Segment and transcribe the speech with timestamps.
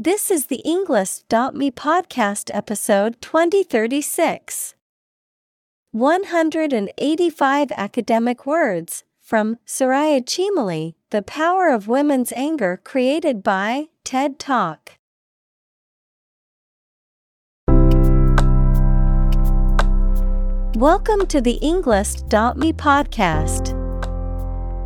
[0.00, 4.76] This is the Englist.me podcast episode 2036.
[5.90, 14.92] 185 academic words from Soraya Chemaly, The Power of Women's Anger created by TED Talk.
[20.76, 23.77] Welcome to the Englist.me podcast.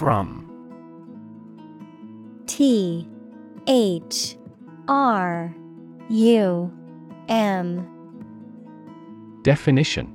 [0.00, 0.46] Thrum
[2.46, 3.06] T
[3.66, 4.38] H
[4.88, 5.54] R
[6.08, 6.72] U
[7.28, 7.86] M
[9.42, 10.10] Definition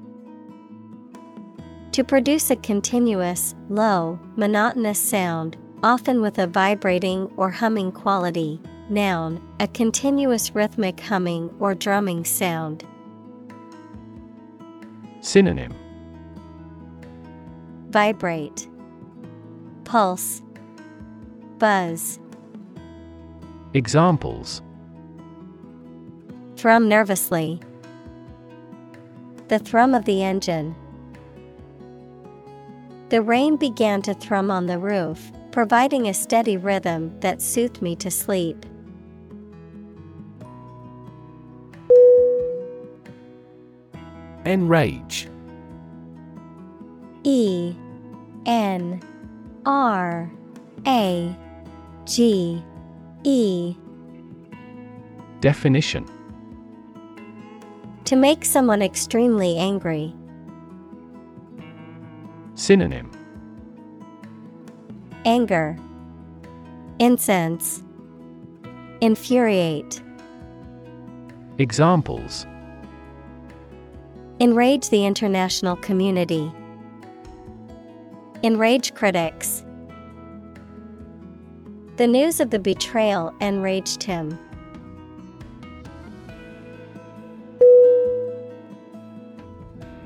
[1.92, 8.60] To produce a continuous, low, monotonous sound, often with a vibrating or humming quality.
[8.90, 12.88] Noun, a continuous rhythmic humming or drumming sound.
[15.22, 15.76] Synonym
[17.92, 18.68] Vibrate,
[19.86, 20.42] Pulse,
[21.60, 22.20] Buzz.
[23.74, 24.62] Examples
[26.58, 27.62] Thrum nervously.
[29.48, 30.76] The thrum of the engine.
[33.10, 37.96] The rain began to thrum on the roof, providing a steady rhythm that soothed me
[37.98, 38.66] to sleep.
[44.46, 45.28] Enrage
[47.24, 47.76] E
[48.46, 49.02] N
[49.66, 50.32] R
[50.86, 51.36] A
[52.06, 52.64] G
[53.24, 53.76] E
[55.42, 56.06] Definition
[58.06, 60.14] To make someone extremely angry.
[62.56, 63.12] Synonym
[65.26, 65.78] Anger,
[67.00, 67.84] Incense,
[69.02, 70.02] Infuriate.
[71.58, 72.46] Examples
[74.40, 76.52] Enrage the international community.
[78.46, 79.64] Enrage critics.
[81.98, 84.38] The news of the betrayal enraged him.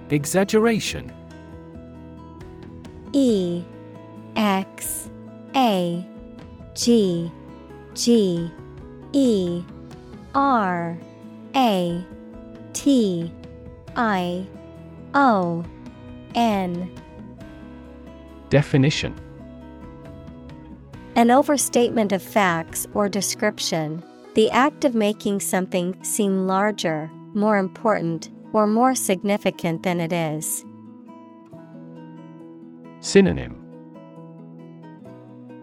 [0.10, 1.12] Exaggeration
[3.12, 3.62] E
[4.38, 5.10] X
[5.58, 6.08] A
[6.76, 7.30] G
[7.94, 8.50] G
[9.12, 9.64] E
[10.34, 10.98] R
[11.58, 12.06] A
[12.72, 13.34] T
[13.98, 14.48] I
[15.14, 15.66] O
[16.36, 16.90] N
[18.50, 19.16] Definition.
[21.16, 24.04] An overstatement of facts or description,
[24.36, 30.66] the act of making something seem larger, more important, or more significant than it is.
[33.02, 33.56] Synonym.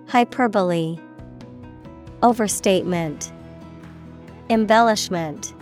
[0.09, 0.99] Hyperbole,
[2.23, 3.33] Overstatement,
[4.49, 5.53] Embellishment,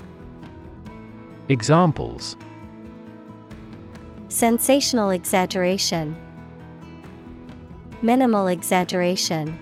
[1.48, 2.36] Examples.
[4.28, 6.16] Sensational exaggeration,
[8.04, 9.58] Minimal exaggeration.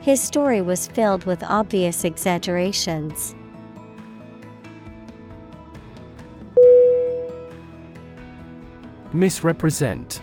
[0.00, 3.34] His story was filled with obvious exaggerations.
[9.12, 10.22] Misrepresent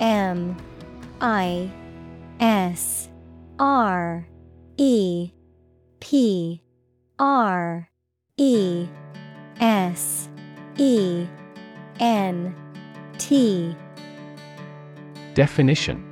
[0.00, 0.56] M
[1.20, 1.70] I
[2.40, 3.08] S
[3.60, 4.26] R
[4.76, 5.30] E
[6.00, 6.60] P
[7.20, 7.88] R
[8.38, 8.88] E
[9.60, 10.28] S
[10.78, 11.28] E
[12.00, 12.56] N
[13.18, 13.76] T
[15.34, 16.04] Definition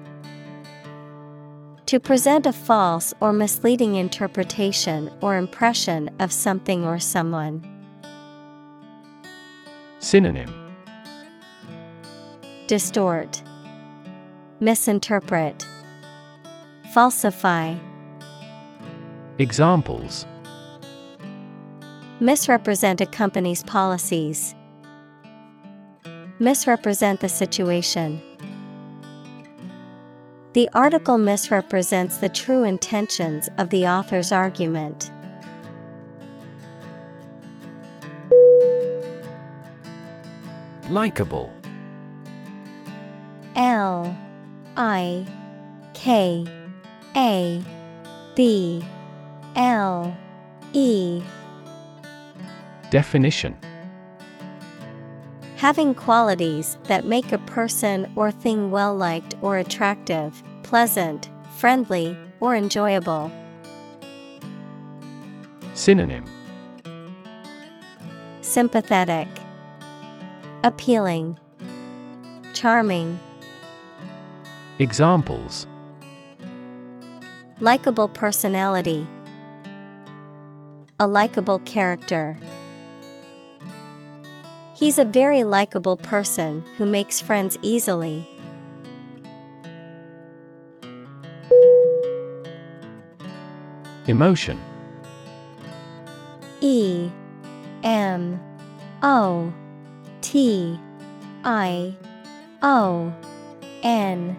[1.87, 7.63] To present a false or misleading interpretation or impression of something or someone.
[10.01, 10.53] Synonym
[12.67, 13.45] Distort,
[14.59, 15.65] Misinterpret,
[16.93, 17.77] Falsify.
[19.39, 20.27] Examples
[22.19, 24.57] Misrepresent a company's policies.
[26.41, 28.21] Misrepresent the situation.
[30.53, 35.11] The article misrepresents the true intentions of the author's argument.
[40.91, 41.51] Likeable.
[43.57, 44.15] L
[44.77, 45.27] I
[45.95, 46.45] K
[47.17, 47.65] A
[48.35, 48.85] B
[49.57, 50.15] L
[50.75, 51.23] E
[52.91, 53.57] Definition
[55.63, 62.57] Having qualities that make a person or thing well liked or attractive, pleasant, friendly, or
[62.57, 63.31] enjoyable.
[65.75, 66.25] Synonym
[68.41, 69.29] Sympathetic,
[70.65, 71.39] Appealing,
[72.55, 73.21] Charming.
[74.81, 75.69] Examples
[77.61, 79.07] Likeable personality,
[80.99, 82.37] a likable character.
[84.75, 88.29] He's a very likable person who makes friends easily.
[94.07, 94.61] Emotion.
[96.61, 97.11] E
[97.85, 98.41] M
[99.03, 99.53] O
[100.21, 100.79] T
[101.45, 101.97] I
[102.63, 103.15] O
[103.83, 104.37] N.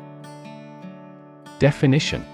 [1.60, 2.26] Definition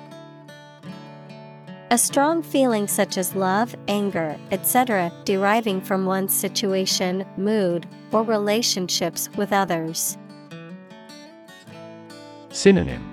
[1.91, 9.27] A strong feeling such as love, anger, etc., deriving from one's situation, mood, or relationships
[9.35, 10.15] with others.
[12.49, 13.03] Synonym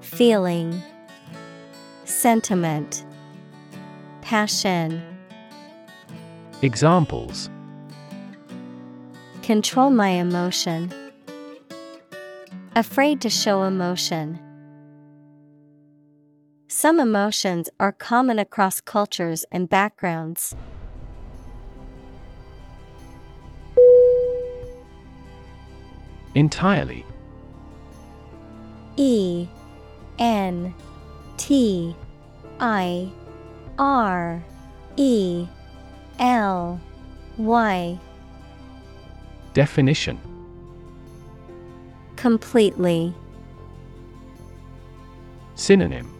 [0.00, 0.80] Feeling,
[2.04, 3.04] Sentiment,
[4.22, 5.02] Passion.
[6.62, 7.50] Examples
[9.42, 10.92] Control my emotion.
[12.76, 14.38] Afraid to show emotion.
[16.82, 20.56] Some emotions are common across cultures and backgrounds.
[26.34, 27.04] Entirely
[28.96, 29.46] E
[30.18, 30.72] N
[31.36, 31.94] T
[32.60, 33.12] I
[33.78, 34.42] R
[34.96, 35.46] E
[36.18, 36.80] L
[37.36, 37.98] Y
[39.52, 40.18] Definition
[42.16, 43.12] Completely.
[45.56, 46.19] Synonym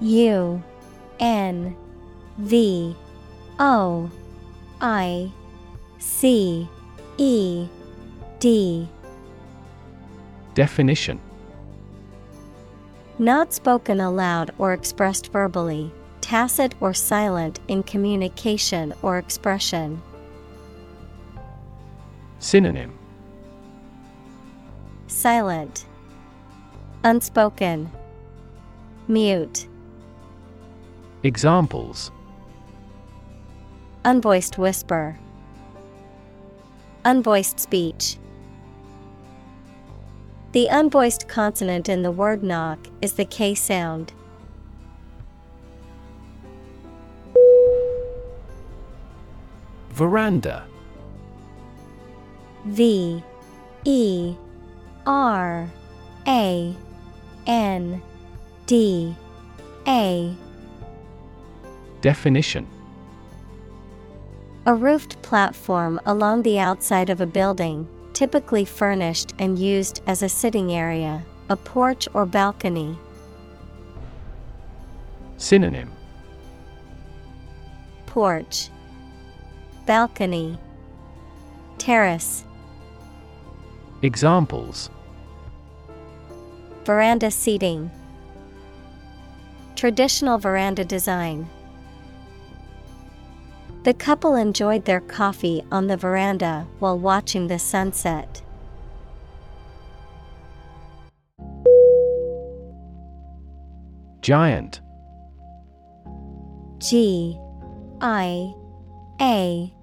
[0.00, 0.62] U
[1.20, 1.76] N
[2.38, 2.96] V
[3.58, 4.10] O
[4.80, 5.30] I
[5.98, 6.68] C
[7.18, 7.66] E
[8.40, 8.88] D.
[10.54, 11.20] Definition.
[13.18, 20.02] Not spoken aloud or expressed verbally, tacit or silent in communication or expression.
[22.40, 22.98] Synonym.
[25.06, 25.86] Silent,
[27.04, 27.90] Unspoken,
[29.06, 29.68] Mute,
[31.24, 32.10] Examples
[34.04, 35.18] Unvoiced whisper,
[37.06, 38.18] Unvoiced speech.
[40.52, 44.12] The unvoiced consonant in the word knock is the K sound.
[49.92, 50.66] Veranda
[52.66, 53.24] V
[53.84, 54.36] E
[55.06, 55.70] R
[56.26, 56.76] A
[57.46, 58.02] N
[58.66, 59.16] D
[59.88, 60.36] A
[62.04, 62.66] Definition.
[64.66, 70.28] A roofed platform along the outside of a building, typically furnished and used as a
[70.28, 72.94] sitting area, a porch or balcony.
[75.38, 75.90] Synonym.
[78.04, 78.68] Porch,
[79.86, 80.58] Balcony,
[81.78, 82.44] Terrace,
[84.02, 84.90] Examples.
[86.84, 87.90] Veranda seating,
[89.74, 91.48] Traditional veranda design.
[93.84, 98.40] The couple enjoyed their coffee on the veranda while watching the sunset.
[104.22, 104.80] Giant
[106.78, 107.38] G
[108.00, 108.54] I
[109.20, 109.74] A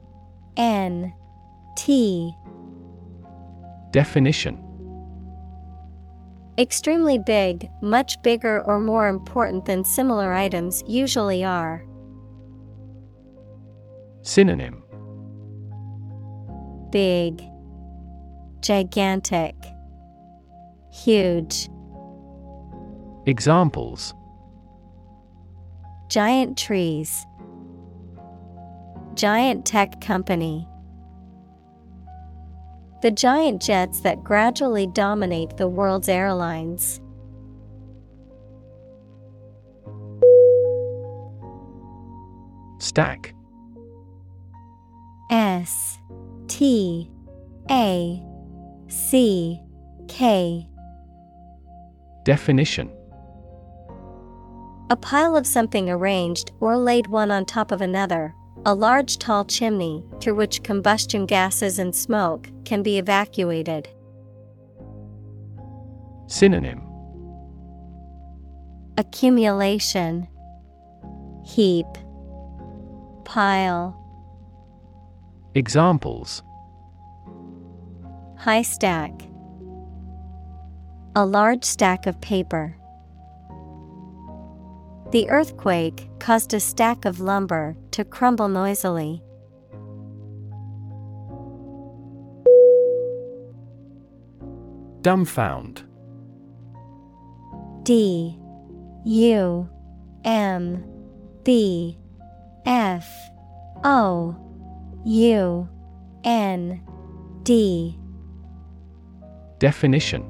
[0.57, 1.13] N
[1.77, 2.35] T
[3.91, 4.57] Definition
[6.57, 11.85] Extremely big, much bigger or more important than similar items usually are.
[14.23, 14.83] Synonym
[16.91, 17.41] Big,
[18.61, 19.55] gigantic,
[20.91, 21.69] Huge.
[23.25, 24.13] Examples
[26.09, 27.25] Giant trees.
[29.13, 30.67] Giant tech company.
[33.01, 36.99] The giant jets that gradually dominate the world's airlines.
[42.79, 43.33] Stack
[45.31, 45.97] S
[46.47, 47.09] T
[47.69, 48.21] A
[48.87, 49.61] C
[50.09, 50.67] K.
[52.25, 52.91] Definition.
[54.89, 58.35] A pile of something arranged or laid one on top of another,
[58.65, 63.87] a large tall chimney through which combustion gases and smoke can be evacuated.
[66.27, 66.81] Synonym.
[68.97, 70.27] Accumulation
[71.45, 71.87] Heap
[73.23, 74.00] Pile
[75.53, 76.43] Examples.
[78.37, 79.11] High stack.
[81.13, 82.77] A large stack of paper.
[85.11, 89.21] The earthquake caused a stack of lumber to crumble noisily.
[95.01, 95.83] Dumbfound.
[97.83, 98.39] D.
[99.03, 99.69] U.
[100.23, 100.85] M.
[101.43, 101.97] B.
[102.65, 103.05] F.
[103.83, 104.50] O
[105.05, 105.67] U
[106.23, 106.81] N
[107.43, 107.97] D
[109.57, 110.23] Definition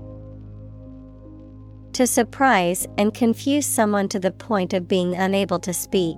[1.94, 6.18] To surprise and confuse someone to the point of being unable to speak.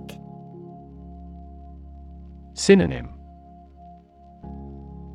[2.54, 3.08] Synonym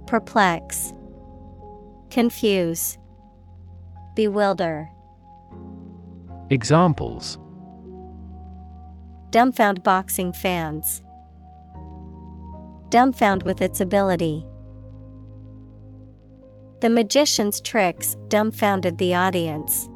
[0.05, 0.93] Perplex,
[2.10, 2.98] Confuse,
[4.15, 4.89] Bewilder.
[6.50, 7.38] Examples
[9.29, 11.03] Dumbfound boxing fans.
[12.89, 14.46] Dumbfound with its ability.
[16.81, 19.89] The magician's tricks dumbfounded the audience.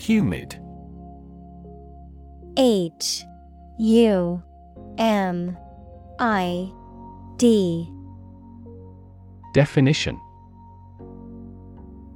[0.00, 0.58] Humid
[2.56, 3.24] H
[3.78, 4.42] U
[4.98, 5.56] M
[6.18, 6.72] I
[7.36, 7.88] D
[9.52, 10.18] Definition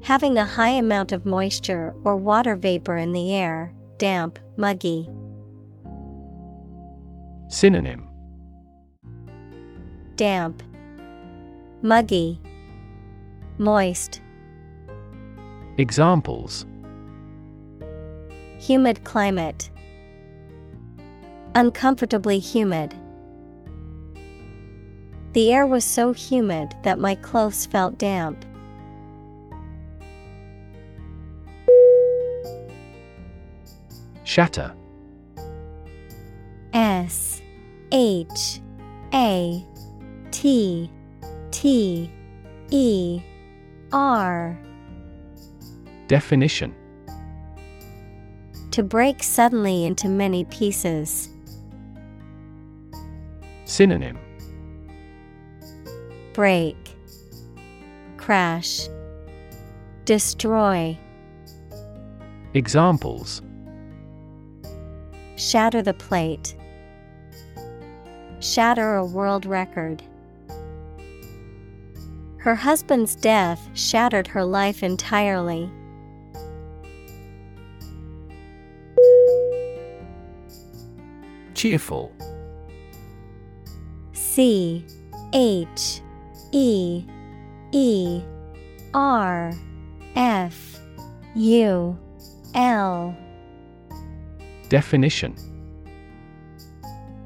[0.02, 5.08] Having a high amount of moisture or water vapor in the air, damp, muggy.
[7.48, 8.06] Synonym
[10.16, 10.62] Damp,
[11.80, 12.38] Muggy,
[13.56, 14.20] Moist.
[15.78, 16.66] Examples
[18.58, 19.70] Humid climate.
[21.54, 22.94] Uncomfortably humid.
[25.32, 28.44] The air was so humid that my clothes felt damp.
[34.24, 34.74] Shatter.
[36.72, 37.40] S
[37.92, 38.60] H
[39.12, 39.64] A
[40.30, 40.90] T
[41.50, 42.10] T
[42.70, 43.22] E
[43.92, 44.58] R.
[46.08, 46.74] Definition.
[48.72, 51.28] To break suddenly into many pieces.
[53.66, 54.18] Synonym.
[56.32, 56.76] Break,
[58.16, 58.88] Crash,
[60.04, 60.98] Destroy.
[62.54, 63.42] Examples
[65.36, 66.54] Shatter the plate.
[68.40, 70.02] Shatter a world record.
[72.38, 75.70] Her husband's death shattered her life entirely.
[81.54, 82.12] Cheerful
[84.12, 84.84] C
[85.32, 86.02] H
[86.52, 87.04] E
[87.72, 88.22] E
[88.92, 89.52] R
[90.14, 90.78] F
[91.34, 91.98] U
[92.54, 93.16] L
[94.68, 95.36] Definition.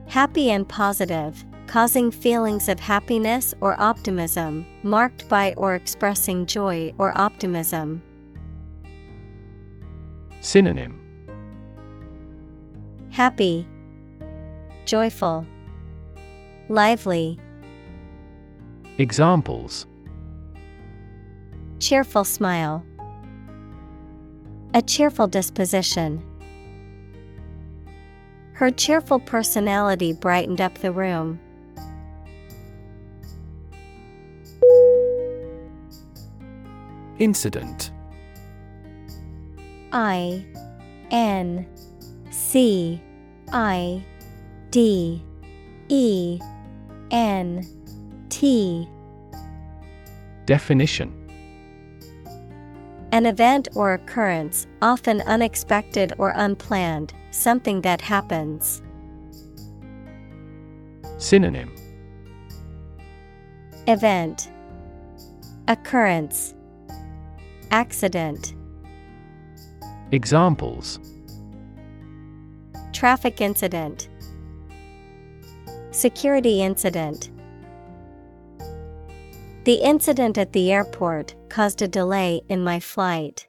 [0.06, 7.16] Happy and positive, causing feelings of happiness or optimism, marked by or expressing joy or
[7.18, 8.02] optimism.
[10.40, 11.00] Synonym.
[13.10, 13.66] Happy,
[14.86, 15.46] Joyful,
[16.68, 17.38] Lively,
[18.98, 19.86] Examples.
[21.78, 22.84] Cheerful smile,
[24.74, 26.27] A cheerful disposition.
[28.58, 31.38] Her cheerful personality brightened up the room.
[37.20, 37.92] Incident.
[39.92, 40.44] I
[41.12, 41.68] N
[42.30, 43.00] C
[43.52, 44.04] I
[44.72, 45.22] D
[45.88, 46.40] E
[47.12, 47.64] N
[48.28, 48.88] T.
[50.46, 51.14] Definition.
[53.12, 58.82] An event or occurrence, often unexpected or unplanned, something that happens.
[61.18, 61.74] Synonym.
[63.86, 64.50] Event.
[65.66, 66.54] Occurrence.
[67.70, 68.54] Accident.
[70.12, 70.98] Examples.
[72.92, 74.08] Traffic incident.
[75.90, 77.30] Security incident.
[79.64, 83.48] The incident at the airport caused a delay in my flight.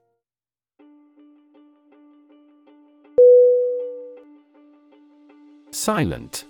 [5.81, 6.43] Silent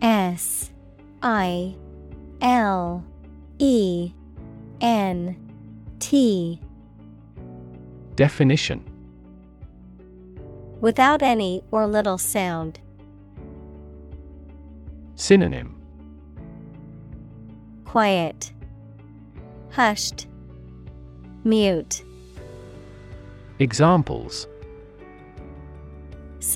[0.00, 0.70] S
[1.22, 1.76] I
[2.40, 3.04] L
[3.58, 4.10] E
[4.80, 5.36] N
[5.98, 6.58] T
[8.14, 8.82] Definition
[10.80, 12.80] Without any or little sound.
[15.16, 15.78] Synonym
[17.84, 18.50] Quiet.
[19.72, 20.26] Hushed.
[21.44, 22.02] Mute.
[23.58, 24.48] Examples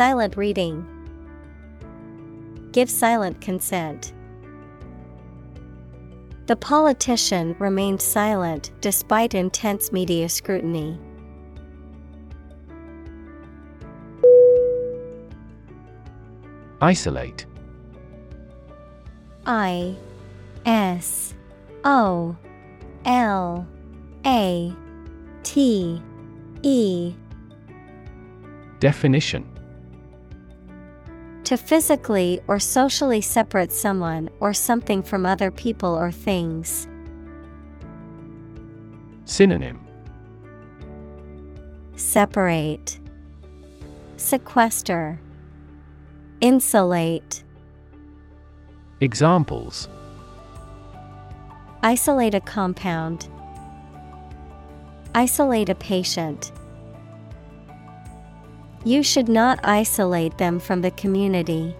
[0.00, 0.86] Silent reading.
[2.72, 4.14] Give silent consent.
[6.46, 10.98] The politician remained silent despite intense media scrutiny.
[16.80, 17.44] Isolate
[19.44, 19.96] I
[20.64, 21.34] S
[21.84, 22.34] O
[23.04, 23.68] L
[24.24, 24.74] A
[25.42, 26.02] T
[26.62, 27.14] E
[28.78, 29.59] Definition
[31.50, 36.86] To physically or socially separate someone or something from other people or things.
[39.24, 39.84] Synonym
[41.96, 43.00] Separate,
[44.16, 45.20] Sequester,
[46.40, 47.42] Insulate.
[49.00, 49.88] Examples
[51.82, 53.28] Isolate a compound.
[55.16, 56.52] Isolate a patient.
[58.84, 61.76] You should not isolate them from the community.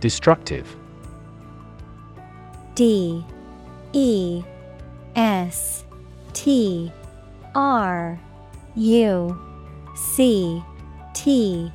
[0.00, 0.74] Destructive.
[2.74, 3.24] D.
[3.92, 4.42] E.
[5.16, 5.84] S.
[6.32, 6.90] T.
[7.54, 8.18] R.
[8.76, 9.38] U.
[9.96, 10.62] C.
[11.12, 11.72] T.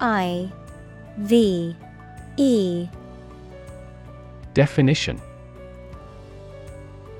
[0.00, 0.52] I.
[1.18, 1.76] V.
[2.36, 2.88] E.
[4.52, 5.20] Definition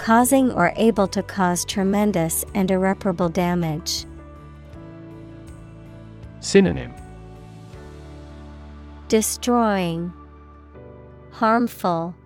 [0.02, 4.04] Causing or able to cause tremendous and irreparable damage.
[6.40, 6.92] Synonym
[9.06, 10.12] Destroying,
[11.30, 12.16] Harmful,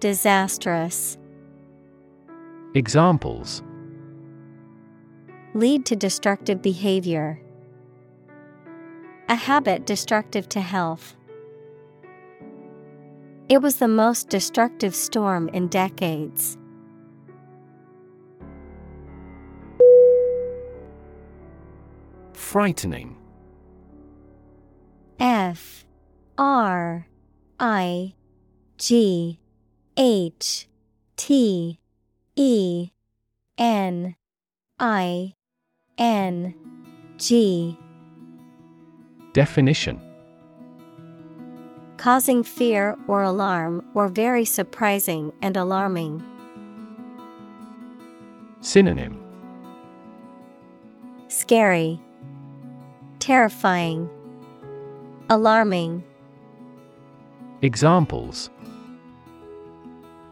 [0.00, 1.16] Disastrous.
[2.74, 3.62] Examples
[5.54, 7.40] Lead to destructive behavior.
[9.30, 11.16] A habit destructive to health.
[13.48, 16.58] It was the most destructive storm in decades.
[22.34, 23.16] Frightening.
[25.18, 25.86] F
[26.36, 27.08] R
[27.58, 28.14] I
[28.76, 29.40] G
[29.96, 30.68] H
[31.16, 31.80] T
[32.36, 32.90] E
[33.56, 34.14] N
[34.78, 35.34] I
[35.96, 36.54] N
[37.16, 37.78] G.
[39.32, 40.07] Definition
[41.98, 46.24] Causing fear or alarm or very surprising and alarming.
[48.60, 49.20] Synonym
[51.26, 52.00] Scary,
[53.18, 54.08] Terrifying,
[55.28, 56.04] Alarming.
[57.62, 58.48] Examples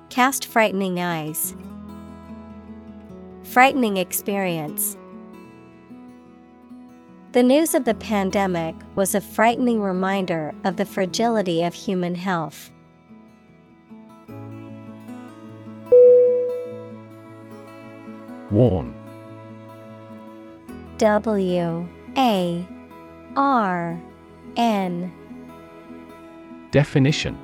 [0.08, 1.54] Cast frightening eyes.
[3.42, 4.96] Frightening experience.
[7.36, 12.70] The news of the pandemic was a frightening reminder of the fragility of human health.
[18.50, 18.94] Warn
[20.96, 22.66] W A
[23.36, 24.00] R
[24.56, 25.12] N
[26.70, 27.38] Definition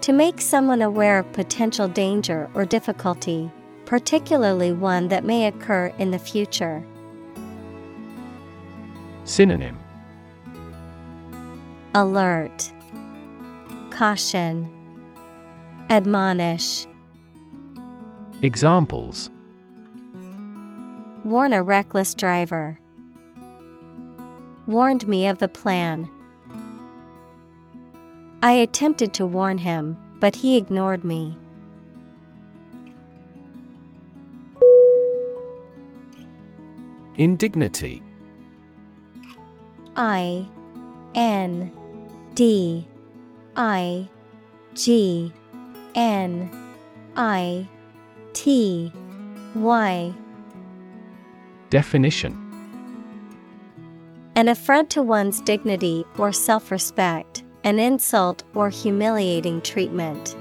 [0.00, 3.48] To make someone aware of potential danger or difficulty,
[3.84, 6.84] particularly one that may occur in the future.
[9.24, 9.78] Synonym
[11.94, 12.72] Alert,
[13.90, 14.68] Caution,
[15.90, 16.86] Admonish.
[18.42, 19.30] Examples
[21.24, 22.80] Warn a reckless driver.
[24.66, 26.10] Warned me of the plan.
[28.42, 31.38] I attempted to warn him, but he ignored me.
[37.16, 38.02] Indignity
[39.96, 40.46] I
[41.14, 41.72] N
[42.34, 42.86] D
[43.56, 44.08] I
[44.74, 45.32] G
[45.94, 46.50] N
[47.16, 47.68] I
[48.32, 48.92] T
[49.54, 50.14] Y.
[51.70, 52.38] Definition.
[54.34, 60.34] An affront to one's dignity or self respect, an insult or humiliating treatment.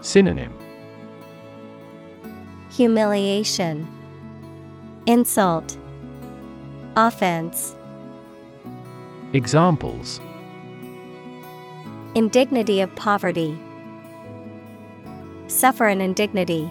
[0.00, 0.56] Synonym.
[2.70, 3.86] Humiliation,
[5.06, 5.76] Insult,
[6.96, 7.76] Offense.
[9.32, 10.20] Examples
[12.16, 13.56] Indignity of poverty.
[15.46, 16.68] Suffer an indignity.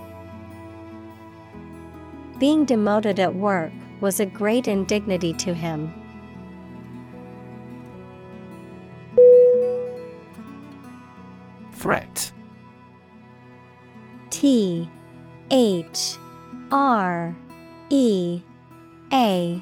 [2.38, 5.94] Being demoted at work was a great indignity to him.
[11.72, 12.34] Threat
[14.30, 14.90] T
[15.50, 16.18] H
[16.72, 17.34] R
[17.90, 18.42] E
[19.14, 19.62] A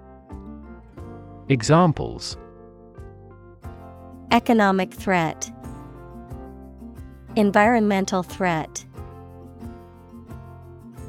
[1.51, 2.37] Examples
[4.31, 5.51] Economic threat,
[7.35, 8.85] Environmental threat.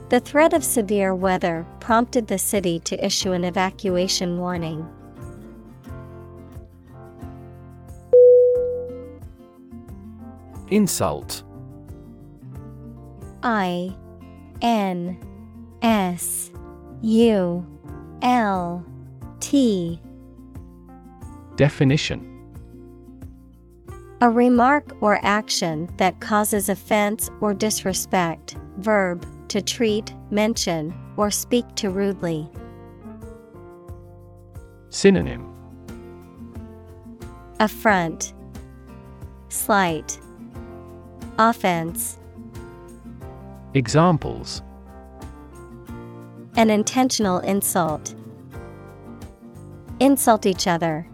[0.09, 4.85] The threat of severe weather prompted the city to issue an evacuation warning.
[10.71, 11.45] Insult
[13.45, 13.95] I
[14.61, 15.21] N
[15.83, 16.51] S
[17.01, 17.65] U
[18.23, 18.85] L
[19.39, 20.01] T
[21.57, 22.29] Definition
[24.21, 28.57] A remark or action that causes offense or disrespect.
[28.79, 32.49] Verb to treat, mention, or speak to rudely.
[34.89, 35.47] Synonym
[37.61, 38.33] Affront,
[39.51, 40.19] Slight,
[41.39, 42.19] Offense.
[43.75, 44.63] Examples
[46.57, 48.15] An intentional insult.
[50.01, 51.07] Insult each other.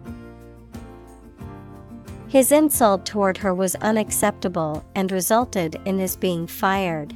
[2.28, 7.14] His insult toward her was unacceptable and resulted in his being fired.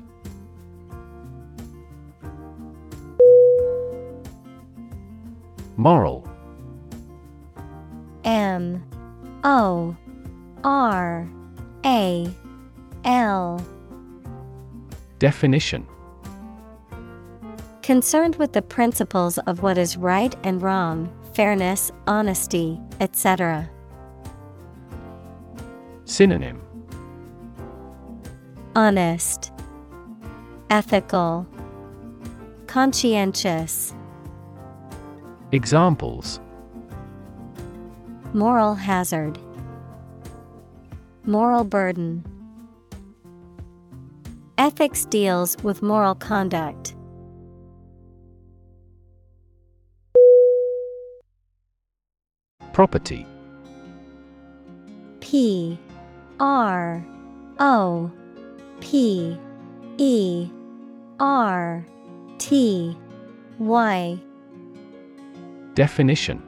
[5.77, 6.27] Moral.
[8.25, 8.83] M.
[9.45, 9.97] O.
[10.65, 11.29] R.
[11.85, 12.31] A.
[13.05, 13.67] L.
[15.19, 15.87] Definition.
[17.83, 23.69] Concerned with the principles of what is right and wrong, fairness, honesty, etc.
[26.13, 26.61] Synonym.
[28.77, 29.51] Honest,
[30.69, 31.47] Ethical,
[32.67, 33.95] Conscientious.
[35.53, 36.39] Examples.
[38.35, 39.39] Moral hazard,
[41.25, 42.23] Moral burden.
[44.59, 46.95] Ethics deals with moral conduct.
[52.75, 53.27] Property.
[55.21, 55.79] P
[56.43, 57.07] R
[57.61, 58.11] O
[58.81, 59.39] P
[59.97, 60.51] E
[61.21, 61.87] R
[62.39, 62.97] T
[63.61, 64.19] Y.
[65.75, 66.43] Definition.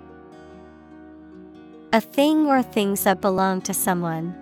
[1.92, 4.34] A thing or things that belong to someone.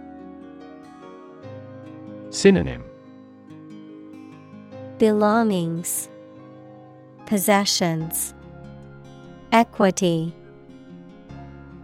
[2.30, 2.82] Synonym.
[4.96, 6.08] Belongings,
[7.26, 8.32] Possessions,
[9.52, 10.34] Equity.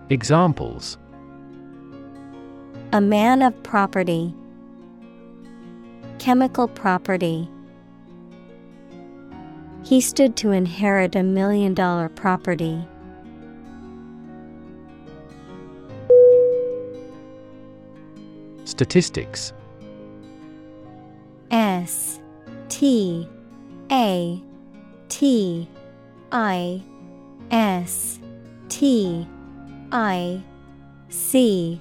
[0.08, 0.96] Examples
[2.92, 4.34] A man of property,
[6.18, 7.48] Chemical property.
[9.84, 12.82] He stood to inherit a million dollar property.
[18.64, 19.52] Statistics
[21.50, 22.20] S
[22.68, 23.28] T
[23.92, 24.42] A
[25.08, 25.68] T
[26.32, 26.82] I
[27.50, 28.18] S
[28.68, 29.26] T
[29.92, 30.42] I
[31.10, 31.80] C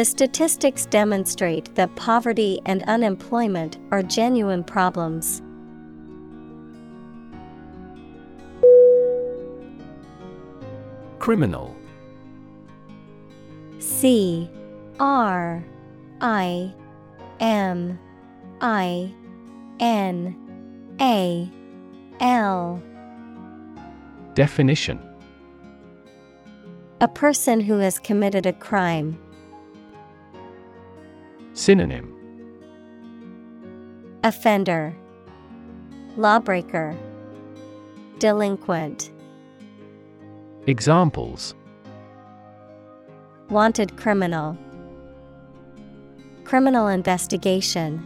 [0.00, 5.42] The statistics demonstrate that poverty and unemployment are genuine problems.
[11.18, 11.76] Criminal
[13.78, 14.48] C
[14.98, 15.62] R
[16.22, 16.72] I
[17.40, 17.98] M
[18.62, 19.14] I
[19.80, 20.34] N
[20.98, 21.46] A
[22.20, 22.82] L
[24.32, 24.98] Definition
[27.02, 29.18] A person who has committed a crime.
[31.52, 32.16] Synonym.
[34.22, 34.94] Offender.
[36.16, 36.96] Lawbreaker.
[38.18, 39.10] Delinquent.
[40.66, 41.54] Examples.
[43.48, 44.56] Wanted criminal.
[46.44, 48.04] Criminal investigation.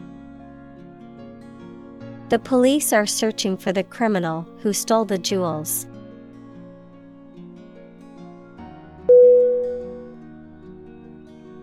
[2.31, 5.87] The police are searching for the criminal who stole the jewels.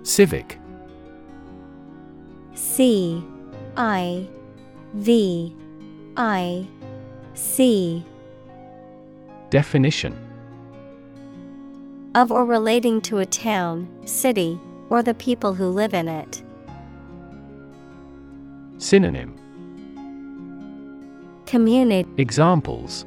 [0.04, 0.61] Civic
[2.74, 3.22] C
[3.76, 4.30] I
[4.94, 5.54] V
[6.16, 6.66] I
[7.34, 8.06] C.
[9.50, 10.16] Definition.
[12.16, 14.58] Of or relating to a town, city,
[14.90, 16.42] or the people who live in it.
[18.78, 19.38] Synonym.
[21.46, 22.10] Community.
[22.18, 23.06] Examples.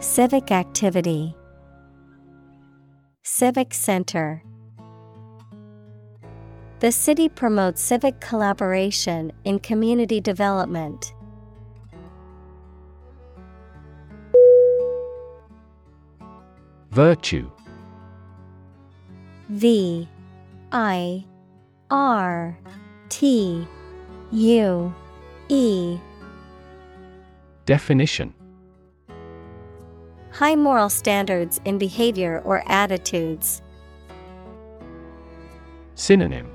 [0.00, 1.36] Civic activity.
[3.22, 4.42] Civic Center
[6.80, 11.12] The city promotes civic collaboration in community development.
[16.90, 17.50] Virtue
[19.50, 20.08] V
[20.72, 21.26] I
[21.90, 22.58] R
[23.10, 23.68] T
[24.32, 24.94] U
[25.50, 25.98] E
[27.66, 28.32] Definition
[30.32, 33.60] High moral standards in behavior or attitudes.
[35.94, 36.50] Synonym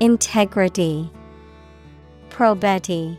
[0.00, 1.08] Integrity
[2.28, 3.16] Probity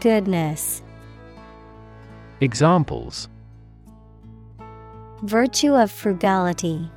[0.00, 0.82] Goodness
[2.40, 3.28] Examples
[5.22, 6.90] Virtue of frugality.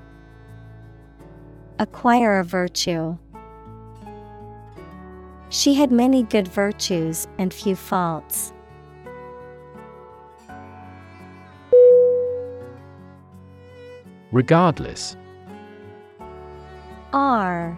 [1.78, 3.16] Acquire a virtue.
[5.50, 8.54] She had many good virtues and few faults.
[14.32, 15.16] Regardless
[17.14, 17.78] R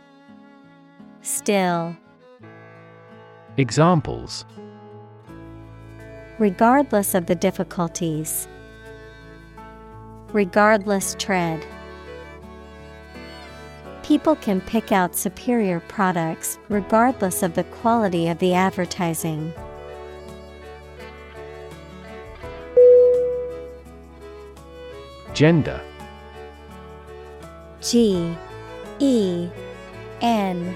[1.21, 1.95] Still.
[3.57, 4.45] Examples
[6.39, 8.47] Regardless of the difficulties.
[10.33, 11.63] Regardless tread.
[14.01, 19.53] People can pick out superior products regardless of the quality of the advertising.
[25.33, 25.79] Gender
[27.79, 28.35] G
[28.99, 29.49] E
[30.21, 30.75] N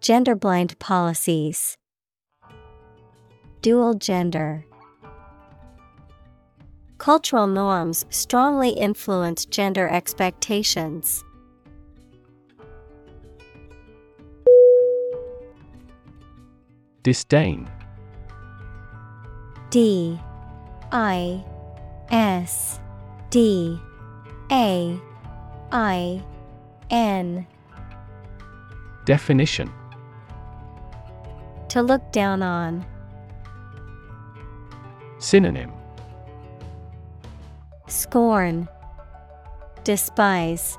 [0.00, 1.76] gender blind policies,
[3.62, 4.64] dual gender.
[6.98, 11.24] Cultural norms strongly influence gender expectations.
[17.02, 17.68] Disdain.
[19.70, 20.18] D.
[20.90, 21.44] I.
[22.10, 22.80] S.
[23.30, 23.78] D.
[24.50, 24.98] A.
[25.70, 26.24] I.
[26.90, 27.46] N.
[29.04, 29.70] Definition
[31.76, 32.86] To look down on.
[35.18, 35.70] Synonym
[37.86, 38.66] Scorn,
[39.84, 40.78] Despise,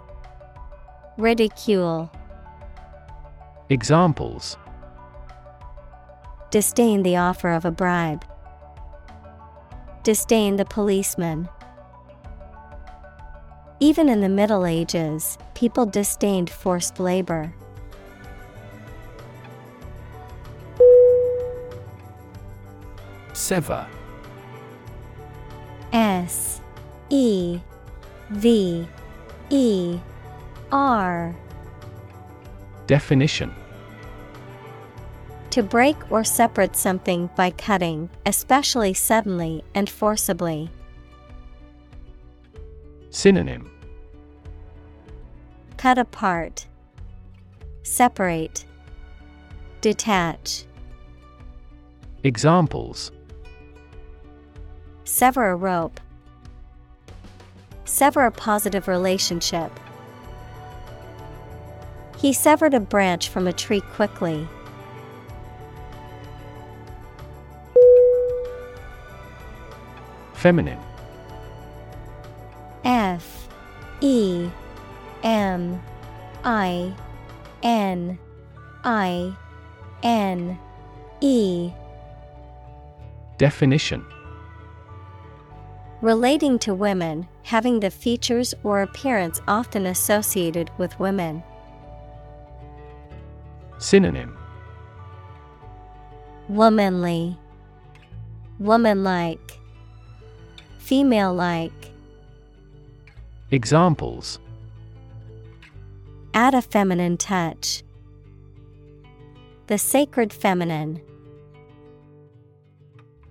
[1.19, 2.11] Ridicule,
[3.69, 4.57] Examples
[6.49, 8.25] Disdain the offer of a bribe.
[10.01, 11.47] Disdain the policeman.
[13.79, 17.53] Even in the Middle Ages, people disdained forced labor.
[23.37, 23.87] Sever
[25.93, 26.59] S
[27.11, 27.59] E
[28.31, 28.87] V
[29.51, 29.99] E
[30.71, 31.35] R.
[32.87, 33.53] Definition
[35.51, 40.71] To break or separate something by cutting, especially suddenly and forcibly.
[43.11, 43.69] Synonym
[45.77, 46.65] Cut apart,
[47.83, 48.65] separate,
[49.81, 50.65] detach.
[52.23, 53.11] Examples
[55.07, 56.01] Sever a rope.
[57.85, 59.71] Sever a positive relationship.
[62.17, 64.45] He severed a branch from a tree quickly.
[70.33, 70.77] Feminine
[72.83, 73.47] F
[74.01, 74.49] E
[75.23, 75.81] M
[76.43, 76.93] I
[77.63, 78.19] N
[78.83, 79.33] I
[80.03, 80.59] N
[81.21, 81.71] E
[83.37, 84.05] Definition
[86.01, 91.41] Relating to women, having the features or appearance often associated with women.
[93.79, 94.37] Synonym
[96.49, 97.35] Womanly,
[98.59, 99.59] Womanlike,
[100.77, 101.91] Female like.
[103.49, 104.39] Examples
[106.35, 107.81] Add a feminine touch.
[109.65, 111.01] The sacred feminine.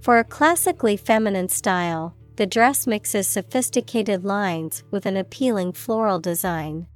[0.00, 6.86] For a classically feminine style, the dress mixes sophisticated lines with an appealing floral design.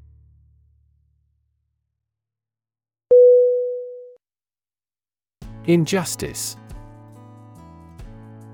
[5.64, 6.56] Injustice.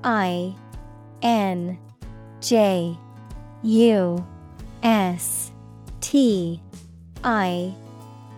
[0.04, 0.54] I
[1.22, 1.78] N
[2.40, 2.96] J
[3.62, 4.26] U
[4.82, 5.52] S
[6.00, 6.62] T
[7.24, 7.74] I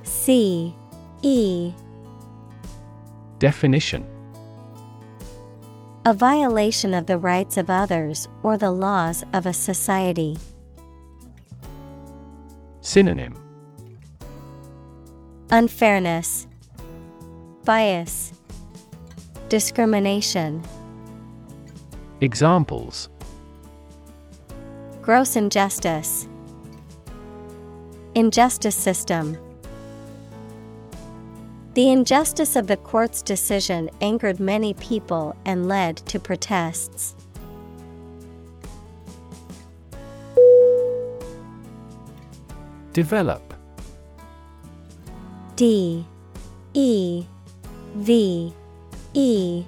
[0.04, 0.74] C
[1.22, 1.72] E.
[3.38, 4.06] Definition
[6.08, 10.38] A violation of the rights of others or the laws of a society.
[12.80, 13.34] Synonym
[15.50, 16.46] Unfairness,
[17.66, 18.32] Bias,
[19.50, 20.62] Discrimination.
[22.22, 23.10] Examples
[25.02, 26.26] Gross injustice.
[28.14, 29.36] Injustice system.
[31.78, 37.14] The injustice of the court's decision angered many people and led to protests.
[42.92, 43.54] Develop.
[45.54, 46.04] D
[46.74, 47.24] E
[47.94, 48.52] V
[49.14, 49.64] E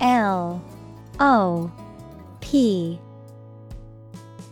[0.00, 0.64] L
[1.18, 1.72] O
[2.40, 3.00] P.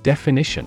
[0.02, 0.66] Definition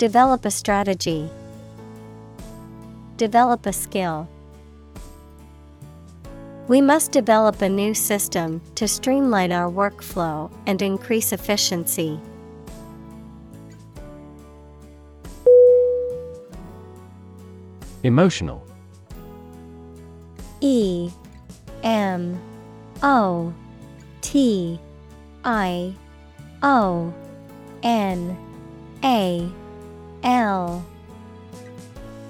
[0.00, 1.28] Develop a strategy.
[3.18, 4.26] Develop a skill.
[6.68, 12.18] We must develop a new system to streamline our workflow and increase efficiency.
[18.02, 18.66] Emotional
[20.62, 21.10] E
[21.82, 22.40] M
[23.02, 23.52] O
[24.22, 24.80] T
[25.44, 25.94] I
[26.62, 27.12] O
[27.82, 28.38] N
[29.04, 29.59] A
[30.22, 30.84] L.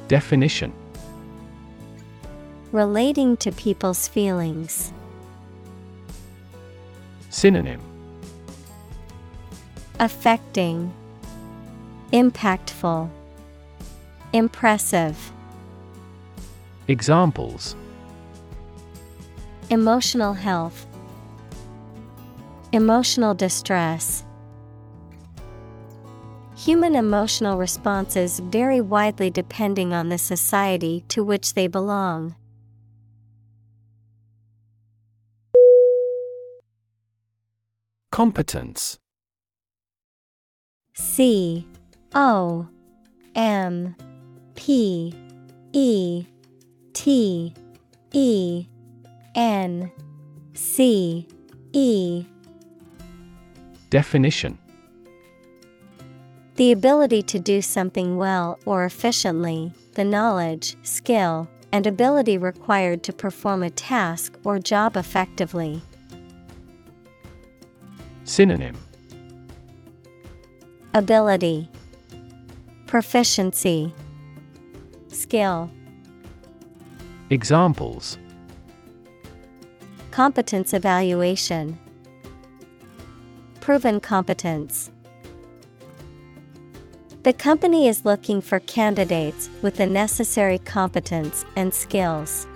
[0.09, 0.73] Definition.
[2.73, 4.93] Relating to people's feelings.
[7.31, 7.81] Synonym.
[9.99, 10.93] Affecting,
[12.13, 13.11] Impactful,
[14.33, 15.33] Impressive,
[16.89, 17.77] Examples.
[19.69, 20.87] Emotional health,
[22.73, 24.25] Emotional distress.
[26.65, 32.35] Human emotional responses vary widely depending on the society to which they belong.
[38.13, 38.99] Competence.
[40.93, 41.67] C
[42.15, 42.69] O
[43.35, 43.97] M
[44.55, 45.15] P
[45.73, 46.27] E
[46.93, 47.55] T
[48.13, 48.67] E
[49.35, 49.91] N
[50.53, 51.27] C
[51.73, 52.27] E.
[53.89, 54.59] Definition
[56.61, 63.15] The ability to do something well or efficiently, the knowledge, skill, and ability required to
[63.15, 65.81] perform a task or job effectively.
[68.25, 68.77] Synonym.
[70.93, 71.67] Ability,
[72.87, 73.95] Proficiency,
[75.09, 75.71] Skill,
[77.31, 78.19] Examples.
[80.11, 81.79] Competence Evaluation,
[83.61, 84.91] Proven competence.
[87.23, 92.47] The company is looking for candidates with the necessary competence and skills.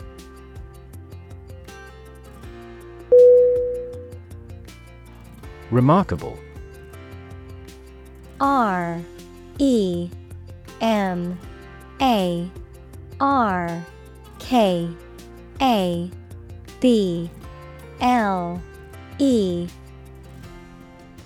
[5.70, 6.38] Remarkable.
[8.40, 9.02] R
[9.58, 10.08] E
[10.80, 11.38] M
[12.00, 12.50] A
[13.20, 13.84] R
[14.38, 14.88] K
[15.60, 16.10] A
[16.80, 17.30] B
[18.00, 18.62] L
[19.18, 19.68] E.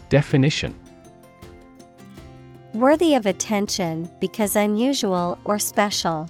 [0.09, 0.74] Definition
[2.74, 6.28] Worthy of attention because unusual or special.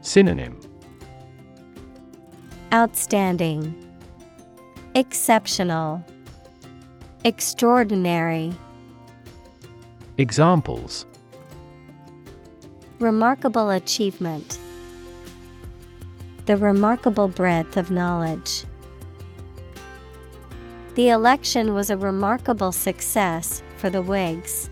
[0.00, 0.58] Synonym
[2.74, 3.74] Outstanding,
[4.96, 6.04] Exceptional,
[7.24, 8.52] Extraordinary.
[10.18, 11.06] Examples
[12.98, 14.58] Remarkable achievement.
[16.46, 18.64] The remarkable breadth of knowledge.
[20.96, 24.70] The election was a remarkable success for the Whigs.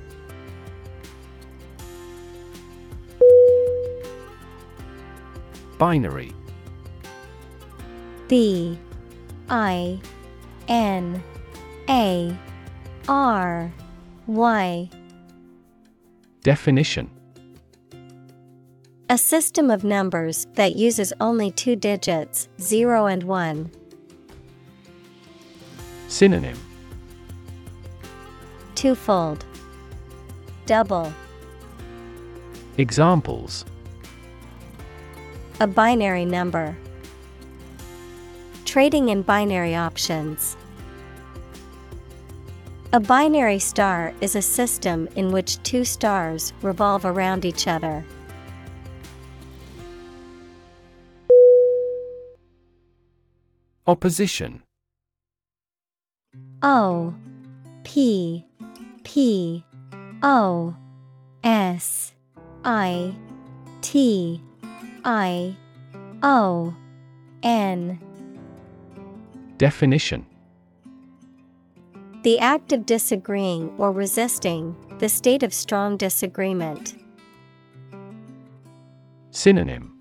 [5.79, 6.33] Binary.
[8.29, 8.79] B
[9.49, 9.99] I.
[10.69, 11.21] N.
[11.89, 12.39] A.
[13.09, 13.73] R.
[14.29, 14.89] Y.
[16.45, 17.11] Definition.
[19.09, 23.73] A system of numbers that uses only two digits, 0 and 1.
[26.07, 26.70] Synonym
[28.81, 29.45] Twofold.
[30.65, 31.13] Double.
[32.79, 33.67] Examples
[35.61, 36.79] A binary number.
[38.65, 40.57] Trading in binary options.
[42.95, 48.03] A binary star is a system in which two stars revolve around each other.
[53.87, 54.63] Opposition
[56.63, 57.15] O
[57.85, 58.47] P
[59.05, 59.65] P
[60.23, 60.75] O
[61.43, 62.13] S
[62.65, 63.15] I
[63.81, 64.43] T
[65.05, 65.57] I
[66.23, 66.75] O
[67.43, 67.99] N
[69.57, 70.25] Definition.
[72.23, 76.97] The act of disagreeing or resisting, the state of strong disagreement.
[79.31, 79.99] Synonym.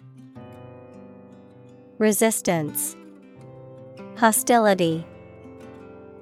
[1.98, 2.96] Resistance,
[4.18, 5.06] Hostility,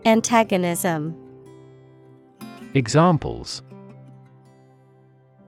[0.06, 1.16] Antagonism,
[2.78, 3.64] Examples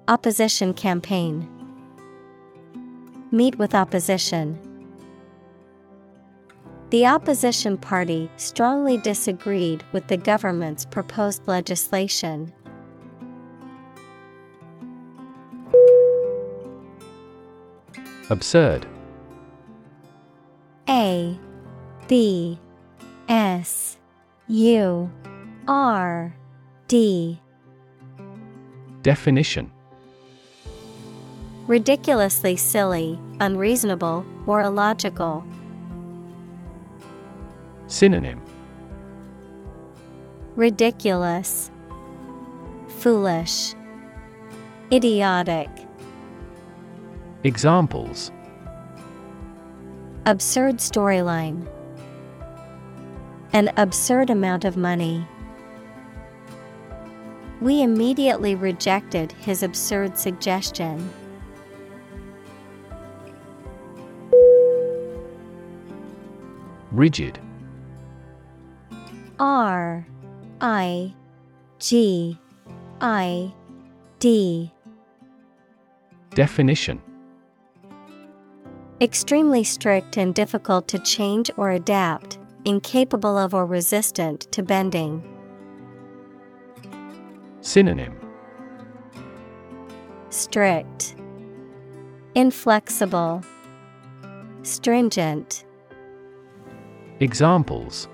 [0.08, 1.48] Opposition campaign.
[3.30, 4.58] Meet with opposition.
[6.90, 12.52] The opposition party strongly disagreed with the government's proposed legislation.
[18.32, 18.88] Absurd
[20.90, 21.38] A
[22.08, 22.58] B
[23.28, 24.00] S
[24.48, 25.12] U
[25.68, 26.34] R
[26.90, 27.40] D.
[29.04, 29.72] Definition.
[31.68, 35.46] Ridiculously silly, unreasonable, or illogical.
[37.86, 38.42] Synonym.
[40.56, 41.70] Ridiculous,
[42.98, 43.76] Foolish,
[44.92, 45.70] Idiotic,
[47.44, 48.32] Examples.
[50.26, 51.68] Absurd storyline.
[53.54, 55.28] An absurd amount of money.
[57.62, 61.10] We immediately rejected his absurd suggestion.
[66.92, 67.40] Rigid
[69.40, 70.08] R
[70.60, 71.14] I
[71.80, 72.38] G
[73.00, 73.54] I
[74.20, 74.72] D
[76.32, 77.02] Definition
[79.02, 85.29] Extremely strict and difficult to change or adapt, incapable of or resistant to bending.
[87.70, 88.20] Synonym.
[90.32, 91.16] Strict,
[92.34, 93.44] Inflexible,
[94.64, 95.66] Stringent,
[97.20, 98.08] Examples.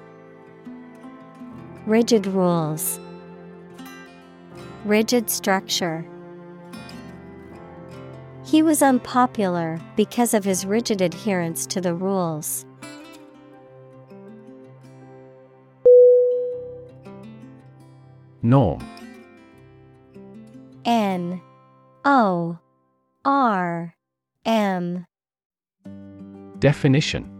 [1.85, 2.99] Rigid rules,
[4.83, 6.05] Rigid structure.
[8.43, 12.65] He was unpopular because of his rigid adherence to the rules.
[18.41, 18.81] Norm
[20.85, 21.41] N
[22.05, 22.59] O
[23.25, 23.95] R
[24.45, 25.05] M.
[26.59, 27.31] Definition.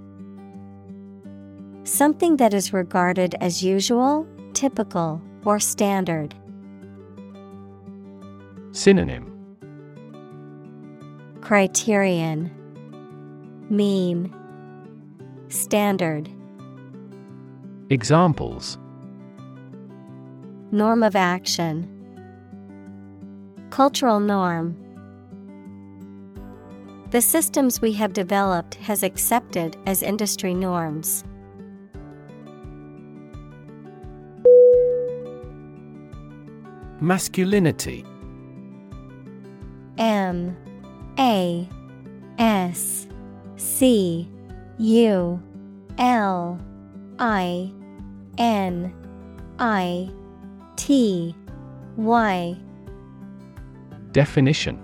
[1.84, 6.34] Something that is regarded as usual, typical, or standard.
[8.72, 9.32] Synonym.
[11.42, 12.50] Criterion.
[13.70, 14.34] Mean.
[15.50, 16.28] Standard.
[17.92, 18.80] Examples.
[20.72, 21.95] Norm of action
[23.76, 24.74] Cultural norm.
[27.12, 31.26] The systems we have developed has accepted as industry norms.
[37.02, 38.06] Masculinity.
[39.98, 40.56] M.
[41.20, 41.68] A.
[42.40, 43.10] S.
[43.58, 44.32] C.
[44.78, 45.44] U.
[45.98, 46.62] L.
[47.20, 47.74] I.
[48.38, 48.94] N.
[49.60, 50.10] I.
[50.78, 51.36] T.
[51.98, 52.58] Y
[54.16, 54.80] Definition.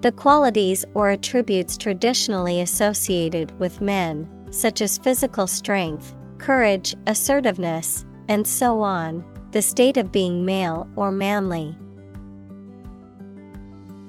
[0.00, 8.44] The qualities or attributes traditionally associated with men, such as physical strength, courage, assertiveness, and
[8.44, 11.78] so on, the state of being male or manly.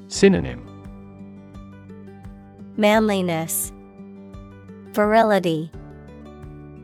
[0.08, 0.66] Synonym.
[2.78, 3.72] Manliness,
[4.94, 5.72] Virility,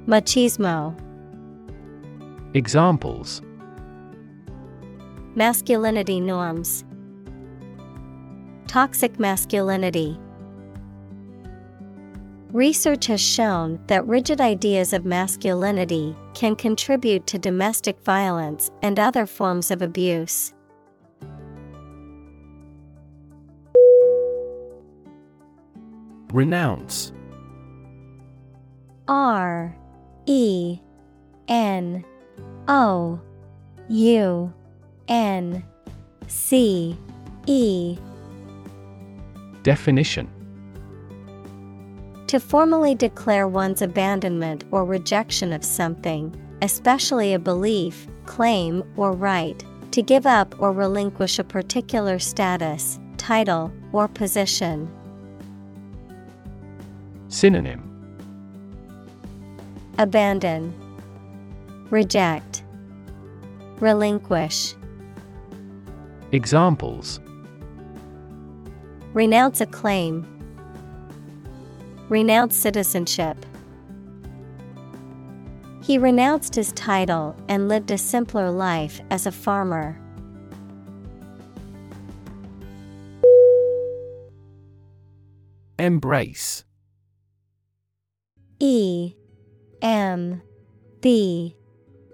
[0.05, 0.95] Machismo,
[2.53, 3.41] Examples
[5.37, 6.85] Masculinity norms,
[8.67, 10.17] Toxic masculinity.
[12.51, 19.25] Research has shown that rigid ideas of masculinity can contribute to domestic violence and other
[19.25, 20.53] forms of abuse.
[26.31, 27.11] Renounce
[29.09, 29.75] R
[30.25, 30.79] E
[31.49, 32.05] N
[32.67, 33.19] O
[33.89, 34.53] U
[35.07, 35.63] N
[36.27, 36.97] C
[37.47, 37.97] E.
[39.63, 40.29] Definition.
[42.27, 49.63] To formally declare one's abandonment or rejection of something, especially a belief, claim, or right,
[49.91, 54.89] to give up or relinquish a particular status, title, or position.
[57.27, 57.91] Synonym.
[59.97, 60.73] Abandon,
[61.89, 62.63] Reject,
[63.79, 64.73] Relinquish.
[66.31, 67.19] Examples
[69.13, 70.27] Renounce a claim.
[72.09, 73.37] Renounce citizenship.
[75.81, 80.01] He renounced his title and lived a simpler life as a farmer.
[85.77, 86.63] Embrace
[88.59, 89.13] E
[89.81, 90.41] M
[91.01, 91.55] B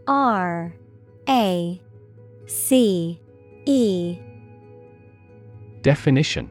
[0.05, 0.75] R
[1.29, 1.81] A
[2.45, 3.21] C
[3.65, 4.17] E.
[5.81, 6.49] Definition.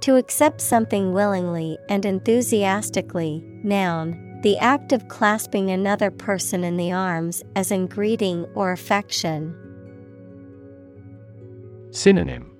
[0.00, 6.92] To accept something willingly and enthusiastically, noun, the act of clasping another person in the
[6.92, 9.56] arms as in greeting or affection.
[11.90, 12.50] Synonym.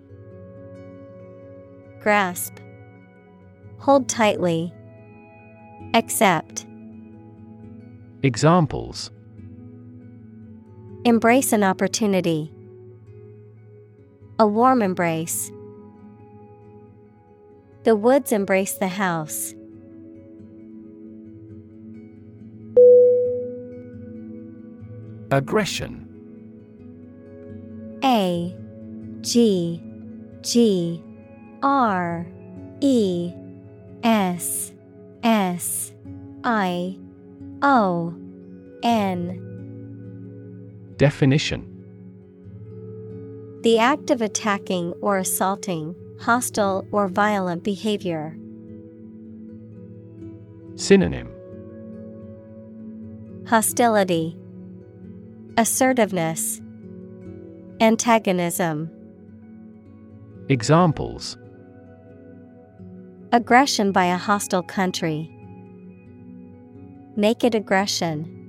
[2.00, 2.54] Grasp,
[3.78, 4.72] Hold tightly,
[5.92, 6.66] Accept,
[8.22, 9.10] Examples
[11.06, 12.50] Embrace an opportunity.
[14.38, 15.52] A warm embrace.
[17.82, 19.52] The woods embrace the house.
[25.30, 26.08] Aggression
[28.02, 28.56] A
[29.20, 29.82] G
[30.40, 31.02] G
[31.62, 32.26] R
[32.80, 33.30] E
[34.02, 34.72] S
[35.22, 35.92] S
[36.44, 36.98] I
[37.60, 38.14] O
[38.82, 39.53] N
[40.96, 41.70] Definition
[43.62, 48.36] The act of attacking or assaulting, hostile or violent behavior.
[50.76, 51.30] Synonym
[53.46, 54.38] Hostility,
[55.56, 56.60] Assertiveness,
[57.80, 58.90] Antagonism.
[60.48, 61.36] Examples
[63.32, 65.28] Aggression by a hostile country.
[67.16, 68.43] Naked aggression.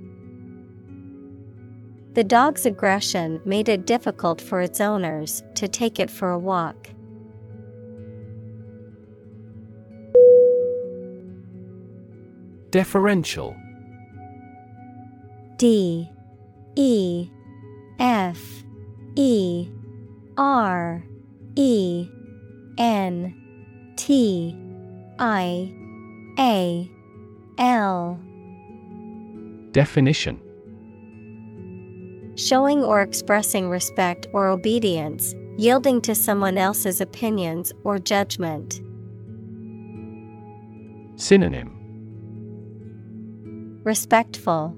[2.16, 6.88] The dog's aggression made it difficult for its owners to take it for a walk.
[12.70, 13.54] Deferential.
[15.58, 16.10] D.
[16.74, 17.28] E.
[17.98, 18.64] F.
[19.14, 19.68] E.
[20.38, 21.04] R.
[21.54, 22.08] E.
[22.78, 23.92] N.
[23.96, 24.58] T.
[25.18, 25.70] I.
[26.38, 26.90] A.
[27.58, 28.18] L.
[29.72, 30.45] Definition
[32.36, 38.82] Showing or expressing respect or obedience, yielding to someone else's opinions or judgment.
[41.16, 41.72] Synonym
[43.84, 44.76] Respectful,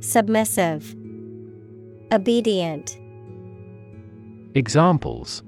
[0.00, 0.96] Submissive,
[2.10, 2.98] Obedient.
[4.56, 5.44] Examples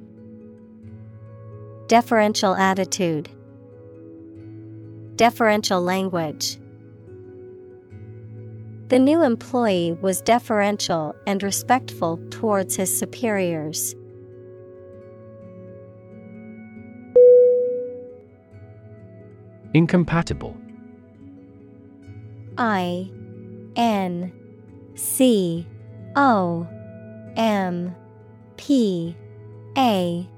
[1.88, 3.28] Deferential attitude,
[5.16, 6.58] Deferential language.
[8.94, 13.92] The new employee was deferential and respectful towards his superiors.
[19.74, 20.56] Incompatible.
[22.56, 23.10] I
[23.74, 24.32] N
[24.94, 25.66] C
[26.14, 26.64] O
[27.36, 27.96] M
[28.56, 29.16] P
[29.76, 30.28] A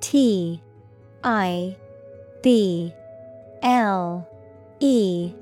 [0.00, 0.62] T
[1.22, 1.76] I
[2.42, 2.94] B
[3.62, 4.26] L
[4.80, 5.34] E.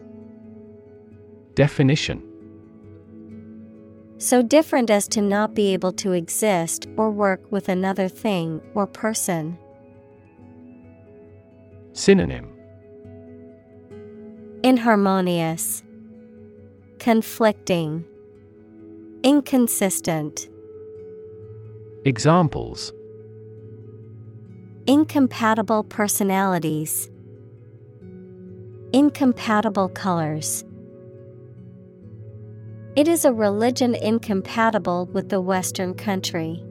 [1.54, 2.27] Definition
[4.18, 8.86] So different as to not be able to exist or work with another thing or
[8.86, 9.56] person.
[11.92, 12.52] Synonym
[14.64, 15.84] Inharmonious,
[16.98, 18.04] Conflicting,
[19.22, 20.48] Inconsistent.
[22.04, 22.92] Examples
[24.88, 27.08] Incompatible personalities,
[28.92, 30.64] Incompatible colors.
[32.98, 36.64] It is a religion incompatible with the Western country.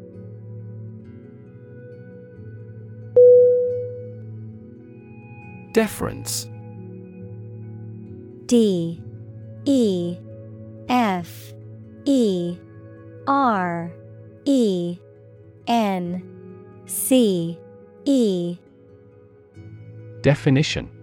[5.71, 6.49] Deference.
[8.45, 9.01] D.
[9.63, 10.17] E.
[10.89, 11.53] F.
[12.03, 12.57] E.
[13.25, 13.93] R.
[14.43, 14.99] E.
[15.65, 16.21] N.
[16.87, 17.57] C.
[18.03, 18.57] E.
[20.19, 20.96] Definition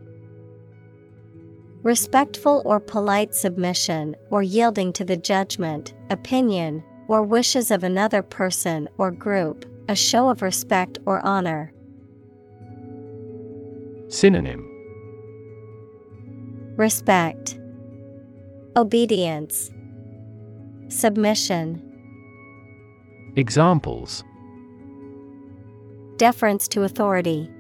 [1.85, 8.89] Respectful or polite submission or yielding to the judgment, opinion, or wishes of another person
[8.97, 11.75] or group, a show of respect or honor.
[14.09, 14.67] Synonym
[16.77, 17.59] Respect,
[18.77, 19.71] Obedience,
[20.89, 21.83] Submission,
[23.37, 24.25] Examples
[26.17, 27.51] Deference to authority.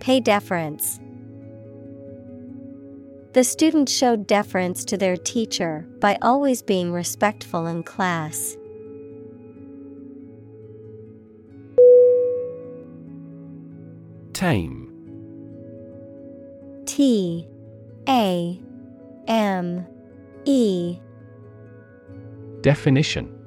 [0.00, 0.98] Pay deference.
[3.34, 8.56] The student showed deference to their teacher by always being respectful in class.
[14.32, 14.88] Tame
[16.86, 17.46] T
[18.08, 18.60] A
[19.26, 19.86] M
[20.46, 20.98] E
[22.62, 23.38] Definition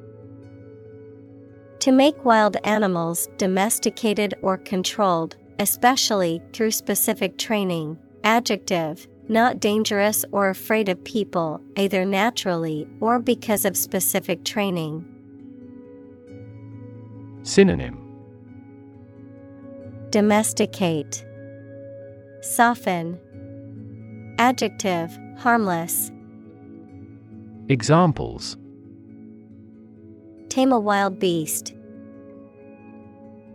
[1.79, 7.97] To make wild animals domesticated or controlled, especially through specific training.
[8.23, 15.05] Adjective, not dangerous or afraid of people, either naturally or because of specific training.
[17.43, 17.97] Synonym
[20.11, 21.25] Domesticate,
[22.41, 23.17] Soften.
[24.37, 26.11] Adjective, harmless.
[27.69, 28.57] Examples
[30.49, 31.73] Tame a wild beast.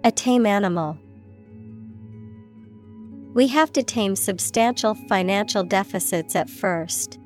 [0.04, 0.96] A tame animal.
[3.36, 7.18] We have to tame substantial financial deficits at first.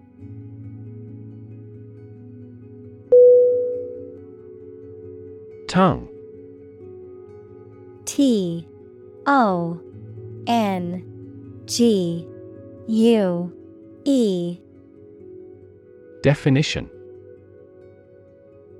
[5.68, 6.08] Tongue
[8.06, 8.66] T
[9.26, 9.80] O
[10.48, 12.26] N G
[12.88, 13.56] U
[14.04, 14.58] E
[16.24, 16.90] Definition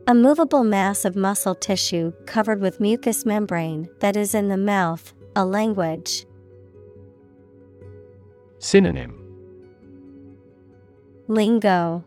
[0.08, 5.14] A movable mass of muscle tissue covered with mucous membrane that is in the mouth,
[5.36, 6.26] a language.
[8.60, 9.14] Synonym.
[11.28, 12.04] Lingo,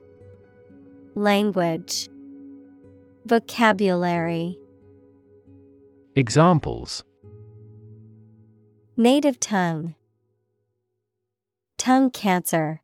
[1.15, 2.09] Language,
[3.25, 4.59] Vocabulary,
[6.15, 7.03] Examples.
[8.95, 9.95] Native tongue,
[11.79, 12.81] Tongue cancer.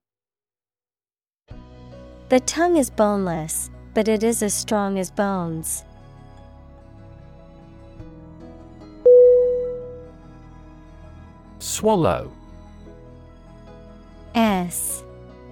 [2.30, 5.84] The tongue is boneless, but it is as strong as bones.
[11.60, 12.32] Swallow
[14.40, 15.04] S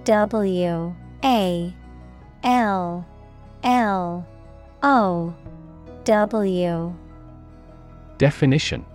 [0.04, 1.74] W A
[2.42, 3.06] L
[3.62, 4.26] L
[4.82, 5.34] O
[6.04, 6.94] W
[8.16, 8.86] Definition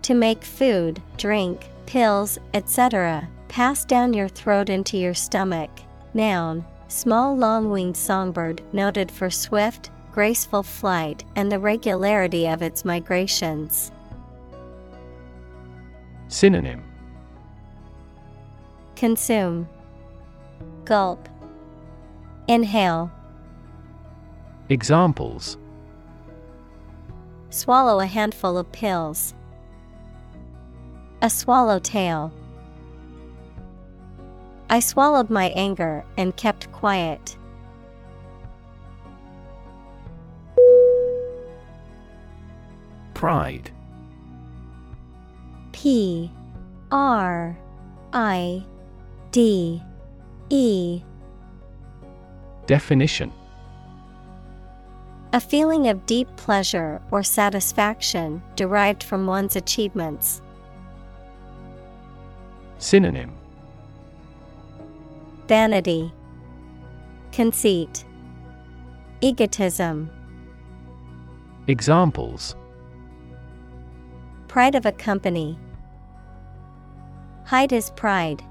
[0.00, 5.70] To make food, drink, pills, etc., pass down your throat into your stomach.
[6.14, 12.86] Noun, small long winged songbird noted for swift, graceful flight and the regularity of its
[12.86, 13.92] migrations.
[16.28, 16.87] Synonym
[18.98, 19.68] Consume,
[20.84, 21.28] Gulp,
[22.48, 23.12] Inhale,
[24.70, 25.56] Examples
[27.50, 29.34] Swallow a handful of pills.
[31.22, 32.32] A swallowtail.
[34.68, 37.36] I swallowed my anger and kept quiet.
[43.14, 43.70] Pride.
[45.70, 46.32] P
[46.90, 47.56] R
[48.12, 48.64] I
[49.30, 49.82] D
[50.48, 51.02] E
[52.66, 53.30] Definition
[55.32, 60.40] A feeling of deep pleasure or satisfaction derived from one's achievements.
[62.78, 63.32] Synonym
[65.46, 66.12] Vanity,
[67.32, 68.04] Conceit,
[69.20, 70.10] Egotism.
[71.66, 72.54] Examples
[74.46, 75.58] Pride of a company.
[77.44, 78.42] Hide his pride.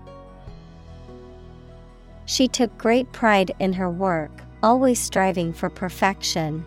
[2.28, 6.66] She took great pride in her work, always striving for perfection.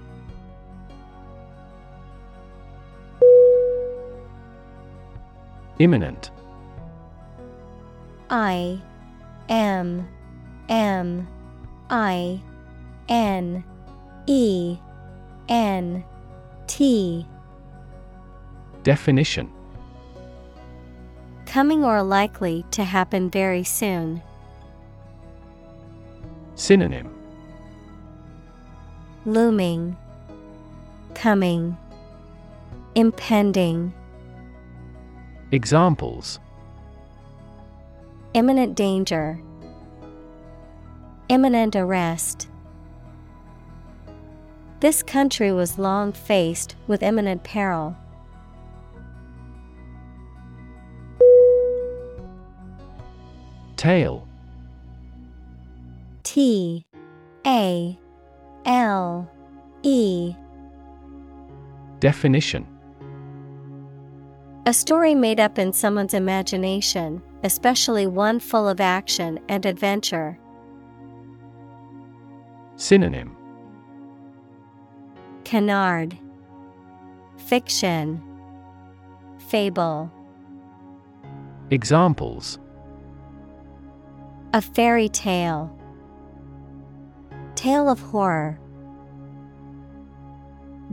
[5.79, 6.31] Imminent
[8.31, 8.81] I
[9.51, 10.09] M
[10.71, 11.29] M
[11.91, 12.41] I
[13.11, 13.63] N
[14.27, 14.79] E
[15.49, 16.05] N
[16.67, 17.27] T
[18.83, 19.53] Definition
[21.45, 24.23] Coming or likely to happen very soon.
[26.61, 27.11] Synonym
[29.25, 29.97] Looming,
[31.15, 31.75] Coming,
[32.95, 33.95] Impending.
[35.53, 36.39] Examples
[38.35, 39.41] Imminent danger.
[41.31, 42.47] Imminent arrest.
[44.81, 47.97] This country was long faced with imminent peril.
[53.79, 54.29] Tale
[56.23, 56.87] T
[57.47, 57.99] A
[58.64, 59.31] L
[59.83, 60.35] E.
[62.01, 62.66] Definition.
[64.66, 70.39] A story made up in someone's imagination, especially one full of action and adventure.
[72.77, 73.37] Synonym.
[75.45, 76.16] Canard.
[77.37, 78.23] Fiction.
[79.49, 80.12] Fable.
[81.71, 82.59] Examples.
[84.53, 85.77] A fairy tale
[87.61, 88.59] Tale of horror.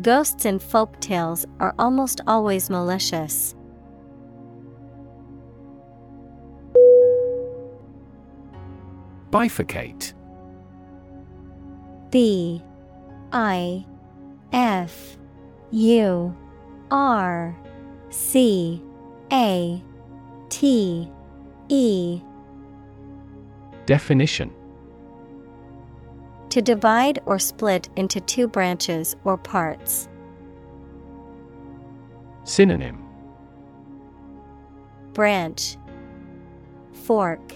[0.02, 3.56] Ghosts in folk tales are almost always malicious.
[9.32, 10.12] Bifurcate.
[12.12, 12.62] B
[13.32, 13.86] I
[14.52, 15.18] F
[15.72, 16.36] U
[16.92, 17.58] R
[18.10, 18.84] C
[19.32, 19.82] A
[20.50, 21.10] T
[21.70, 22.22] E.
[23.86, 24.57] Definition
[26.50, 30.08] To divide or split into two branches or parts.
[32.46, 33.04] Synonym
[35.14, 35.78] Branch
[36.94, 37.54] Fork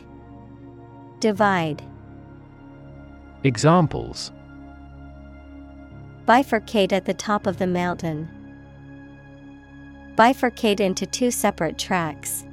[1.19, 1.81] Divide
[3.43, 4.31] Examples
[6.25, 8.29] Bifurcate at the top of the mountain.
[10.15, 12.45] Bifurcate into two separate tracks.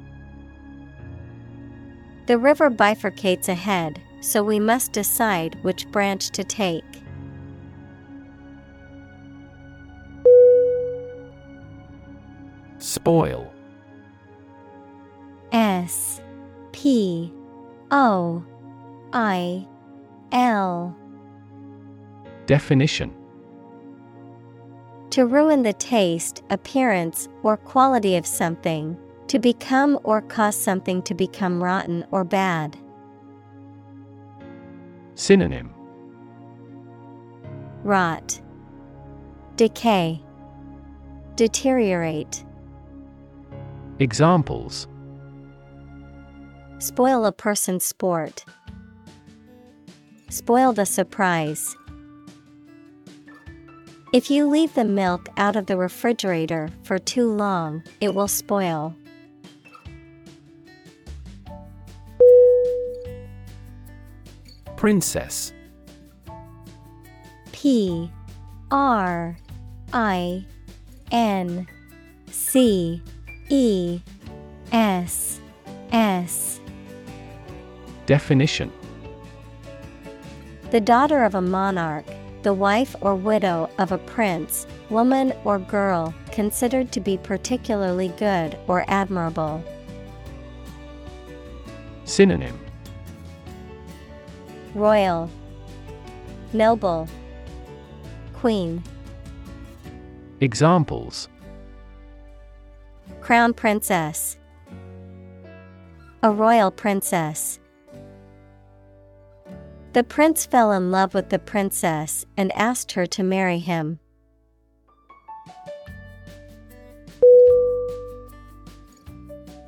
[2.25, 6.83] The river bifurcates ahead, so we must decide which branch to take.
[12.77, 13.51] Spoil
[15.51, 16.21] S
[16.71, 17.33] P
[17.91, 18.43] O
[19.13, 19.67] I
[20.31, 20.95] L
[22.45, 23.13] Definition
[25.11, 28.97] To ruin the taste, appearance, or quality of something,
[29.27, 32.77] to become or cause something to become rotten or bad.
[35.19, 35.69] Synonym
[37.83, 38.39] Rot,
[39.57, 40.23] Decay,
[41.35, 42.45] Deteriorate.
[43.99, 44.87] Examples
[46.77, 48.45] Spoil a person's sport.
[50.29, 51.75] Spoil the surprise.
[54.13, 58.95] If you leave the milk out of the refrigerator for too long, it will spoil.
[64.79, 65.51] Princess.
[67.51, 68.09] P
[68.71, 69.37] R
[69.91, 70.45] I
[71.11, 71.67] N
[72.31, 73.01] C
[73.49, 73.99] E
[74.71, 75.41] S
[75.91, 76.61] S.
[78.05, 78.71] Definition.
[80.71, 82.05] The daughter of a monarch,
[82.43, 88.57] the wife or widow of a prince, woman or girl considered to be particularly good
[88.65, 89.61] or admirable.
[92.05, 92.57] Synonym
[94.75, 95.29] Royal,
[96.53, 97.07] Noble,
[98.33, 98.83] Queen,
[100.41, 101.27] Examples
[103.19, 104.37] Crown Princess,
[106.23, 107.59] a royal princess.
[109.93, 113.99] The prince fell in love with the princess and asked her to marry him.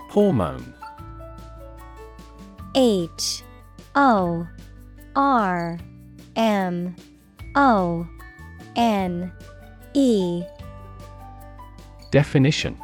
[0.10, 0.74] Hormone.
[2.76, 3.44] H
[3.96, 4.48] O
[5.16, 5.78] R
[6.36, 6.96] M
[7.56, 8.08] O
[8.76, 9.32] N
[9.94, 10.44] E
[12.12, 12.78] Definition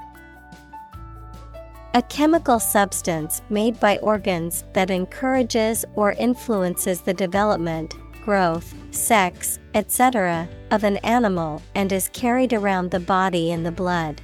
[1.94, 10.50] A chemical substance made by organs that encourages or influences the development, growth, sex, etc.,
[10.72, 14.22] of an animal and is carried around the body in the blood.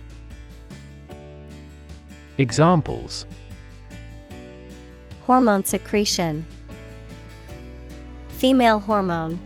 [2.38, 3.26] Examples
[5.26, 6.46] Hormone secretion,
[8.44, 9.40] Female hormone.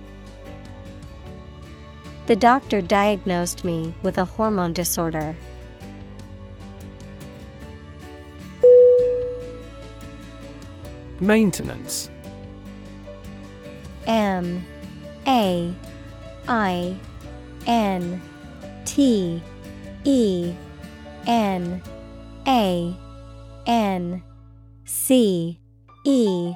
[2.26, 5.36] The doctor diagnosed me with a hormone disorder.
[11.20, 12.10] Maintenance
[14.08, 14.66] M
[15.28, 15.76] A
[16.48, 16.96] I
[17.68, 18.20] N
[18.86, 19.44] T
[20.06, 20.54] E
[21.28, 21.84] N
[22.48, 22.98] A
[23.68, 24.24] N
[24.86, 25.60] C
[26.04, 26.56] E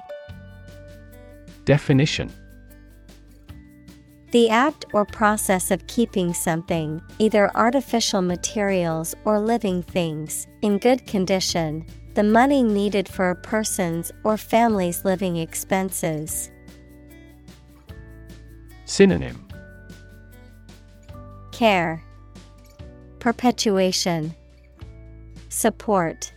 [1.65, 2.31] Definition.
[4.31, 11.05] The act or process of keeping something, either artificial materials or living things, in good
[11.05, 16.49] condition, the money needed for a person's or family's living expenses.
[18.85, 19.47] Synonym.
[21.51, 22.03] Care,
[23.19, 24.33] Perpetuation,
[25.49, 26.33] Support.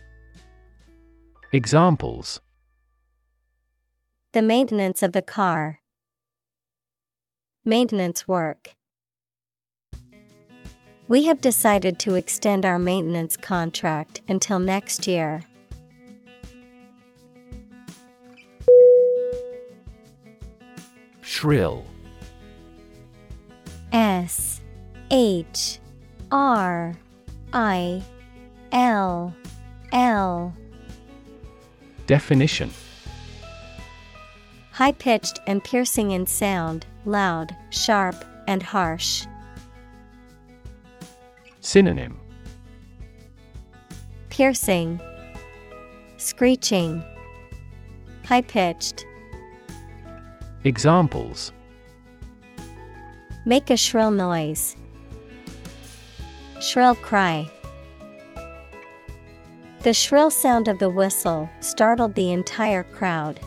[1.51, 2.41] Examples
[4.35, 5.79] The maintenance of the car.
[7.63, 8.75] Maintenance work.
[11.07, 15.43] We have decided to extend our maintenance contract until next year.
[21.21, 21.85] Shrill
[23.93, 24.59] S
[25.11, 25.79] H
[26.29, 26.93] R
[27.53, 28.03] I
[28.73, 29.33] L
[29.93, 30.53] L
[32.05, 32.69] Definition
[34.75, 39.25] High pitched and piercing in sound, loud, sharp, and harsh.
[41.61, 42.19] Synonym
[44.29, 44.99] Piercing,
[46.17, 47.01] Screeching,
[48.25, 49.05] High pitched.
[50.65, 51.53] Examples
[53.45, 54.75] Make a shrill noise.
[56.59, 57.49] Shrill cry.
[59.83, 63.39] The shrill sound of the whistle startled the entire crowd.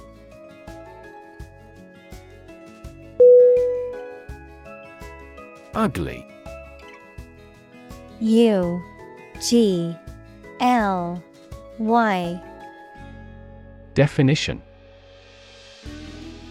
[5.78, 6.26] Ugly.
[8.18, 8.82] U
[9.40, 9.96] G
[10.58, 11.22] L
[11.78, 12.42] Y.
[13.94, 14.60] Definition.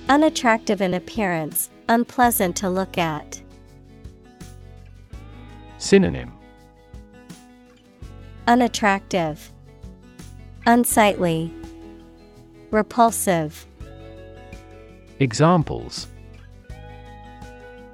[0.07, 3.41] Unattractive in appearance, unpleasant to look at.
[5.77, 6.31] Synonym.
[8.47, 9.51] Unattractive,
[10.65, 11.53] Unsightly,
[12.71, 13.65] Repulsive.
[15.19, 16.07] Examples.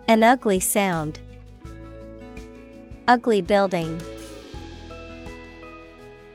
[0.07, 1.19] An ugly sound.
[3.07, 4.01] Ugly building.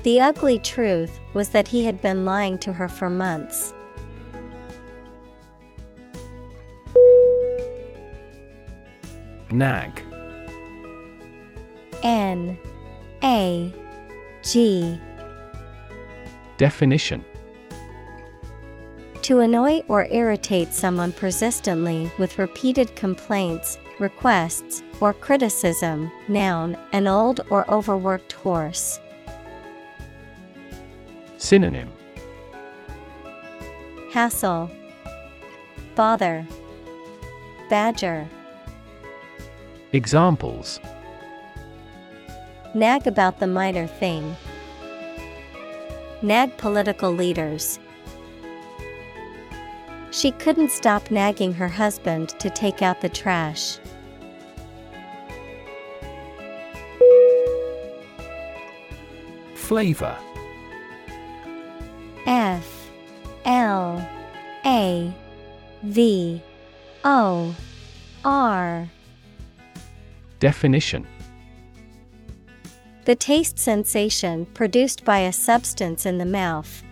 [0.02, 3.72] The ugly truth was that he had been lying to her for months.
[9.50, 10.04] Nag
[12.02, 12.58] N
[13.24, 13.72] A
[14.42, 15.00] G
[16.58, 17.24] Definition
[19.22, 26.10] To annoy or irritate someone persistently with repeated complaints, requests, or criticism.
[26.28, 29.00] Noun, an old or overworked horse.
[31.36, 31.90] Synonym
[34.12, 34.70] Hassle,
[35.94, 36.46] Bother,
[37.70, 38.26] Badger.
[39.92, 40.80] Examples
[42.74, 44.36] Nag about the minor thing.
[46.20, 47.78] Nag political leaders.
[50.10, 53.78] She couldn't stop nagging her husband to take out the trash.
[59.68, 60.16] Flavor.
[62.24, 62.90] F
[63.44, 64.08] L
[64.64, 65.14] A
[65.82, 66.42] V
[67.04, 67.54] O
[68.24, 68.88] R.
[70.40, 71.06] Definition.
[73.04, 76.82] The taste sensation produced by a substance in the mouth.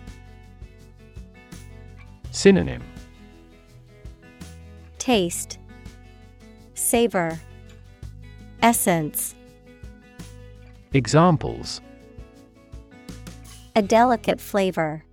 [2.29, 2.83] Synonym.
[4.99, 5.57] Taste,
[6.75, 7.39] Savor,
[8.61, 9.33] Essence.
[10.93, 11.81] Examples
[13.77, 15.05] A delicate flavor.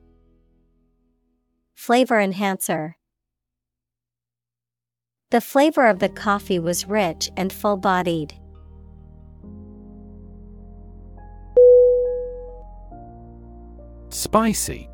[1.75, 2.97] Flavor enhancer.
[5.29, 8.33] The flavor of the coffee was rich and full bodied.
[14.09, 14.89] Spicy.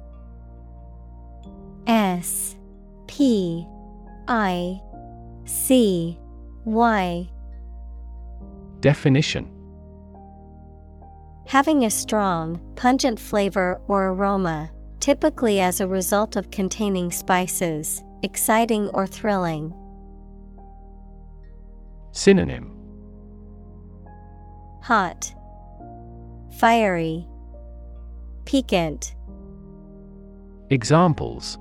[1.87, 2.57] S
[3.07, 3.65] P
[4.27, 4.81] I
[5.45, 6.19] C
[6.65, 7.31] Y.
[8.81, 9.60] Definition
[11.51, 14.71] Having a strong, pungent flavor or aroma,
[15.01, 19.75] typically as a result of containing spices, exciting or thrilling.
[22.13, 22.71] Synonym
[24.83, 25.35] Hot,
[26.61, 27.27] Fiery,
[28.45, 29.17] Piquant.
[30.71, 31.59] Examples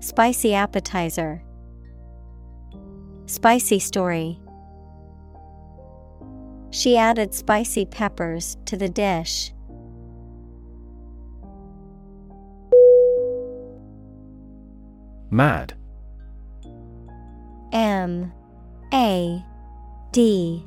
[0.00, 1.42] Spicy appetizer.
[3.26, 4.40] Spicy story.
[6.70, 9.52] She added spicy peppers to the dish.
[15.30, 15.74] Mad.
[17.72, 18.32] M
[18.92, 19.44] A
[20.12, 20.66] D.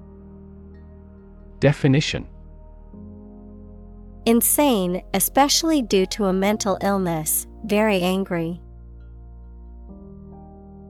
[1.60, 2.28] Definition.
[4.26, 8.62] Insane, especially due to a mental illness, very angry.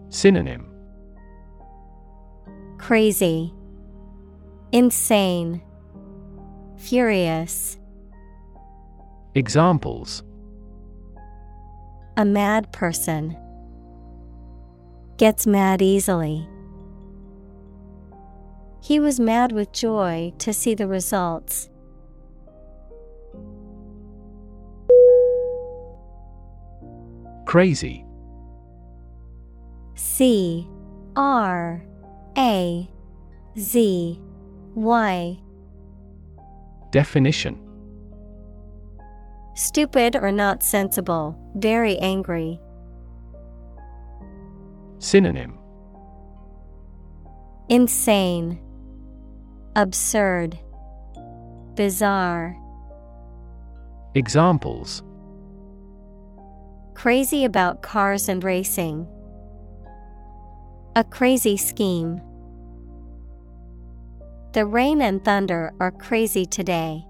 [0.09, 0.67] Synonym.
[2.77, 3.51] Crazy,
[4.73, 5.61] Insane,
[6.77, 7.77] Furious.
[9.35, 10.23] Examples
[12.17, 13.37] A mad person
[15.17, 16.47] gets mad easily.
[18.81, 21.69] He was mad with joy to see the results.
[27.45, 28.03] Crazy
[29.93, 30.67] C
[31.15, 31.85] R
[32.35, 32.89] A
[33.55, 34.19] Z
[34.75, 35.39] Y
[36.91, 37.59] Definition
[39.55, 42.59] Stupid or not sensible, very angry.
[44.99, 45.57] Synonym
[47.69, 48.59] Insane,
[49.75, 50.57] Absurd,
[51.75, 52.57] Bizarre.
[54.15, 55.03] Examples
[56.93, 59.07] Crazy about cars and racing.
[60.95, 62.21] A crazy scheme.
[64.53, 67.07] The rain and thunder are crazy today.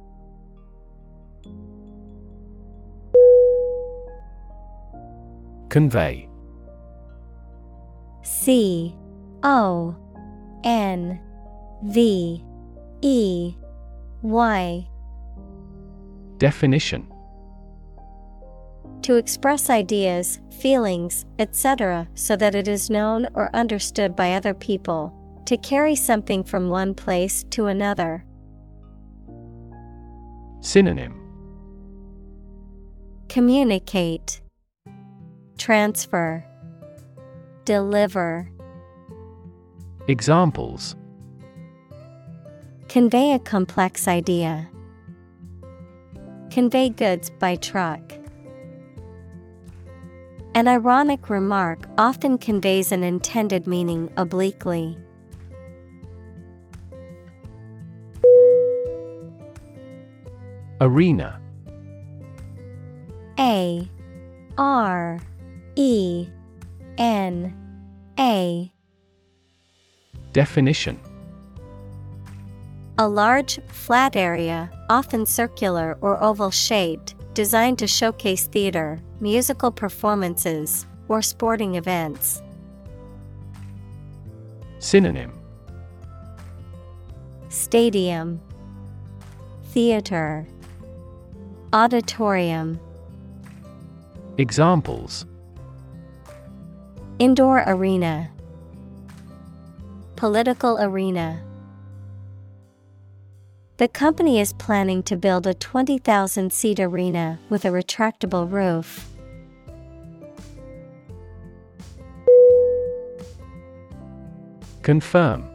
[5.67, 6.29] Convey
[8.21, 8.95] C
[9.43, 9.93] O
[10.63, 11.19] N
[11.83, 12.45] V
[13.01, 13.55] E
[14.21, 14.87] Y.
[16.37, 17.11] Definition
[19.01, 25.13] To express ideas, feelings, etc., so that it is known or understood by other people.
[25.45, 28.25] To carry something from one place to another.
[30.61, 31.19] Synonym
[33.27, 34.41] Communicate,
[35.57, 36.45] Transfer,
[37.65, 38.49] Deliver.
[40.07, 40.95] Examples
[42.87, 44.69] Convey a complex idea.
[46.51, 48.13] Convey goods by truck.
[50.55, 54.95] An ironic remark often conveys an intended meaning obliquely.
[60.83, 61.39] Arena.
[63.39, 63.87] A
[64.57, 65.17] R
[65.77, 66.27] E
[66.97, 67.55] N
[68.19, 68.69] A.
[70.33, 70.99] Definition.
[72.97, 80.85] A large, flat area, often circular or oval shaped, designed to showcase theater, musical performances,
[81.07, 82.41] or sporting events.
[84.79, 85.31] Synonym.
[87.47, 88.41] Stadium,
[89.73, 90.45] Theater,
[91.73, 92.79] Auditorium,
[94.37, 95.25] Examples.
[97.17, 98.29] Indoor arena,
[100.15, 101.43] Political arena.
[103.77, 109.09] The company is planning to build a 20,000 seat arena with a retractable roof.
[114.83, 115.49] Confirm.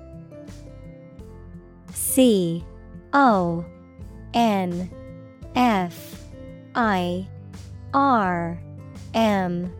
[1.93, 2.65] C
[3.13, 3.65] O
[4.35, 4.91] N
[5.55, 6.08] F
[6.79, 7.27] I
[7.93, 8.57] R
[9.13, 9.75] M.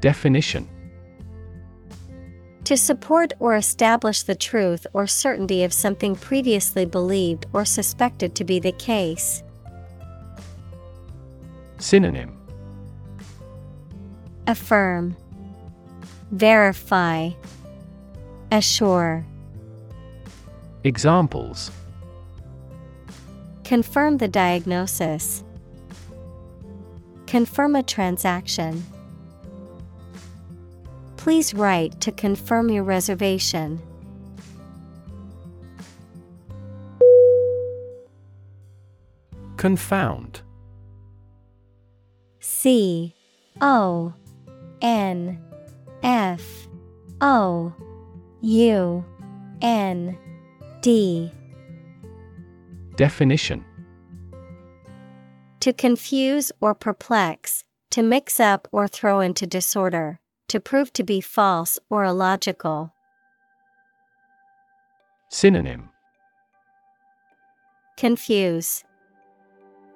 [0.00, 0.68] Definition.
[2.62, 8.44] To support or establish the truth or certainty of something previously believed or suspected to
[8.44, 9.42] be the case.
[11.78, 12.38] Synonym.
[14.46, 15.16] Affirm,
[16.30, 17.30] Verify,
[18.52, 19.26] Assure.
[20.84, 21.72] Examples
[23.70, 25.44] Confirm the diagnosis.
[27.28, 28.84] Confirm a transaction.
[31.16, 33.80] Please write to confirm your reservation.
[39.56, 40.42] Confound.
[42.40, 43.14] C
[43.60, 44.12] O
[44.82, 45.40] N
[46.02, 46.42] F
[47.20, 47.72] O
[48.40, 49.04] U
[49.62, 50.18] N
[50.80, 51.30] D.
[53.00, 53.64] Definition
[55.60, 61.22] To confuse or perplex, to mix up or throw into disorder, to prove to be
[61.22, 62.92] false or illogical.
[65.30, 65.88] Synonym
[67.96, 68.84] Confuse,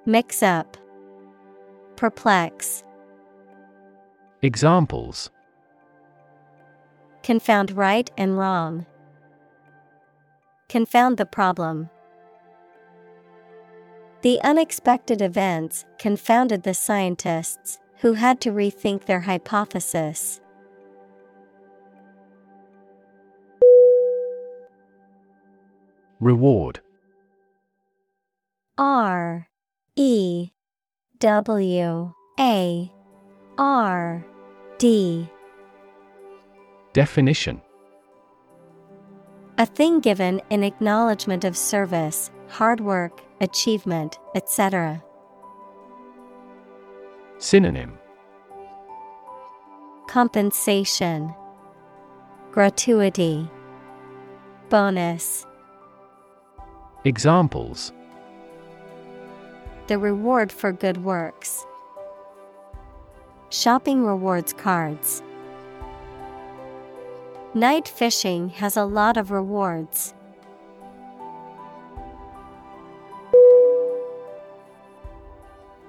[0.07, 0.75] Mix up,
[1.97, 2.83] Perplex.
[4.41, 5.29] Examples
[7.21, 8.87] Confound right and wrong.
[10.69, 11.91] Confound the problem.
[14.25, 20.41] The unexpected events confounded the scientists, who had to rethink their hypothesis.
[26.19, 26.79] Reward.
[28.79, 29.47] R
[29.95, 30.49] E
[31.19, 32.91] W A
[33.59, 34.25] R
[34.79, 35.29] D.
[36.93, 37.61] Definition.
[39.59, 45.03] A thing given in acknowledgement of service, hard work, achievement, etc.
[47.37, 47.97] Synonym
[50.07, 51.33] Compensation,
[52.51, 53.49] Gratuity,
[54.69, 55.45] Bonus.
[57.03, 57.91] Examples
[59.87, 61.65] The reward for good works.
[63.49, 65.21] Shopping rewards cards.
[67.53, 70.14] Night fishing has a lot of rewards.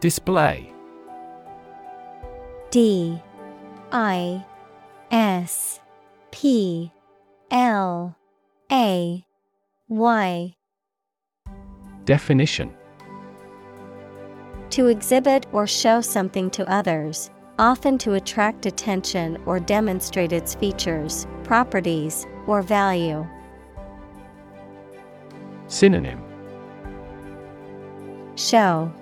[0.01, 0.73] Display.
[2.71, 3.21] D
[3.93, 4.45] I
[5.11, 5.81] S
[6.31, 6.93] P
[7.51, 8.15] L
[8.71, 9.25] A
[9.89, 10.55] Y.
[12.05, 12.75] Definition.
[14.71, 21.27] To exhibit or show something to others, often to attract attention or demonstrate its features,
[21.43, 23.27] properties, or value.
[25.69, 26.23] Synonym.
[28.35, 28.93] Show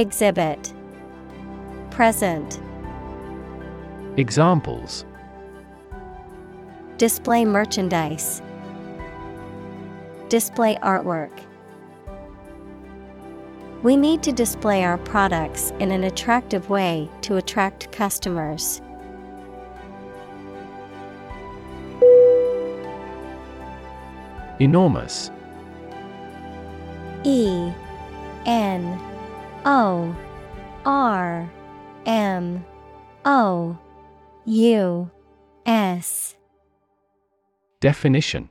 [0.00, 0.72] Exhibit
[1.90, 2.58] Present
[4.16, 5.04] Examples
[6.96, 8.40] Display merchandise.
[10.30, 11.38] Display artwork.
[13.82, 18.80] We need to display our products in an attractive way to attract customers.
[24.60, 25.30] Enormous
[27.24, 27.70] E
[28.46, 29.09] N
[29.64, 30.16] O
[30.86, 31.50] R
[32.06, 32.64] M
[33.24, 33.78] O
[34.46, 35.10] U
[35.66, 36.34] S
[37.80, 38.48] Definition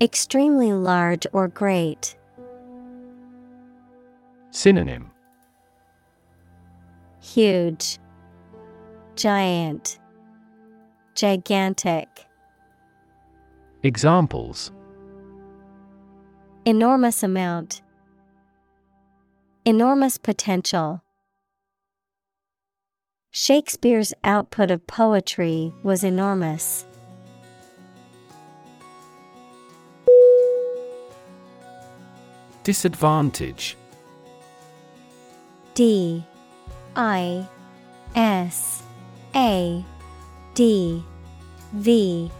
[0.00, 2.16] Extremely large or great.
[4.50, 5.10] Synonym
[7.20, 7.98] Huge,
[9.16, 9.98] Giant,
[11.14, 12.08] Gigantic.
[13.82, 14.72] Examples
[16.66, 17.82] Enormous amount.
[19.66, 21.02] Enormous potential.
[23.30, 26.84] Shakespeare's output of poetry was enormous.
[32.62, 33.78] Disadvantage.
[35.72, 36.22] D.
[36.94, 37.48] I.
[38.14, 38.82] S.
[39.34, 39.82] A.
[40.52, 41.02] D.
[41.72, 42.30] V.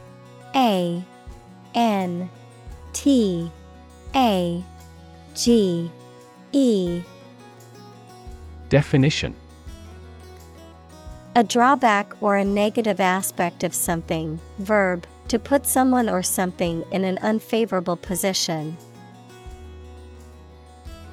[0.54, 1.02] A.
[1.74, 2.28] N.
[2.92, 3.50] T.
[4.14, 4.62] A.
[5.34, 5.90] G.
[6.52, 7.02] E
[8.74, 9.36] Definition
[11.36, 17.04] A drawback or a negative aspect of something, verb, to put someone or something in
[17.04, 18.76] an unfavorable position.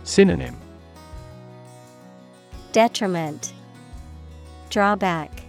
[0.04, 0.58] Synonym
[2.72, 3.54] Detriment,
[4.72, 5.44] Drawback,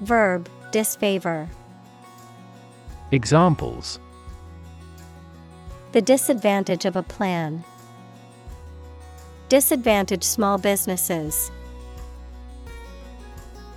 [0.00, 1.46] Verb, disfavor.
[3.12, 4.00] Examples
[5.92, 7.64] The disadvantage of a plan.
[9.48, 11.52] Disadvantage small businesses.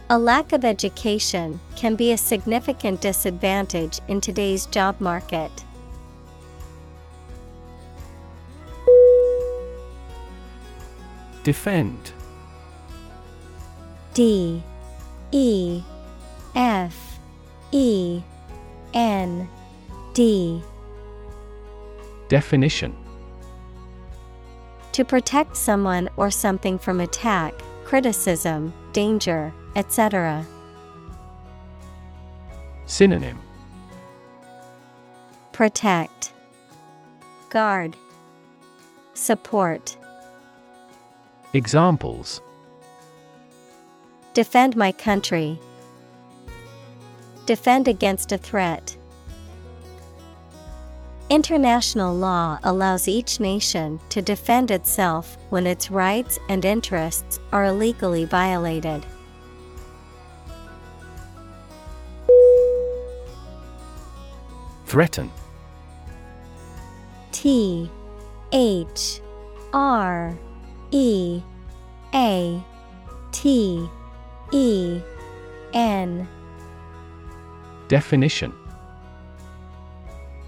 [0.10, 5.52] A lack of education can be a significant disadvantage in today's job market.
[11.44, 12.14] Defend.
[14.16, 14.64] D.
[15.32, 15.84] E.
[16.56, 17.20] F.
[17.72, 18.24] E.
[18.96, 19.48] N.
[20.16, 20.64] D.
[22.28, 22.96] Definition
[25.00, 27.54] To protect someone or something from attack,
[27.86, 30.46] criticism, danger, etc.
[32.86, 33.40] Synonym
[35.54, 36.34] Protect,
[37.50, 37.96] Guard,
[39.14, 39.96] Support.
[41.54, 42.42] Examples
[44.34, 45.58] Defend my country.
[47.46, 48.98] Defend against a threat.
[51.30, 58.26] International law allows each nation to defend itself when its rights and interests are illegally
[58.26, 59.06] violated.
[64.88, 65.31] Threaten.
[67.31, 67.91] T
[68.51, 69.22] H
[69.72, 70.35] R
[70.89, 71.43] E
[72.15, 72.64] A
[73.31, 73.88] T
[74.51, 74.99] E
[75.73, 76.27] N.
[77.88, 78.51] Definition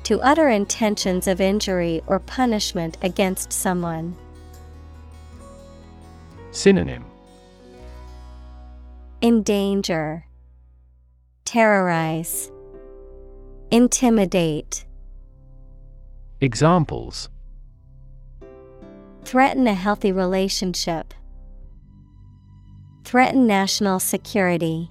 [0.04, 4.16] To utter intentions of injury or punishment against someone.
[6.52, 7.06] Synonym
[9.22, 10.26] Endanger,
[11.46, 12.52] Terrorize,
[13.70, 14.86] Intimidate.
[16.42, 17.30] Examples
[19.24, 21.14] Threaten a healthy relationship.
[23.04, 24.90] Threaten national security.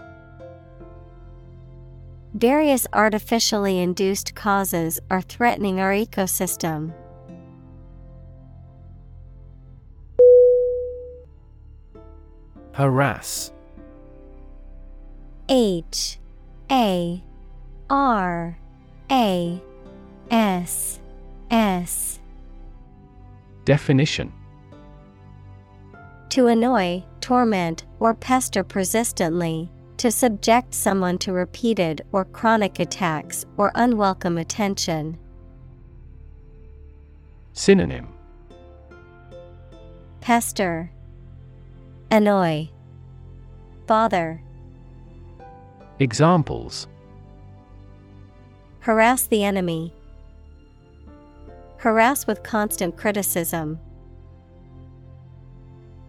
[2.34, 6.94] Various artificially induced causes are threatening our ecosystem.
[12.72, 13.52] Harass.
[15.48, 16.18] H
[16.70, 17.22] A
[17.90, 18.56] R
[19.10, 19.62] A
[20.30, 21.00] S
[21.50, 22.20] S.
[23.64, 24.32] Definition.
[26.30, 29.68] To annoy, torment, or pester persistently,
[30.00, 35.18] to subject someone to repeated or chronic attacks or unwelcome attention.
[37.52, 38.08] Synonym
[40.22, 40.90] Pester,
[42.10, 42.70] Annoy,
[43.86, 44.42] Bother,
[45.98, 46.88] Examples
[48.80, 49.92] Harass the enemy.
[51.76, 53.78] Harass with constant criticism.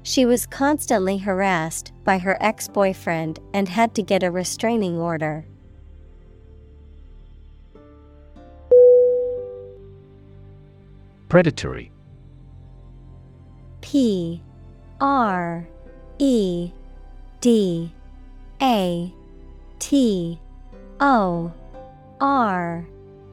[0.03, 5.45] She was constantly harassed by her ex boyfriend and had to get a restraining order.
[11.30, 11.91] Predatory.
[13.82, 14.41] P
[14.99, 15.68] R
[16.19, 16.72] E
[17.40, 17.94] D
[18.61, 19.14] A
[19.80, 20.40] T
[20.99, 21.52] O
[22.19, 22.86] R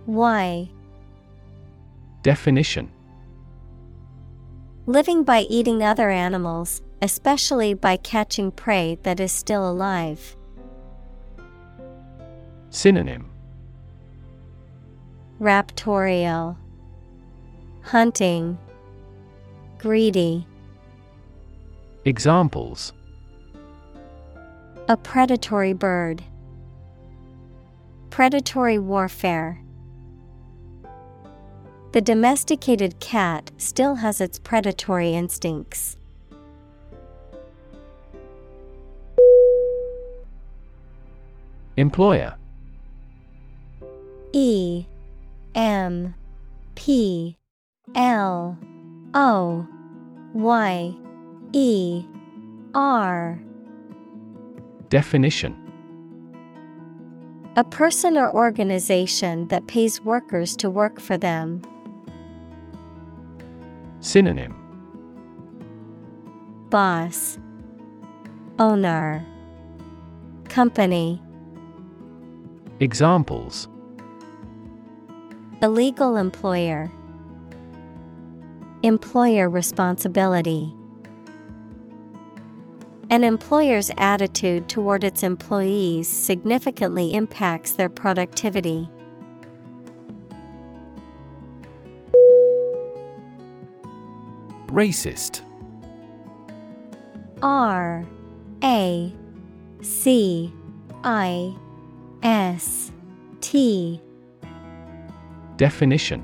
[0.06, 0.68] Y.
[2.22, 2.90] Definition
[4.88, 10.34] Living by eating other animals, especially by catching prey that is still alive.
[12.70, 13.30] Synonym
[15.38, 16.56] Raptorial
[17.82, 18.56] Hunting
[19.76, 20.46] Greedy
[22.06, 22.94] Examples
[24.88, 26.24] A predatory bird.
[28.08, 29.60] Predatory warfare.
[31.92, 35.96] The domesticated cat still has its predatory instincts.
[41.78, 42.34] Employer
[44.32, 44.84] E
[45.54, 46.14] M
[46.74, 47.38] P
[47.94, 48.58] L
[49.14, 49.66] O
[50.34, 50.94] Y
[51.52, 52.04] E
[52.74, 53.40] R
[54.90, 55.56] Definition
[57.56, 61.62] A person or organization that pays workers to work for them.
[64.00, 64.54] Synonym.
[66.70, 67.38] Boss.
[68.58, 69.24] Owner.
[70.48, 71.22] Company.
[72.80, 73.68] Examples.
[75.62, 76.90] Illegal employer.
[78.82, 80.72] Employer responsibility.
[83.10, 88.88] An employer's attitude toward its employees significantly impacts their productivity.
[94.78, 95.40] Racist
[97.42, 98.06] R
[98.62, 99.12] A
[99.82, 100.52] C
[101.02, 101.52] I
[102.22, 102.92] S
[103.40, 104.00] T
[105.56, 106.22] Definition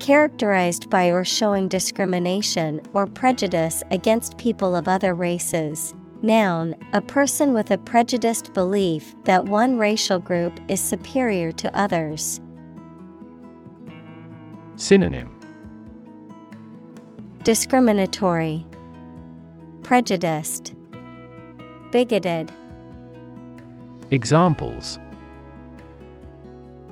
[0.00, 5.94] Characterized by or showing discrimination or prejudice against people of other races.
[6.22, 12.40] Noun, a person with a prejudiced belief that one racial group is superior to others.
[14.74, 15.37] Synonym
[17.48, 18.66] Discriminatory,
[19.82, 20.74] Prejudiced,
[21.90, 22.52] Bigoted.
[24.10, 24.98] Examples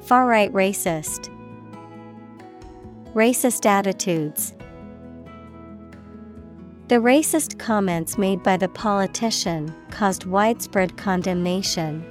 [0.01, 1.29] Far right racist.
[3.13, 4.55] Racist attitudes.
[6.89, 12.03] The racist comments made by the politician caused widespread condemnation.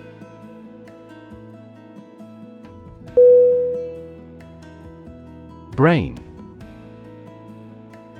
[5.72, 6.24] Brain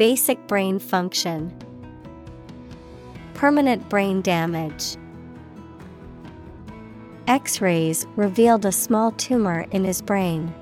[0.00, 1.54] Basic brain function,
[3.34, 4.96] Permanent brain damage.
[7.26, 10.54] X rays revealed a small tumor in his brain.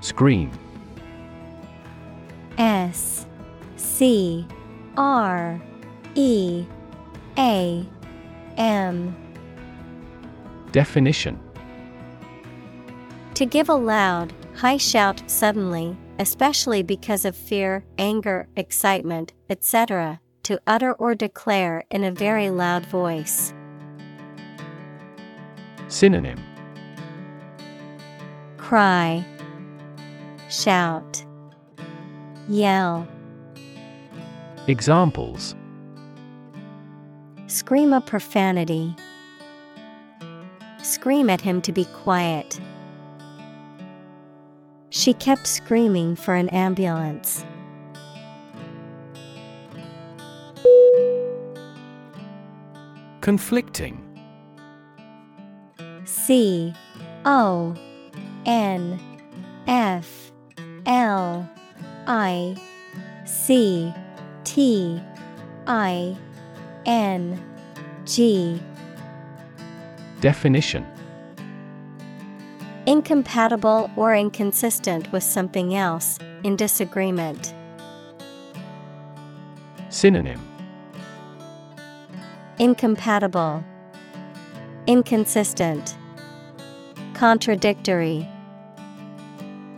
[0.00, 0.50] Scream
[2.58, 3.24] S
[3.76, 4.48] C
[4.96, 5.62] R
[6.16, 6.66] E
[7.38, 7.86] A
[8.56, 9.16] M
[10.72, 11.38] Definition
[13.40, 20.60] To give a loud, high shout suddenly, especially because of fear, anger, excitement, etc., to
[20.66, 23.54] utter or declare in a very loud voice.
[25.88, 26.38] Synonym
[28.58, 29.24] Cry,
[30.50, 31.24] shout,
[32.46, 33.08] yell,
[34.66, 35.54] Examples
[37.46, 38.94] scream a profanity,
[40.82, 42.60] scream at him to be quiet.
[44.90, 47.44] She kept screaming for an ambulance.
[53.20, 54.04] Conflicting.
[56.04, 56.74] C
[57.24, 57.76] O
[58.44, 58.98] N
[59.68, 60.32] F
[60.86, 61.48] L
[62.08, 62.56] I
[63.24, 63.94] C
[64.42, 65.00] T
[65.68, 66.16] I
[66.84, 67.40] N
[68.06, 68.60] G.
[70.20, 70.84] Definition
[72.90, 77.54] Incompatible or inconsistent with something else, in disagreement.
[79.90, 80.40] Synonym
[82.58, 83.62] Incompatible,
[84.88, 85.96] Inconsistent,
[87.14, 88.28] Contradictory.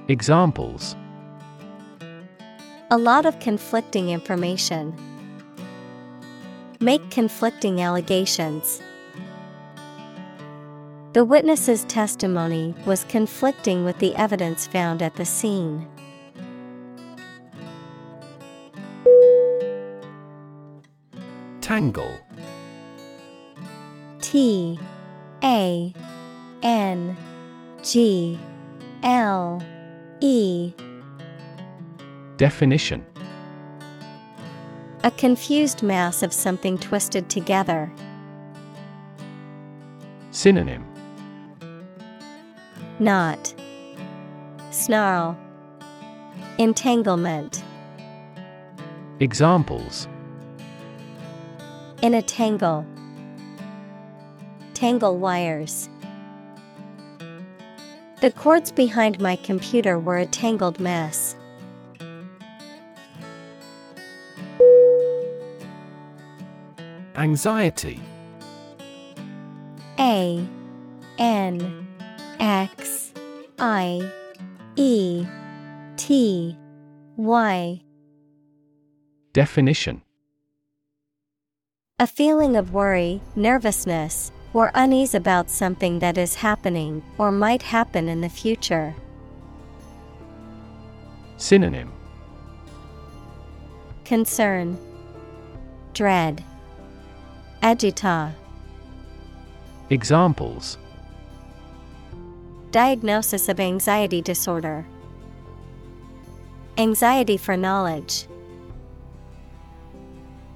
[0.09, 0.97] Examples
[2.91, 4.97] A lot of conflicting information.
[6.81, 8.81] Make conflicting allegations.
[11.13, 15.87] The witness's testimony was conflicting with the evidence found at the scene.
[21.61, 22.19] Tangle
[24.23, 24.81] T
[25.45, 25.93] A
[26.63, 27.17] N
[27.83, 28.41] G
[29.03, 29.63] L
[30.21, 30.73] E
[32.39, 33.05] Definition
[35.05, 37.93] A confused mass of something twisted together.
[40.31, 40.92] Synonym
[42.99, 43.55] Knot,
[44.71, 45.37] Snarl,
[46.59, 47.65] Entanglement.
[49.21, 50.07] Examples
[52.03, 52.87] In a tangle.
[54.75, 55.89] Tangle wires.
[58.21, 61.35] The cords behind my computer were a tangled mess.
[67.17, 68.01] Anxiety
[69.99, 70.47] A
[71.19, 71.92] N
[72.43, 73.13] X
[73.61, 74.03] I
[74.75, 75.25] E
[75.97, 76.57] T
[77.17, 77.81] Y.
[79.33, 80.03] Definition.
[82.01, 88.09] A feeling of worry, nervousness, or unease about something that is happening or might happen
[88.09, 88.93] in the future.
[91.37, 91.93] Synonym.
[94.05, 94.77] Concern,
[95.95, 96.43] Dread,
[97.63, 98.33] Agita.
[99.91, 100.77] Examples
[102.73, 104.87] Diagnosis of anxiety disorder.
[106.79, 108.27] Anxiety for knowledge.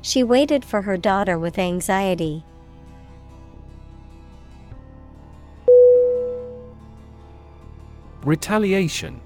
[0.01, 2.43] She waited for her daughter with anxiety.
[8.25, 9.21] Retaliation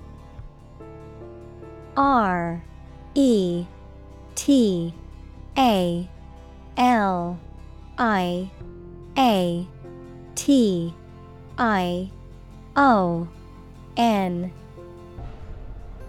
[1.96, 2.60] R
[3.14, 3.66] E
[4.34, 4.92] T
[5.56, 6.08] A
[6.76, 7.38] L
[7.96, 8.50] I
[9.16, 9.68] A
[10.34, 10.92] T
[11.56, 12.10] I
[12.76, 13.28] O
[13.96, 14.52] N.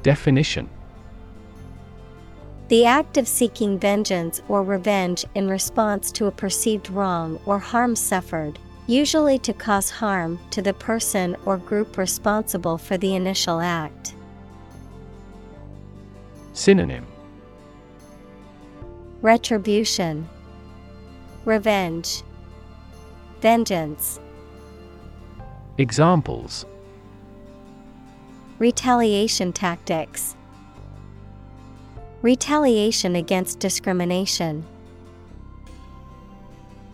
[0.04, 0.70] Definition.
[2.68, 7.96] The act of seeking vengeance or revenge in response to a perceived wrong or harm
[7.96, 8.58] suffered,
[8.88, 14.16] usually to cause harm to the person or group responsible for the initial act.
[16.54, 17.06] Synonym.
[19.22, 20.28] Retribution,
[21.46, 22.24] Revenge,
[23.42, 24.20] Vengeance.
[25.82, 26.68] Examples
[28.60, 30.36] Retaliation tactics.
[32.22, 34.64] Retaliation against discrimination.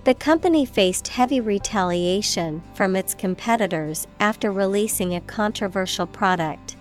[0.06, 6.78] The company faced heavy retaliation from its competitors after releasing a controversial product.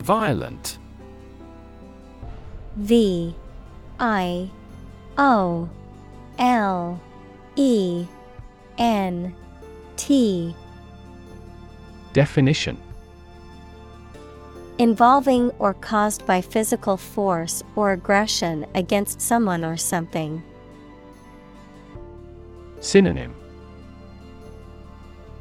[0.00, 0.78] Violent.
[2.74, 3.36] V
[4.00, 4.50] I
[5.16, 5.70] O
[6.38, 7.00] L
[7.56, 8.06] E
[8.78, 9.34] N
[9.96, 10.54] T.
[12.12, 12.78] Definition.
[14.78, 20.42] Involving or caused by physical force or aggression against someone or something.
[22.80, 23.34] Synonym.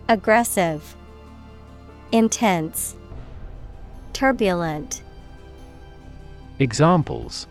[0.08, 0.96] Aggressive,
[2.12, 2.96] Intense,
[4.14, 5.02] Turbulent.
[6.60, 7.48] Examples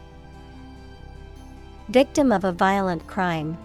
[1.93, 3.59] Victim of a violent crime.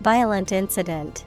[0.00, 1.24] Violent incident.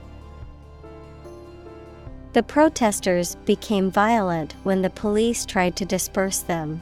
[2.34, 6.82] The protesters became violent when the police tried to disperse them.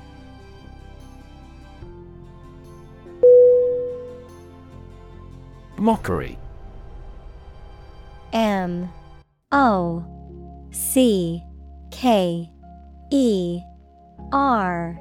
[5.77, 6.39] Mockery
[8.34, 8.91] M
[9.51, 10.03] O
[10.72, 11.43] C
[11.91, 12.49] K
[13.11, 13.61] E
[14.31, 14.97] R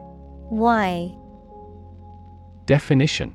[0.51, 1.17] Y
[2.71, 3.35] Definition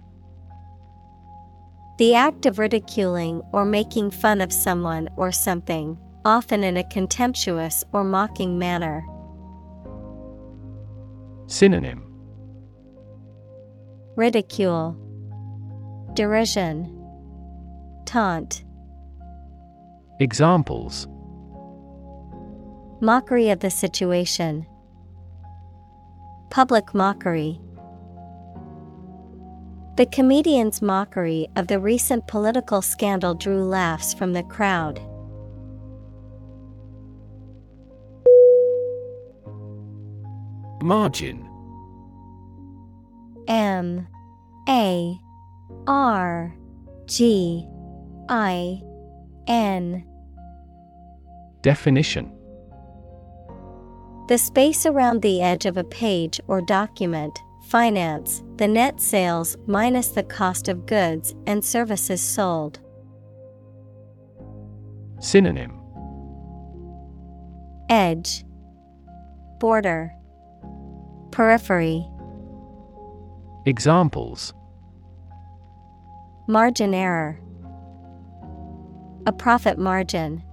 [1.98, 7.84] The act of ridiculing or making fun of someone or something, often in a contemptuous
[7.92, 9.06] or mocking manner.
[11.48, 12.02] Synonym
[14.16, 14.96] Ridicule,
[16.14, 16.90] Derision,
[18.06, 18.64] Taunt.
[20.22, 21.10] Examples
[23.02, 24.66] Mockery of the situation.
[26.52, 27.60] Public mockery.
[29.98, 35.00] The comedian's mockery of the recent political scandal drew laughs from the crowd.
[40.82, 41.48] Margin.
[43.48, 44.06] M.
[44.68, 45.18] A.
[45.88, 46.54] R.
[47.06, 47.66] G.
[48.28, 48.82] I.
[49.48, 50.06] N.
[51.62, 52.34] Definition.
[54.28, 60.10] The space around the edge of a page or document, finance, the net sales minus
[60.10, 62.80] the cost of goods and services sold.
[65.20, 65.74] Synonym
[67.90, 68.46] Edge,
[69.60, 70.12] Border,
[71.32, 72.08] Periphery.
[73.66, 74.54] Examples
[76.48, 77.40] Margin error.
[79.26, 80.44] A profit margin.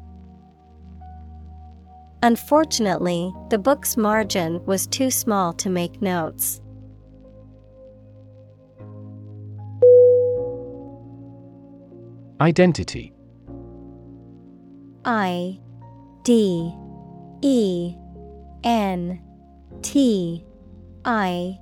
[2.22, 6.61] Unfortunately, the book's margin was too small to make notes.
[12.42, 13.12] Identity.
[15.04, 15.60] I
[16.24, 16.74] D
[17.40, 17.94] E
[18.64, 19.22] N
[19.82, 20.44] T
[21.04, 21.56] I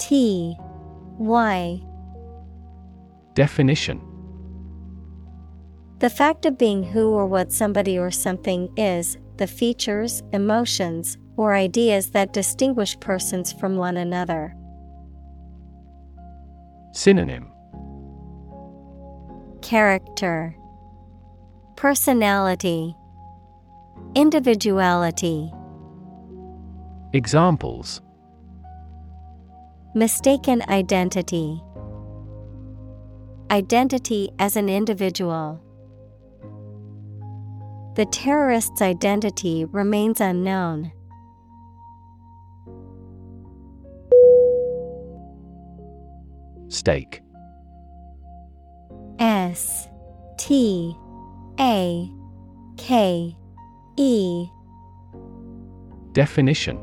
[0.00, 0.56] T
[1.18, 1.80] Y.
[3.34, 4.00] Definition.
[6.00, 11.54] The fact of being who or what somebody or something is, the features, emotions, or
[11.54, 14.56] ideas that distinguish persons from one another.
[16.92, 17.52] Synonym
[19.68, 20.56] Character,
[21.76, 22.96] Personality,
[24.14, 25.52] Individuality.
[27.12, 28.00] Examples
[29.94, 31.62] Mistaken identity,
[33.50, 35.60] Identity as an individual.
[37.96, 40.92] The terrorist's identity remains unknown.
[46.68, 47.20] Stake
[49.18, 49.88] S
[50.36, 50.96] T
[51.58, 52.10] A
[52.76, 53.36] K
[53.96, 54.46] E.
[56.12, 56.78] Definition.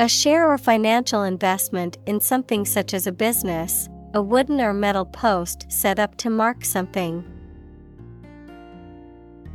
[0.00, 5.04] A share or financial investment in something such as a business, a wooden or metal
[5.04, 7.24] post set up to mark something.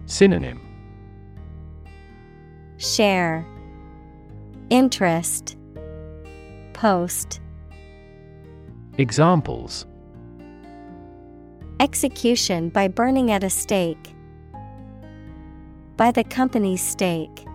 [0.06, 0.60] Synonym.
[2.78, 3.46] Share.
[4.70, 5.56] Interest.
[6.74, 7.40] Post.
[8.98, 9.86] Examples
[11.84, 14.16] Execution by burning at a stake.
[15.98, 17.46] By the company's stake.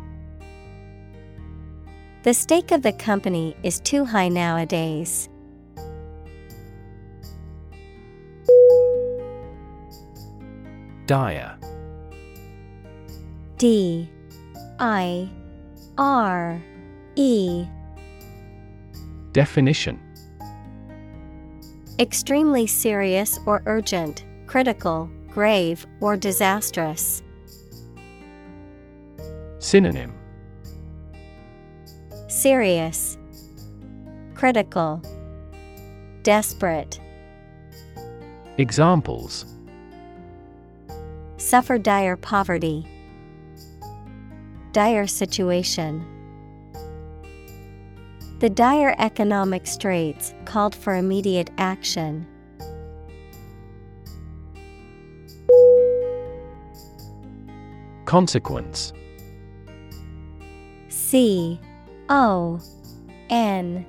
[2.25, 5.31] The stake of the company is too high nowadays.
[11.07, 11.57] Dire
[13.57, 14.11] D
[14.79, 15.31] I
[15.97, 16.63] R
[17.17, 17.65] E
[19.33, 19.99] Definition
[22.01, 27.25] Extremely serious or urgent, critical, grave or disastrous.
[29.59, 30.15] Synonym
[32.29, 33.19] Serious,
[34.35, 35.03] Critical,
[36.23, 37.01] Desperate.
[38.59, 39.45] Examples
[41.37, 42.87] Suffer dire poverty.
[44.71, 46.18] Dire situation.
[48.41, 52.25] The dire economic straits called for immediate action.
[58.05, 58.93] Consequence.
[60.89, 61.59] C
[62.09, 62.61] O
[63.29, 63.85] N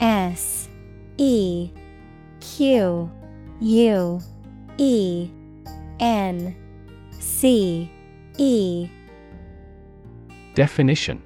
[0.00, 0.68] S
[1.16, 1.70] E
[2.40, 3.10] Q
[3.60, 4.20] U
[4.76, 5.30] E
[5.98, 6.54] N
[7.18, 7.90] C
[8.36, 8.90] E.
[10.54, 11.22] Definition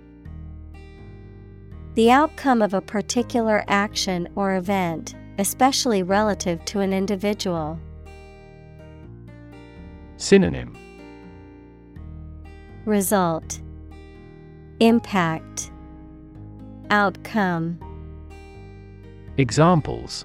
[1.94, 7.78] The outcome of a particular action or event, especially relative to an individual.
[10.16, 10.74] Synonym
[12.86, 13.60] Result
[14.80, 15.70] Impact
[16.88, 17.78] Outcome
[19.36, 20.24] Examples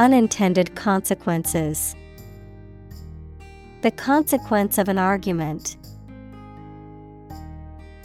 [0.00, 1.94] Unintended consequences.
[3.82, 5.76] The consequence of an argument.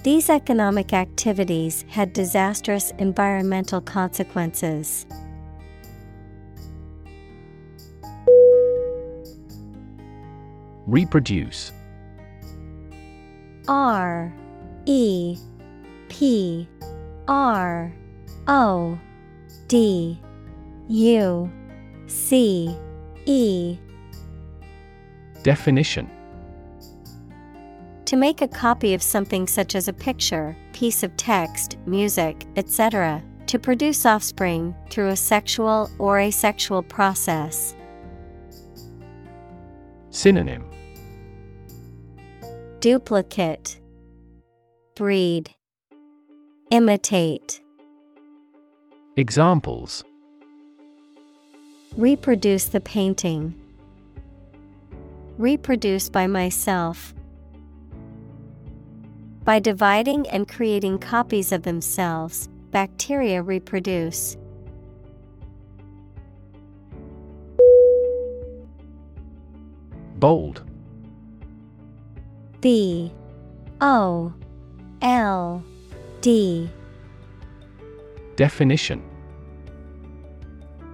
[0.05, 5.07] These economic activities had disastrous environmental consequences.
[10.85, 11.71] Reproduce.
[13.67, 14.31] R
[14.85, 15.39] E
[16.09, 16.69] P
[17.27, 17.91] R
[18.47, 18.99] O
[19.67, 20.21] D
[20.87, 21.51] U
[22.05, 22.77] C
[23.25, 23.79] E.
[25.41, 26.07] Definition
[28.05, 33.23] To make a copy of something such as a picture, piece of text, music, etc.,
[33.47, 37.75] to produce offspring through a sexual or asexual process.
[40.11, 40.63] Synonym
[42.79, 43.79] Duplicate
[44.95, 45.49] Breed
[46.69, 47.59] Imitate
[49.17, 50.03] Examples
[51.97, 53.59] Reproduce the painting.
[55.39, 57.14] Reproduce by myself.
[59.45, 64.37] By dividing and creating copies of themselves, bacteria reproduce.
[70.17, 70.63] Bold.
[72.59, 73.13] B.
[73.81, 74.33] O.
[75.03, 75.63] L.
[76.21, 76.67] D.
[78.35, 79.03] Definition.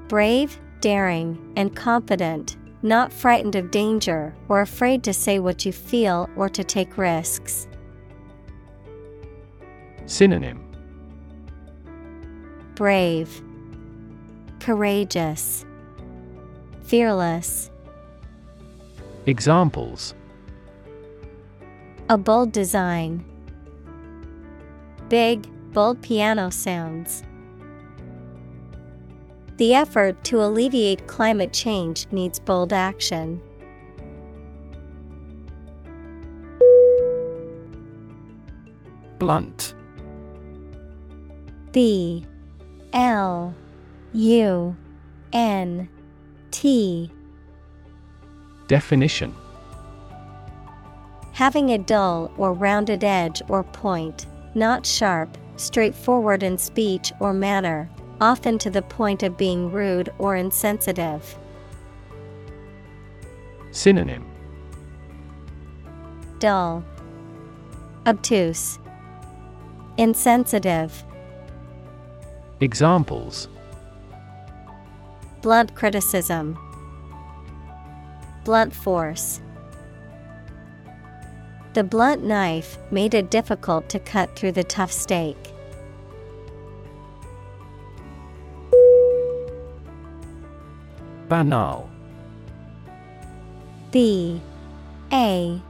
[0.09, 6.29] Brave, daring, and confident, not frightened of danger or afraid to say what you feel
[6.35, 7.69] or to take risks.
[10.11, 10.59] Synonym
[12.75, 13.41] Brave,
[14.59, 15.65] Courageous,
[16.83, 17.71] Fearless.
[19.25, 20.13] Examples
[22.09, 23.23] A bold design.
[25.07, 27.23] Big, bold piano sounds.
[29.55, 33.41] The effort to alleviate climate change needs bold action.
[39.17, 39.73] Blunt
[41.71, 42.25] B
[42.93, 43.55] L
[44.13, 44.75] U
[45.31, 45.89] N
[46.51, 47.11] T.
[48.67, 49.33] Definition.
[51.31, 57.89] Having a dull or rounded edge or point, not sharp, straightforward in speech or manner,
[58.19, 61.37] often to the point of being rude or insensitive.
[63.71, 64.25] Synonym.
[66.39, 66.83] Dull,
[68.05, 68.77] Obtuse,
[69.97, 71.03] Insensitive.
[72.61, 73.47] Examples.
[75.41, 76.55] Blunt criticism,
[78.43, 79.39] Blunt force.
[81.73, 85.37] The blunt knife made it difficult to cut through the tough steak.
[91.29, 91.89] Banal.
[93.91, 94.41] B
[95.11, 95.61] A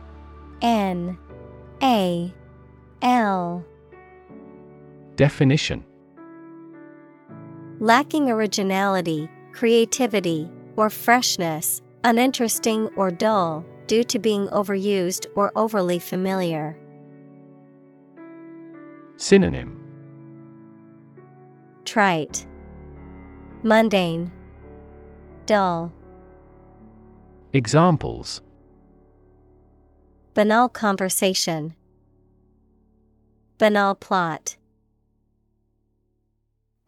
[0.61, 1.17] N
[1.81, 2.33] A
[3.01, 3.65] L.
[5.15, 5.85] Definition
[7.81, 16.77] Lacking originality, creativity, or freshness, uninteresting or dull, due to being overused or overly familiar.
[19.17, 19.83] Synonym
[21.83, 22.45] Trite,
[23.63, 24.31] Mundane,
[25.47, 25.91] Dull.
[27.51, 28.43] Examples
[30.35, 31.73] Banal conversation,
[33.57, 34.55] Banal plot.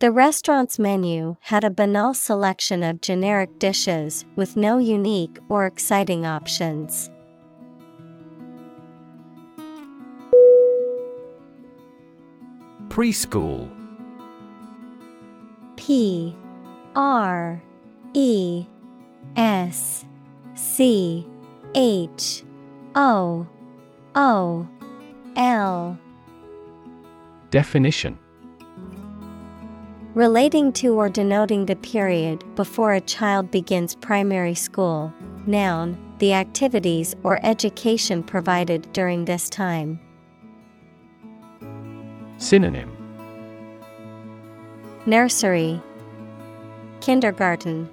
[0.03, 6.25] The restaurant's menu had a banal selection of generic dishes with no unique or exciting
[6.25, 7.09] options.
[12.89, 13.69] Preschool.
[15.77, 16.35] P
[16.97, 17.63] R
[18.13, 18.65] E
[19.37, 20.03] S
[20.53, 21.25] C
[21.75, 22.43] H
[22.93, 23.47] O
[24.15, 24.67] O
[25.37, 25.97] L.
[27.51, 28.19] Definition
[30.15, 35.11] Relating to or denoting the period before a child begins primary school.
[35.47, 39.99] Noun, the activities or education provided during this time.
[42.37, 42.95] Synonym
[45.07, 45.81] Nursery,
[47.01, 47.89] Kindergarten,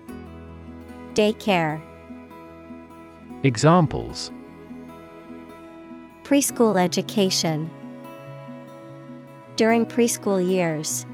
[1.15, 1.81] Daycare,
[3.45, 4.31] Examples
[6.23, 7.71] Preschool education.
[9.57, 11.07] During preschool years.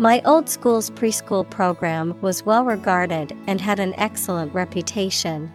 [0.00, 5.52] My old school's preschool program was well regarded and had an excellent reputation.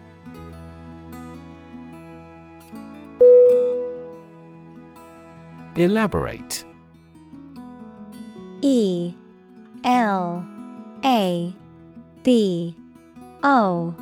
[5.74, 6.64] Elaborate.
[8.62, 9.14] E
[9.82, 10.46] L
[11.04, 11.52] A
[12.22, 12.76] B
[13.42, 13.96] O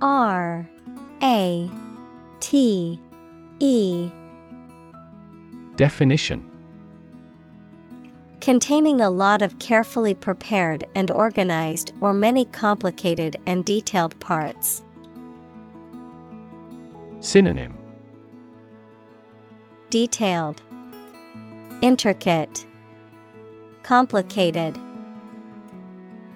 [0.00, 0.66] R
[1.22, 1.70] A
[2.40, 2.98] T
[3.60, 4.10] E.
[5.76, 6.53] Definition
[8.44, 14.84] Containing a lot of carefully prepared and organized or many complicated and detailed parts.
[17.20, 17.74] Synonym
[19.88, 20.60] Detailed,
[21.80, 22.66] Intricate,
[23.82, 24.78] Complicated.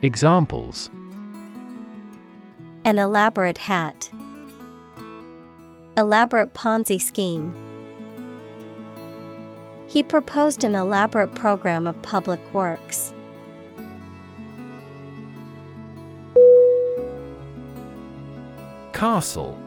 [0.00, 0.88] Examples
[2.86, 4.10] An elaborate hat.
[5.98, 7.67] Elaborate Ponzi scheme.
[9.88, 13.14] He proposed an elaborate program of public works.
[18.92, 19.58] Castle.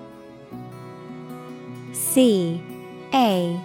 [1.92, 2.62] C
[3.14, 3.60] A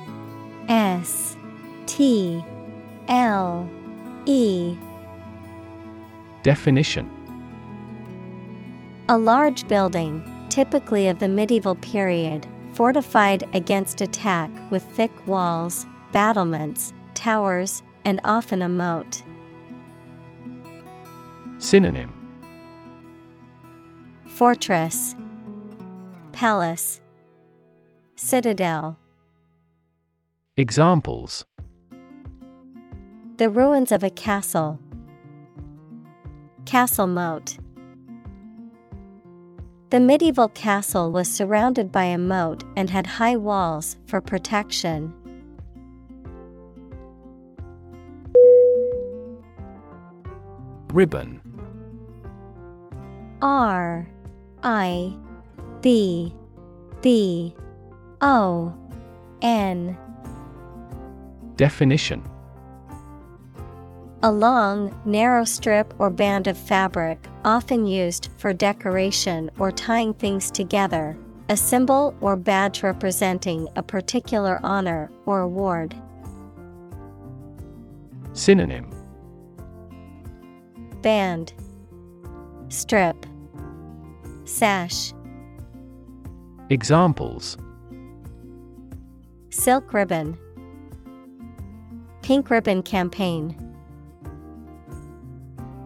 [0.68, 1.36] S
[1.84, 2.42] T
[3.08, 3.68] L
[4.24, 4.76] E.
[6.42, 7.10] Definition.
[9.10, 16.94] A large building, typically of the medieval period, fortified against attack with thick walls, battlements,
[17.12, 19.22] towers, and often a moat.
[21.58, 22.10] Synonym
[24.24, 25.14] Fortress,
[26.32, 27.02] Palace,
[28.14, 28.96] Citadel.
[30.56, 31.44] Examples
[33.36, 34.78] The ruins of a castle.
[36.64, 37.58] Castle moat.
[39.90, 45.12] The medieval castle was surrounded by a moat and had high walls for protection.
[50.96, 51.42] Ribbon.
[53.42, 54.08] R
[54.62, 55.14] I
[55.82, 56.32] B
[57.02, 57.54] B
[58.22, 58.74] O
[59.42, 59.98] N.
[61.56, 62.22] Definition.
[64.22, 70.50] A long, narrow strip or band of fabric, often used for decoration or tying things
[70.50, 71.14] together,
[71.50, 75.94] a symbol or badge representing a particular honor or award.
[78.32, 78.95] Synonym
[81.06, 81.52] Band,
[82.68, 83.26] Strip,
[84.44, 85.12] Sash,
[86.68, 87.56] Examples.
[89.50, 90.36] Silk ribbon,
[92.22, 93.54] Pink ribbon campaign.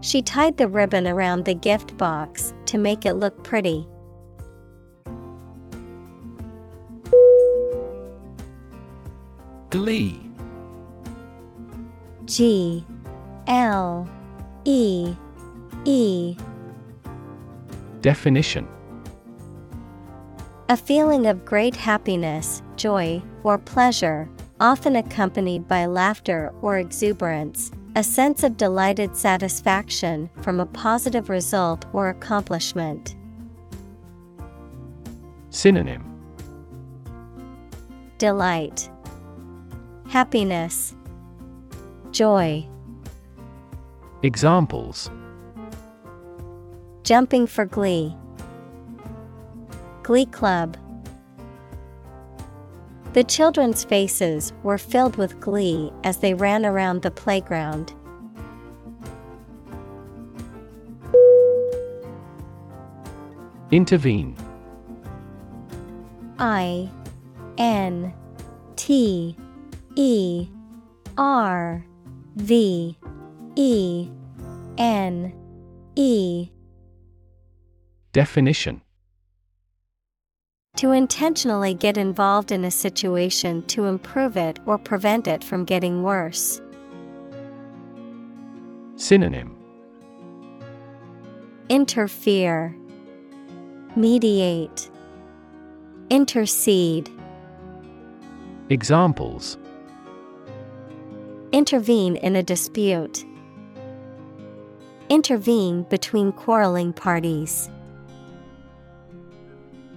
[0.01, 3.87] She tied the ribbon around the gift box to make it look pretty.
[9.69, 10.19] Glee.
[12.25, 12.87] G
[13.47, 14.09] L
[14.65, 15.15] E
[15.85, 16.37] E.
[18.01, 18.67] Definition.
[20.69, 24.29] A feeling of great happiness, joy, or pleasure,
[24.61, 31.87] often accompanied by laughter or exuberance, a sense of delighted satisfaction from a positive result
[31.93, 33.17] or accomplishment.
[35.51, 36.05] Synonym.
[38.19, 38.91] Delight,
[40.09, 40.95] Happiness,
[42.11, 42.69] Joy,
[44.23, 45.11] Examples
[47.05, 48.15] Jumping for glee,
[50.03, 50.77] Glee Club.
[53.15, 57.95] The children's faces were filled with glee as they ran around the playground.
[63.71, 64.37] Intervene
[66.39, 66.91] I
[67.57, 68.13] N
[68.77, 69.35] T
[69.97, 70.49] E
[71.17, 71.87] R
[72.37, 72.97] V
[73.57, 74.09] E
[74.79, 75.33] N
[75.97, 76.51] E
[78.13, 78.81] Definition
[80.77, 86.03] To intentionally get involved in a situation to improve it or prevent it from getting
[86.03, 86.61] worse.
[88.97, 89.57] Synonym
[91.69, 92.75] Interfere,
[93.95, 94.91] Mediate,
[96.11, 97.09] Intercede.
[98.69, 99.57] Examples
[101.53, 103.25] Intervene in a dispute.
[105.11, 107.69] Intervene between quarreling parties.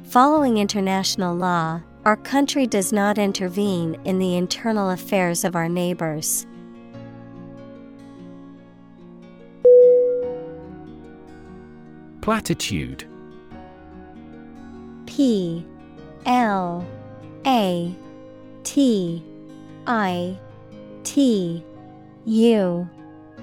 [0.05, 6.47] Following international law, our country does not intervene in the internal affairs of our neighbors.
[12.21, 13.05] Platitude
[15.05, 15.63] P
[16.25, 16.83] L
[17.45, 17.95] A
[18.63, 19.23] T
[19.85, 20.39] I
[21.03, 21.63] T
[22.25, 22.89] U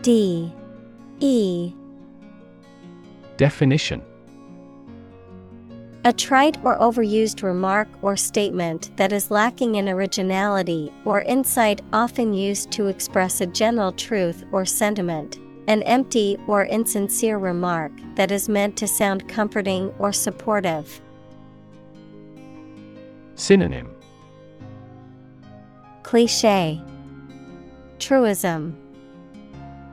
[0.03, 0.53] D
[1.21, 1.75] E.
[3.37, 4.03] Definition.
[6.05, 12.33] A trite or overused remark or statement that is lacking in originality or insight, often
[12.33, 15.39] used to express a general truth or sentiment.
[15.69, 21.03] An empty or insincere remark that is meant to sound comforting or supportive.
[23.35, 23.95] Synonym.
[26.03, 26.81] Cliche
[27.99, 28.75] Truism.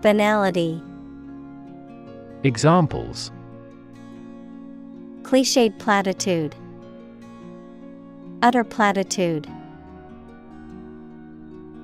[0.01, 0.81] Banality
[2.43, 3.31] Examples.
[5.23, 6.55] Cliched platitude.
[8.43, 9.47] Utter platitude.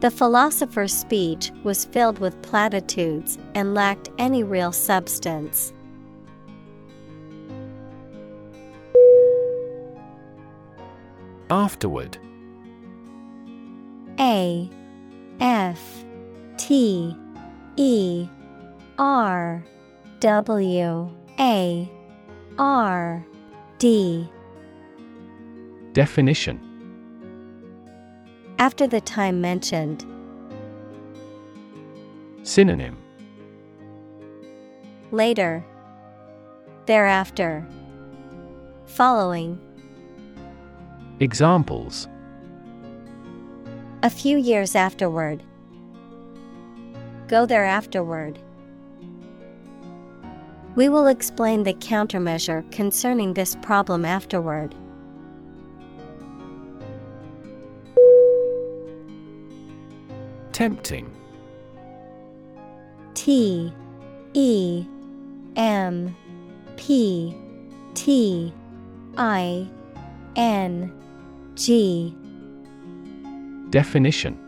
[0.02, 5.74] The philosopher's speech was filled with platitudes and lacked any real substance.
[11.50, 12.18] Afterward.
[14.20, 14.70] A
[15.40, 16.06] F
[16.58, 17.18] T
[17.76, 18.28] E
[19.00, 19.64] R
[20.24, 21.92] W A
[22.58, 23.26] R
[23.78, 24.32] D.
[25.92, 26.62] Definition.
[28.58, 30.06] After the time mentioned,
[32.44, 32.96] Synonym.
[35.12, 35.66] Later,
[36.86, 37.68] thereafter,
[38.86, 39.60] following,
[41.20, 42.08] Examples.
[44.04, 45.44] A few years afterward.
[47.28, 48.40] Go there afterward.
[50.76, 54.74] We will explain the countermeasure concerning this problem afterward.
[60.52, 61.12] Tempting.
[63.14, 63.72] T
[64.34, 64.86] E
[65.56, 66.16] M
[66.76, 67.38] P
[67.94, 68.52] T
[69.18, 69.68] I
[70.36, 70.92] N
[71.54, 72.16] G.
[73.70, 74.40] Definition.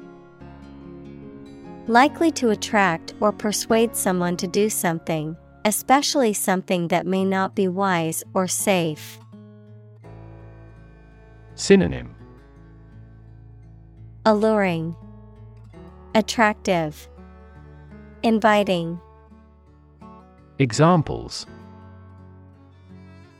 [1.88, 7.68] Likely to attract or persuade someone to do something, especially something that may not be
[7.68, 9.20] wise or safe.
[11.56, 12.16] Synonym
[14.26, 14.96] Alluring,
[16.14, 17.10] Attractive,
[18.22, 19.00] Inviting,
[20.60, 21.48] Examples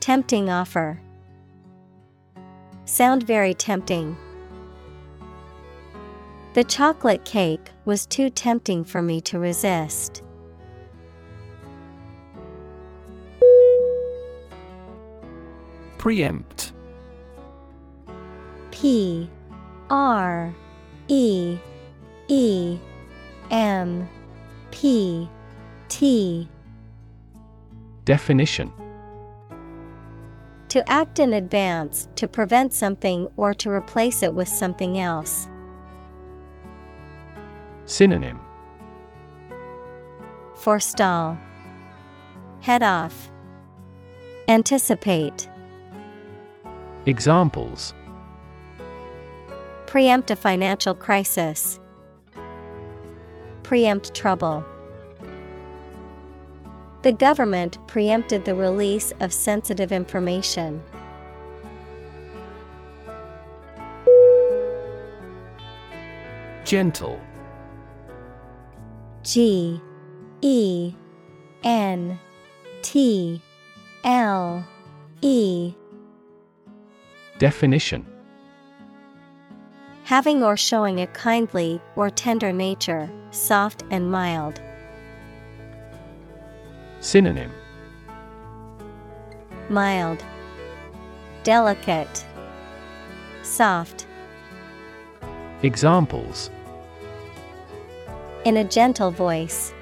[0.00, 1.00] Tempting offer.
[2.84, 4.16] Sound very tempting.
[6.54, 10.22] The chocolate cake was too tempting for me to resist.
[16.06, 16.72] Preempt
[18.70, 19.28] P
[19.90, 20.54] R
[21.08, 21.58] E
[22.28, 22.78] E
[23.50, 24.08] M
[24.70, 25.28] P
[25.88, 26.48] T
[28.04, 28.72] Definition
[30.68, 35.48] To act in advance to prevent something or to replace it with something else.
[37.84, 38.38] Synonym
[40.54, 41.36] Forestall.
[42.60, 43.32] Head off.
[44.46, 45.48] Anticipate.
[47.06, 47.94] Examples
[49.86, 51.78] Preempt a financial crisis.
[53.62, 54.64] Preempt trouble.
[57.02, 60.82] The government preempted the release of sensitive information.
[66.64, 67.20] Gentle
[69.22, 69.80] G
[70.40, 70.92] E
[71.62, 72.18] N
[72.82, 73.40] T
[74.02, 74.66] L
[75.22, 75.72] E
[77.38, 78.06] Definition
[80.04, 84.62] Having or showing a kindly or tender nature, soft and mild.
[87.00, 87.52] Synonym
[89.68, 90.24] Mild,
[91.42, 92.24] Delicate,
[93.42, 94.06] Soft.
[95.62, 96.50] Examples
[98.46, 99.74] In a gentle voice.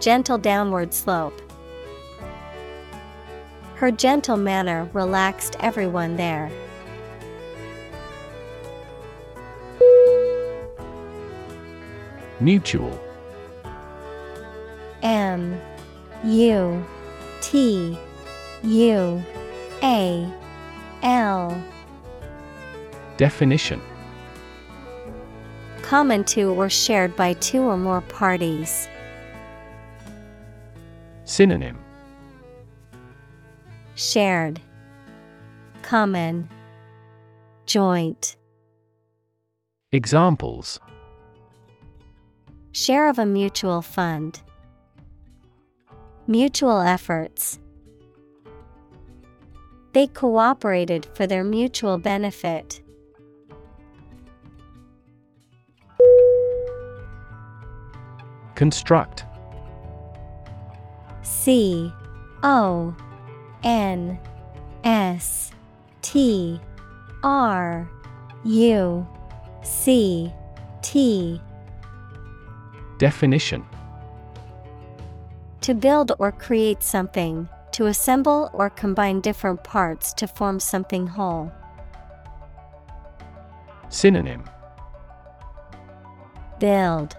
[0.00, 1.40] Gentle downward slope.
[3.78, 6.50] Her gentle manner relaxed everyone there.
[12.40, 13.00] Mutual.
[15.04, 15.60] M
[16.24, 16.84] U
[17.40, 17.96] T
[18.64, 19.22] U
[19.84, 20.28] A
[21.04, 21.62] L
[23.16, 23.80] Definition
[25.82, 28.88] Common to or shared by two or more parties.
[31.22, 31.78] Synonym
[33.98, 34.60] Shared
[35.82, 36.48] Common
[37.66, 38.36] Joint
[39.90, 40.78] Examples
[42.70, 44.40] Share of a mutual fund.
[46.28, 47.58] Mutual efforts.
[49.94, 52.80] They cooperated for their mutual benefit.
[58.54, 59.24] Construct
[61.22, 61.92] C
[62.44, 62.94] O
[63.62, 64.18] N
[64.84, 65.52] S
[66.02, 66.60] T
[67.22, 67.88] R
[68.44, 69.06] U
[69.62, 70.32] C
[70.82, 71.40] T.
[72.98, 73.64] Definition.
[75.60, 81.52] To build or create something, to assemble or combine different parts to form something whole.
[83.88, 84.44] Synonym.
[86.58, 87.16] Build,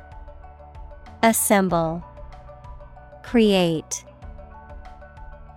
[1.23, 2.03] Assemble,
[3.23, 4.03] Create.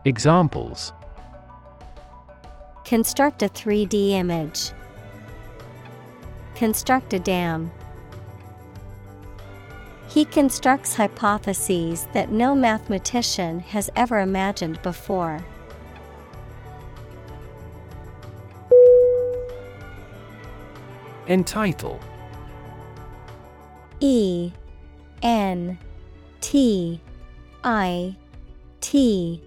[0.04, 0.92] Examples
[2.84, 4.72] Construct a 3D image.
[6.56, 7.70] Construct a dam.
[10.08, 15.42] He constructs hypotheses that no mathematician has ever imagined before.
[21.28, 22.00] Entitle
[24.00, 24.50] E
[25.22, 25.78] N
[26.40, 27.00] T
[27.62, 28.16] I
[28.80, 29.40] T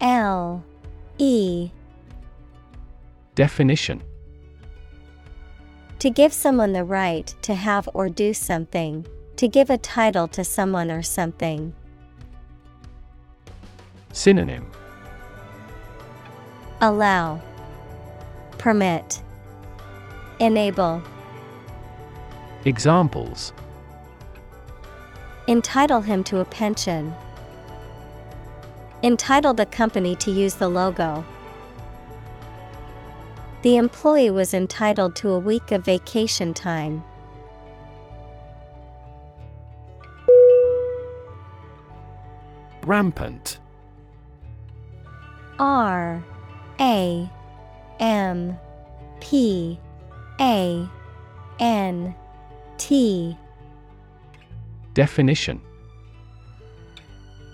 [0.00, 0.64] L
[1.18, 1.70] E.
[3.34, 4.02] Definition.
[5.98, 9.06] To give someone the right to have or do something,
[9.36, 11.74] to give a title to someone or something.
[14.12, 14.70] Synonym.
[16.80, 17.40] Allow,
[18.56, 19.22] Permit,
[20.38, 21.02] Enable,
[22.64, 23.52] Examples.
[25.46, 27.14] Entitle him to a pension.
[29.02, 31.24] Entitle the company to use the logo.
[33.62, 37.02] The employee was entitled to a week of vacation time.
[42.84, 43.58] Rampant
[45.58, 46.24] R
[46.80, 47.30] A
[48.00, 48.58] M
[49.20, 49.78] P
[50.40, 50.88] A
[51.58, 52.14] N
[52.78, 53.36] T
[54.94, 55.60] Definition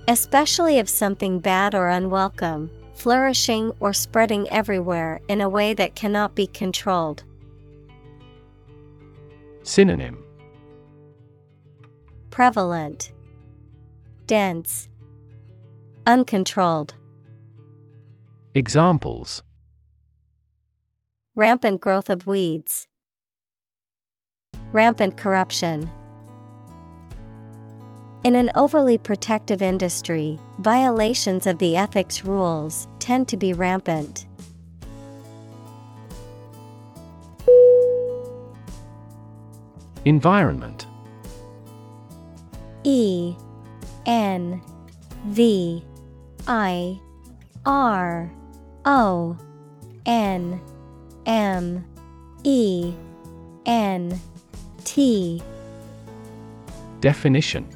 [0.09, 6.35] Especially of something bad or unwelcome, flourishing or spreading everywhere in a way that cannot
[6.35, 7.25] be controlled.
[9.63, 10.23] Synonym
[12.31, 13.13] Prevalent,
[14.27, 14.89] Dense,
[16.07, 16.95] Uncontrolled.
[18.55, 19.43] Examples
[21.35, 22.87] Rampant growth of weeds.
[24.73, 25.91] Rampant corruption.
[28.27, 34.27] In an overly protective industry, violations of the ethics rules tend to be rampant.
[40.05, 40.89] Environment.
[42.83, 43.37] E
[44.07, 44.61] N
[45.27, 45.85] V
[46.49, 46.99] I
[47.65, 48.29] R
[48.87, 49.37] O
[50.05, 50.61] N
[51.27, 51.85] M
[52.43, 52.93] E
[53.67, 54.21] N
[54.83, 55.41] T.
[57.01, 57.76] Definition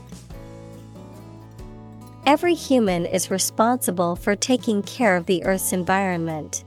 [2.25, 6.63] Every human is responsible for taking care of the Earth's environment.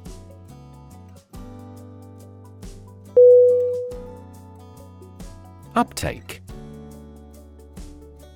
[5.76, 6.42] Uptake.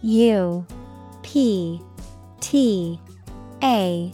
[0.03, 0.65] U
[1.23, 1.83] P
[2.41, 3.01] T
[3.63, 4.13] A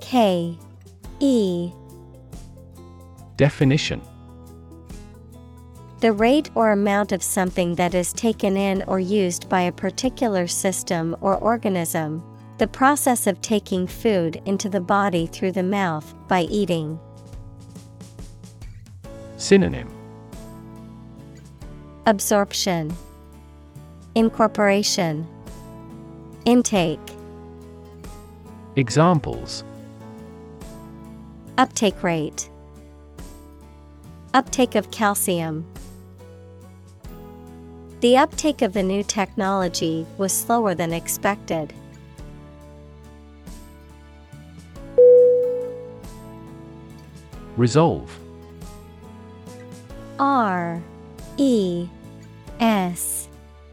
[0.00, 0.58] K
[1.20, 1.72] E.
[3.36, 4.00] Definition
[6.00, 10.46] The rate or amount of something that is taken in or used by a particular
[10.46, 12.22] system or organism.
[12.58, 17.00] The process of taking food into the body through the mouth by eating.
[19.38, 19.92] Synonym
[22.06, 22.94] Absorption,
[24.14, 25.26] Incorporation,
[26.44, 27.00] Intake.
[28.76, 29.64] Examples
[31.58, 32.48] Uptake rate,
[34.32, 35.66] Uptake of calcium.
[38.00, 41.74] The uptake of the new technology was slower than expected.
[47.56, 48.16] Resolve
[50.20, 50.80] R
[51.38, 51.88] E
[52.60, 53.28] S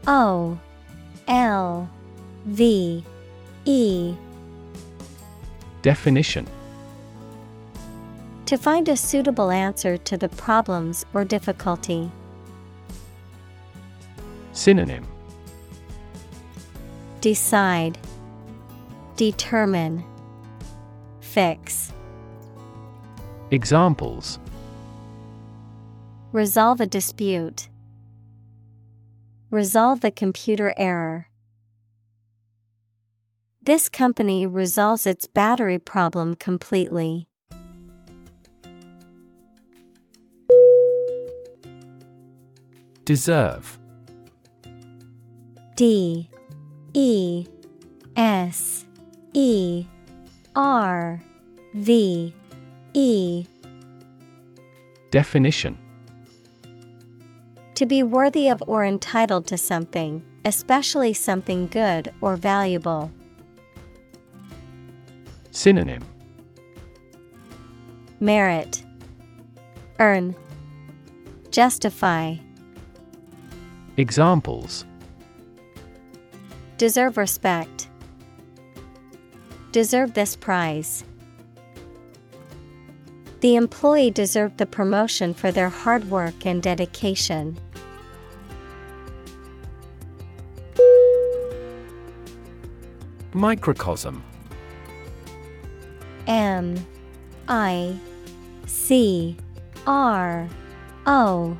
[0.08, 0.58] O
[1.28, 1.88] L
[2.46, 3.04] V
[3.64, 4.14] E
[5.82, 6.48] Definition
[8.46, 12.10] To find a suitable answer to the problems or difficulty.
[14.56, 15.06] Synonym
[17.20, 17.98] Decide,
[19.16, 20.02] Determine,
[21.20, 21.92] Fix.
[23.50, 24.38] Examples
[26.32, 27.68] Resolve a dispute.
[29.50, 31.28] Resolve the computer error.
[33.62, 37.28] This company resolves its battery problem completely.
[43.04, 43.78] Deserve
[45.76, 46.26] D
[46.94, 47.46] E
[48.16, 48.86] S
[49.34, 49.84] E
[50.54, 51.22] R
[51.74, 52.34] V
[52.94, 53.46] E.
[55.10, 55.76] Definition.
[57.74, 63.12] To be worthy of or entitled to something, especially something good or valuable.
[65.50, 66.02] Synonym.
[68.18, 68.82] Merit.
[69.98, 70.34] Earn.
[71.50, 72.36] Justify.
[73.98, 74.86] Examples
[76.78, 77.88] Deserve respect.
[79.72, 81.04] Deserve this prize.
[83.40, 87.58] The employee deserved the promotion for their hard work and dedication.
[93.32, 94.22] Microcosm
[96.26, 96.74] M
[97.48, 97.98] I
[98.66, 99.36] C
[99.86, 100.48] R
[101.06, 101.56] O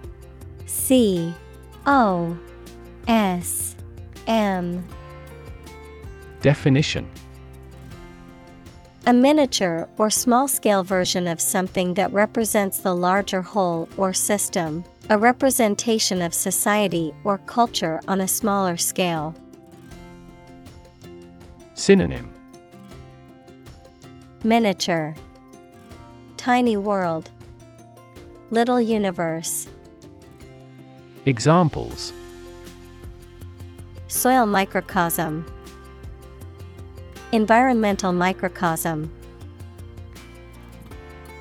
[0.66, 1.34] C
[1.86, 2.38] O
[3.06, 3.76] S
[4.26, 4.82] M
[6.46, 7.10] Definition.
[9.04, 14.84] A miniature or small scale version of something that represents the larger whole or system,
[15.10, 19.34] a representation of society or culture on a smaller scale.
[21.74, 22.30] Synonym.
[24.44, 25.16] Miniature.
[26.36, 27.28] Tiny world.
[28.52, 29.66] Little universe.
[31.24, 32.12] Examples.
[34.06, 35.44] Soil microcosm
[37.32, 39.12] Environmental microcosm.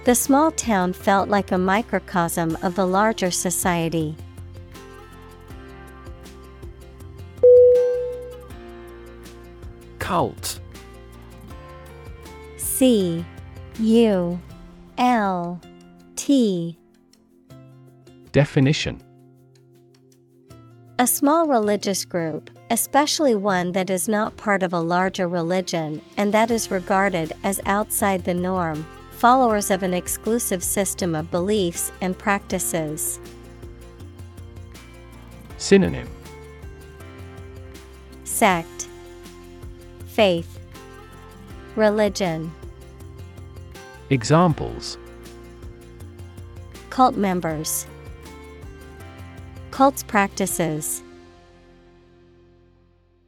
[0.03, 4.15] The small town felt like a microcosm of the larger society.
[9.99, 10.59] Cult.
[12.57, 13.25] C
[13.79, 14.39] U
[14.97, 15.61] L
[16.15, 16.77] T.
[18.31, 19.01] Definition.
[20.99, 26.33] A small religious group, especially one that is not part of a larger religion and
[26.33, 32.17] that is regarded as outside the norm, followers of an exclusive system of beliefs and
[32.17, 33.19] practices.
[35.57, 36.09] Synonym.
[38.23, 38.87] Sect.
[40.07, 40.59] Faith.
[41.75, 42.51] Religion.
[44.09, 44.97] Examples.
[46.89, 47.85] Cult members.
[49.71, 51.03] Cult's practices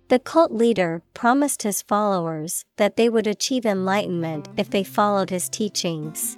[0.09, 5.49] The cult leader promised his followers that they would achieve enlightenment if they followed his
[5.49, 6.37] teachings.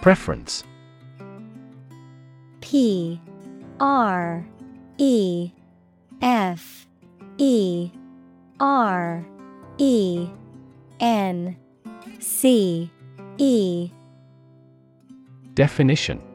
[0.00, 0.62] Preference.
[2.60, 3.20] P
[3.80, 4.46] R
[4.98, 5.50] E
[6.22, 6.86] F
[7.38, 7.90] E
[8.60, 9.26] R
[9.78, 10.28] E
[11.00, 11.56] N
[12.20, 12.88] C
[13.38, 13.90] E.
[15.54, 16.29] Definition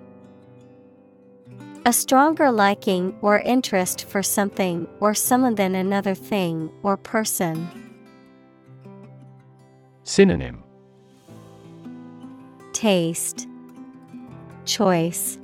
[1.88, 7.70] A stronger liking or interest for something or someone than another thing or person.
[10.04, 10.64] Synonym.
[12.74, 13.48] Taste.
[14.66, 15.38] Choice.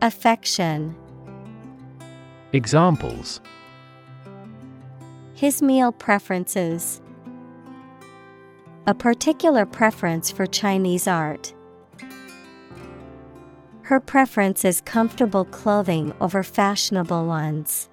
[0.00, 0.96] Affection.
[2.54, 3.42] Examples.
[5.34, 7.02] His meal preferences.
[8.86, 11.52] A particular preference for Chinese art.
[13.88, 17.88] Her preference is comfortable clothing over fashionable ones.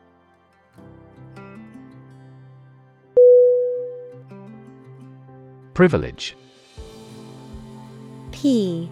[5.73, 6.35] Privilege.
[8.33, 8.91] P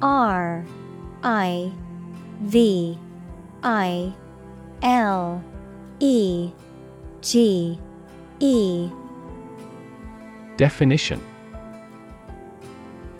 [0.00, 0.64] R
[1.24, 1.72] I
[2.42, 2.96] V
[3.64, 4.14] I
[4.82, 5.42] L
[5.98, 6.52] E
[7.22, 7.76] G
[8.38, 8.88] E.
[10.56, 11.20] Definition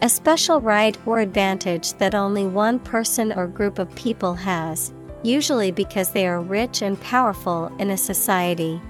[0.07, 4.93] A special right or advantage that only one person or group of people has,
[5.25, 8.81] usually because they are rich and powerful in a society.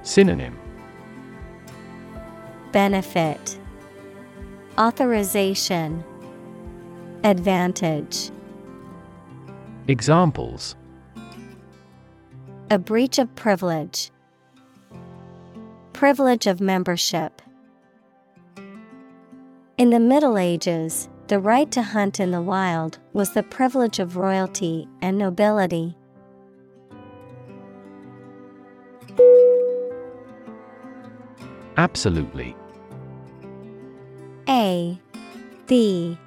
[0.00, 0.58] Synonym
[2.72, 3.58] Benefit
[4.78, 6.02] Authorization
[7.24, 8.30] Advantage
[9.86, 10.76] Examples
[12.70, 14.10] A breach of privilege.
[15.92, 17.42] Privilege of membership.
[19.78, 24.16] In the Middle Ages, the right to hunt in the wild was the privilege of
[24.16, 25.96] royalty and nobility.
[31.76, 32.56] Absolutely.
[34.48, 34.98] A
[35.68, 36.18] B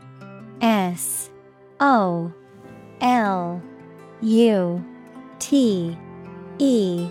[0.61, 1.29] S
[1.81, 2.31] O
[3.01, 3.61] L
[4.21, 4.85] U
[5.39, 5.97] T
[6.57, 7.09] E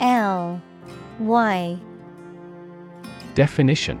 [0.00, 0.60] L
[1.20, 1.78] Y
[3.36, 4.00] Definition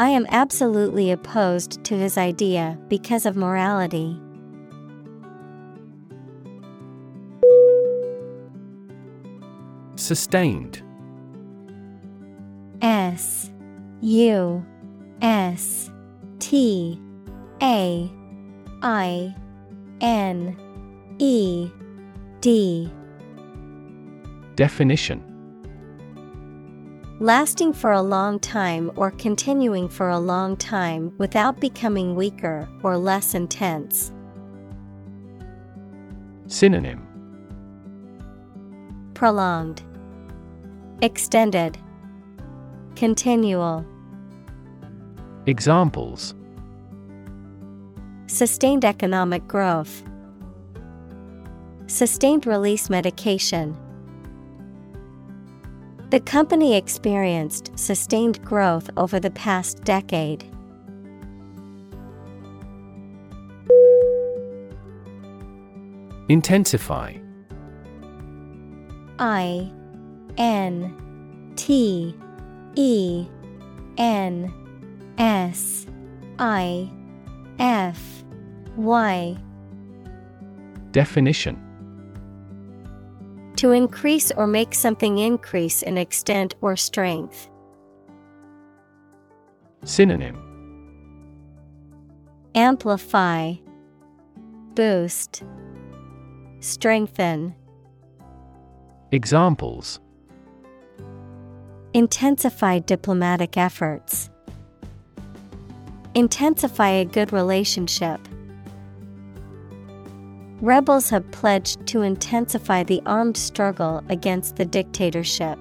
[0.00, 4.18] I am absolutely opposed to his idea because of morality.
[9.96, 10.82] Sustained.
[12.80, 13.50] S
[14.00, 14.64] U
[15.20, 15.90] S
[16.38, 16.98] T
[17.60, 18.10] A
[18.80, 19.36] I
[20.00, 20.56] N
[21.18, 21.70] E
[22.40, 22.90] D.
[24.56, 25.29] Definition
[27.22, 32.96] Lasting for a long time or continuing for a long time without becoming weaker or
[32.96, 34.10] less intense.
[36.46, 37.06] Synonym
[39.12, 39.82] Prolonged,
[41.02, 41.76] Extended,
[42.96, 43.84] Continual.
[45.44, 46.34] Examples
[48.28, 50.02] Sustained economic growth.
[51.86, 53.76] Sustained release medication.
[56.10, 60.44] The company experienced sustained growth over the past decade.
[66.28, 67.14] Intensify.
[69.20, 69.70] I
[70.36, 72.16] N T
[72.74, 73.26] E
[73.96, 74.52] N
[75.16, 75.86] S
[76.40, 76.90] I
[77.60, 78.24] F
[78.74, 79.36] Y.
[80.90, 81.69] Definition
[83.60, 87.50] To increase or make something increase in extent or strength.
[89.84, 90.40] Synonym
[92.54, 93.56] Amplify,
[94.74, 95.42] Boost,
[96.60, 97.54] Strengthen.
[99.12, 100.00] Examples
[101.92, 104.30] Intensify diplomatic efforts.
[106.14, 108.26] Intensify a good relationship.
[110.60, 115.58] Rebels have pledged to intensify the armed struggle against the dictatorship.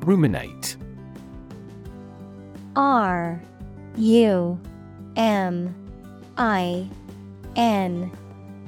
[0.00, 0.76] Ruminate
[2.74, 3.40] R
[3.96, 4.60] U
[5.16, 5.74] M
[6.36, 6.88] I
[7.54, 8.10] N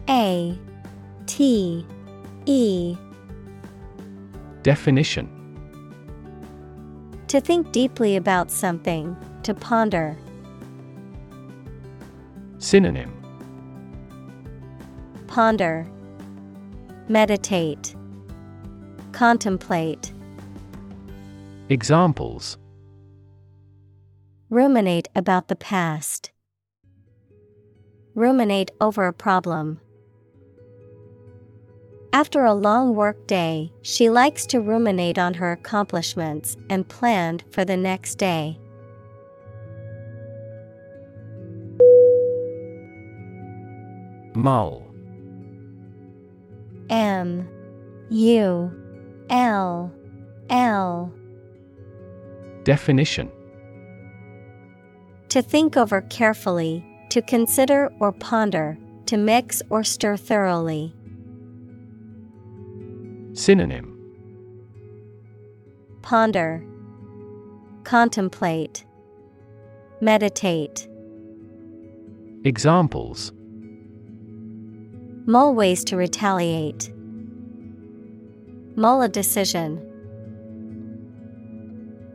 [0.09, 0.57] A
[1.27, 1.85] T
[2.47, 2.97] E
[4.63, 5.29] Definition
[7.27, 10.17] To think deeply about something, to ponder.
[12.59, 13.13] Synonym
[15.27, 15.87] Ponder,
[17.09, 17.95] Meditate,
[19.13, 20.13] Contemplate.
[21.69, 22.57] Examples
[24.49, 26.31] Ruminate about the past.
[28.15, 29.81] Ruminate over a problem.
[32.15, 37.67] After a long work day, she likes to ruminate on her accomplishments and planned for
[37.67, 38.59] the next day.
[44.37, 44.87] Mull
[46.91, 47.49] M
[48.11, 48.71] U
[49.31, 49.93] L
[50.51, 51.13] L.
[52.63, 53.31] Definition.
[55.31, 60.95] To think over carefully, to consider or ponder, to mix or stir thoroughly.
[63.33, 63.93] Synonym.
[66.03, 66.63] Ponder,
[67.85, 68.85] Contemplate,
[70.01, 70.89] Meditate.
[72.45, 73.33] Examples
[75.29, 76.93] Mull ways to retaliate.
[78.77, 79.83] Mull a decision.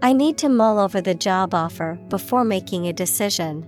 [0.01, 3.67] I need to mull over the job offer before making a decision.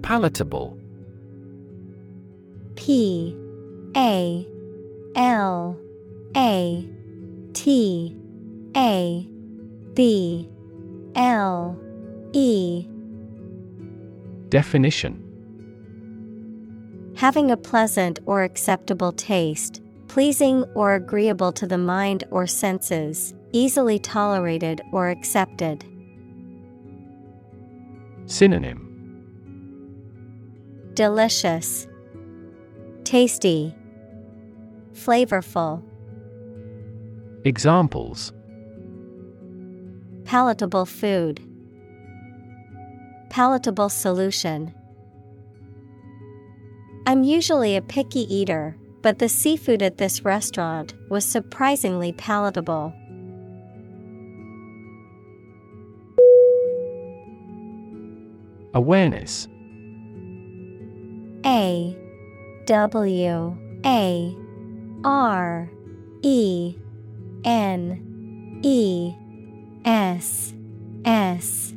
[0.00, 0.78] Palatable
[2.74, 3.36] P
[3.94, 4.48] A
[5.14, 5.78] L
[6.34, 6.88] A
[7.52, 8.16] T
[8.74, 9.28] A
[9.92, 10.48] B
[11.14, 11.78] L
[12.32, 12.88] E
[14.48, 15.24] Definition
[17.16, 23.98] Having a pleasant or acceptable taste, pleasing or agreeable to the mind or senses, easily
[23.98, 25.84] tolerated or accepted.
[28.26, 28.84] Synonym
[30.94, 31.86] Delicious,
[33.04, 33.74] Tasty,
[34.94, 35.82] Flavorful.
[37.44, 38.32] Examples
[40.24, 41.47] Palatable food.
[43.30, 44.74] Palatable solution.
[47.06, 52.92] I'm usually a picky eater, but the seafood at this restaurant was surprisingly palatable.
[58.74, 59.48] Awareness.
[61.46, 61.96] A.
[62.66, 63.56] W.
[63.86, 64.36] A.
[65.04, 65.70] R.
[66.22, 66.76] E.
[67.44, 68.60] N.
[68.62, 69.14] E.
[69.84, 70.52] S.
[71.06, 71.74] S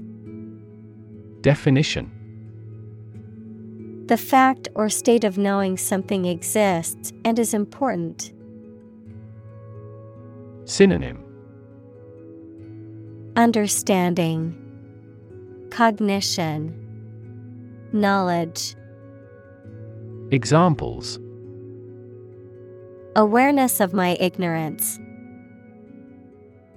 [1.42, 2.12] Definition
[4.06, 8.32] The fact or state of knowing something exists and is important.
[10.66, 11.24] Synonym
[13.36, 14.56] Understanding,
[15.72, 16.78] Cognition,
[17.92, 18.76] Knowledge.
[20.30, 21.18] Examples
[23.16, 25.00] Awareness of my ignorance.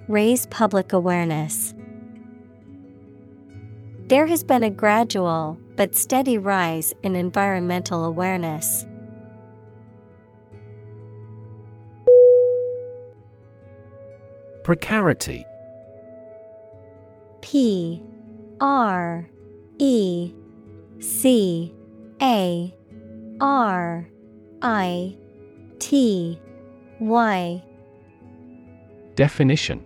[0.07, 1.74] Raise public awareness.
[4.07, 8.85] There has been a gradual but steady rise in environmental awareness.
[14.63, 15.43] Precarity.
[17.41, 18.03] P.
[18.61, 19.27] R.
[19.79, 20.33] E.
[20.99, 21.73] C.
[22.21, 22.75] A.
[23.41, 24.07] R.
[24.61, 25.17] I.
[25.79, 26.39] T.
[26.99, 27.63] Y.
[29.15, 29.83] Definition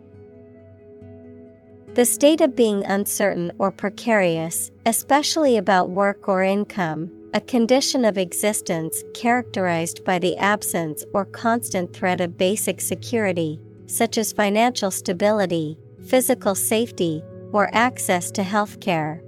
[1.96, 8.18] The state of being uncertain or precarious, especially about work or income, a condition of
[8.18, 15.78] existence characterized by the absence or constant threat of basic security, such as financial stability,
[16.06, 19.24] physical safety, or access to health care.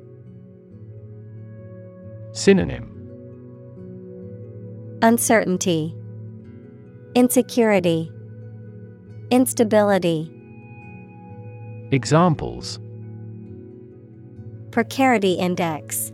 [2.32, 2.88] Synonym
[5.02, 5.96] Uncertainty,
[7.16, 8.12] Insecurity,
[9.32, 10.41] Instability.
[11.94, 12.80] Examples
[14.72, 16.14] Precarity Index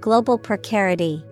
[0.00, 1.24] Global precarity.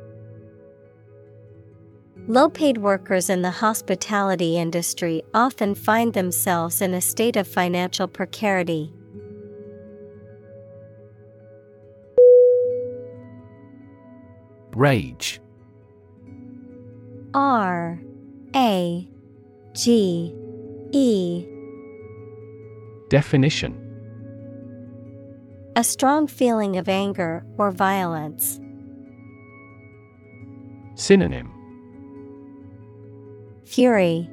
[2.28, 8.06] Low paid workers in the hospitality industry often find themselves in a state of financial
[8.06, 8.93] precarity.
[14.72, 15.40] Rage
[17.34, 18.01] R
[18.55, 19.09] A
[19.74, 20.32] G
[20.93, 21.48] E
[23.12, 23.76] Definition
[25.76, 28.59] A strong feeling of anger or violence.
[30.94, 31.52] Synonym
[33.66, 34.30] Fury,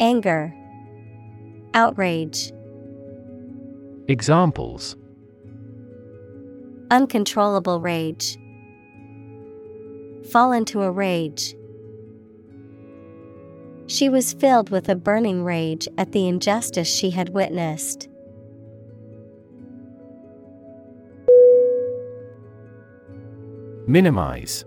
[0.00, 0.52] Anger,
[1.72, 2.50] Outrage,
[4.08, 4.96] Examples
[6.90, 8.36] Uncontrollable rage.
[10.32, 11.54] Fall into a rage.
[13.92, 18.08] She was filled with a burning rage at the injustice she had witnessed.
[23.86, 24.64] Minimize.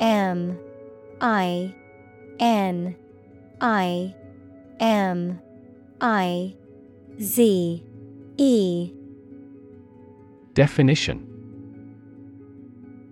[0.00, 0.58] M
[1.20, 1.72] I
[2.40, 2.96] N
[3.60, 4.12] I
[4.80, 5.40] M
[6.00, 6.56] I
[7.22, 7.84] Z
[8.38, 8.92] E.
[10.54, 11.26] Definition.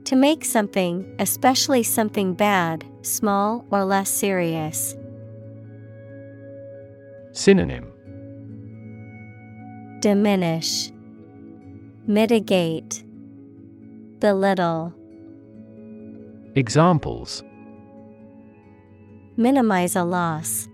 [0.07, 4.95] To make something, especially something bad, small or less serious.
[7.33, 7.93] Synonym
[10.01, 10.91] Diminish,
[12.07, 13.05] Mitigate,
[14.21, 14.95] Belittle.
[16.55, 17.43] Examples
[19.37, 20.69] Minimize a loss.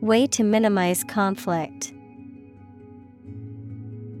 [0.00, 1.92] Way to minimize conflict.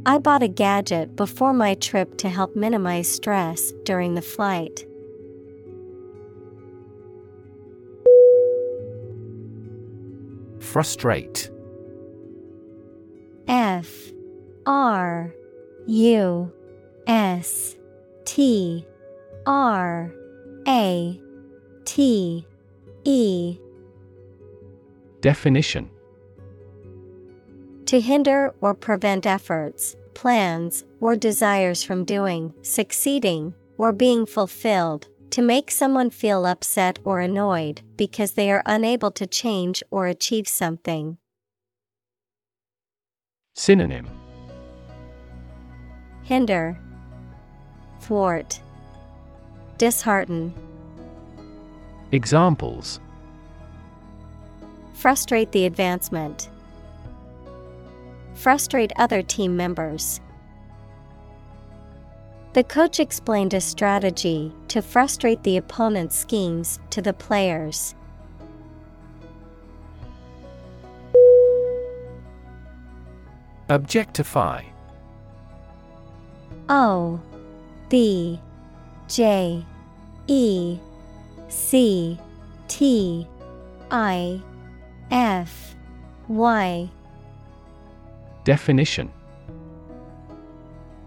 [0.06, 4.84] I bought a gadget before my trip to help minimize stress during the flight.
[10.70, 11.50] Frustrate.
[13.48, 14.12] F
[14.66, 15.34] R
[15.88, 16.52] U
[17.08, 17.76] S
[18.24, 18.86] T
[19.46, 20.14] R
[20.68, 21.20] A
[21.84, 22.46] T
[23.02, 23.58] E.
[25.20, 25.90] Definition.
[27.86, 35.42] To hinder or prevent efforts, plans, or desires from doing, succeeding, or being fulfilled, to
[35.42, 41.18] make someone feel upset or annoyed because they are unable to change or achieve something.
[43.54, 44.08] Synonym
[46.22, 46.78] Hinder,
[48.00, 48.60] Thwart,
[49.78, 50.54] Dishearten.
[52.12, 53.00] Examples
[54.94, 56.50] Frustrate the advancement.
[58.34, 60.20] Frustrate other team members.
[62.52, 67.94] The coach explained a strategy to frustrate the opponent's schemes to the players.
[73.68, 74.64] Objectify.
[76.68, 77.20] O
[77.88, 78.40] B
[79.06, 79.64] J
[80.26, 80.78] E
[81.48, 82.18] C
[82.66, 83.28] T
[83.92, 84.42] I
[85.12, 85.76] F
[86.26, 86.90] Y.
[88.42, 89.12] Definition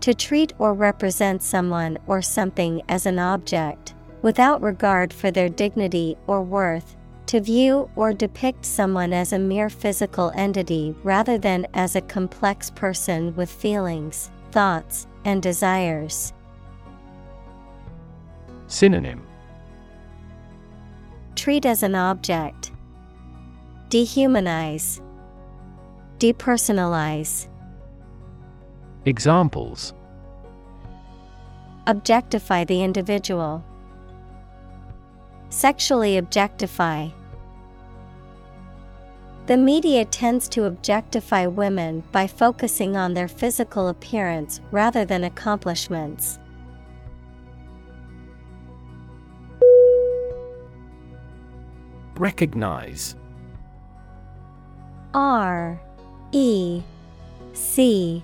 [0.03, 6.17] To treat or represent someone or something as an object, without regard for their dignity
[6.27, 6.97] or worth,
[7.27, 12.69] to view or depict someone as a mere physical entity rather than as a complex
[12.69, 16.33] person with feelings, thoughts, and desires.
[18.67, 19.25] Synonym
[21.37, 22.73] Treat as an object.
[23.87, 24.99] Dehumanize.
[26.17, 27.47] Depersonalize.
[29.05, 29.93] Examples
[31.87, 33.61] Objectify the individual.
[35.49, 37.09] Sexually objectify.
[39.47, 46.39] The media tends to objectify women by focusing on their physical appearance rather than accomplishments.
[52.15, 53.17] Recognize
[55.13, 55.81] R
[56.31, 56.81] E
[57.51, 58.23] C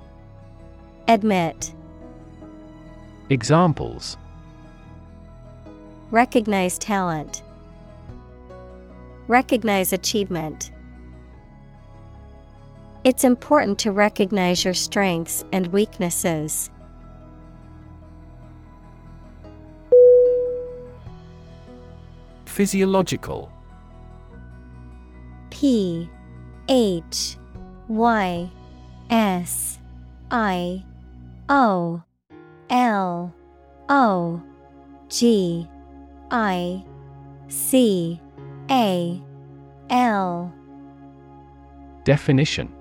[1.11, 1.73] Admit,
[3.29, 4.15] Examples
[6.09, 7.43] Recognize talent,
[9.27, 10.71] Recognize achievement.
[13.03, 16.69] It's important to recognize your strengths and weaknesses.
[22.45, 23.51] Physiological
[25.49, 26.09] P
[26.69, 27.35] H
[27.89, 28.49] Y
[29.09, 29.77] S
[30.31, 30.85] I
[31.53, 32.01] O
[32.69, 33.35] L
[33.89, 34.41] O
[35.09, 35.67] G
[36.31, 36.85] I
[37.49, 38.21] C
[38.69, 39.21] A
[39.89, 40.53] L.
[42.05, 42.73] Definition.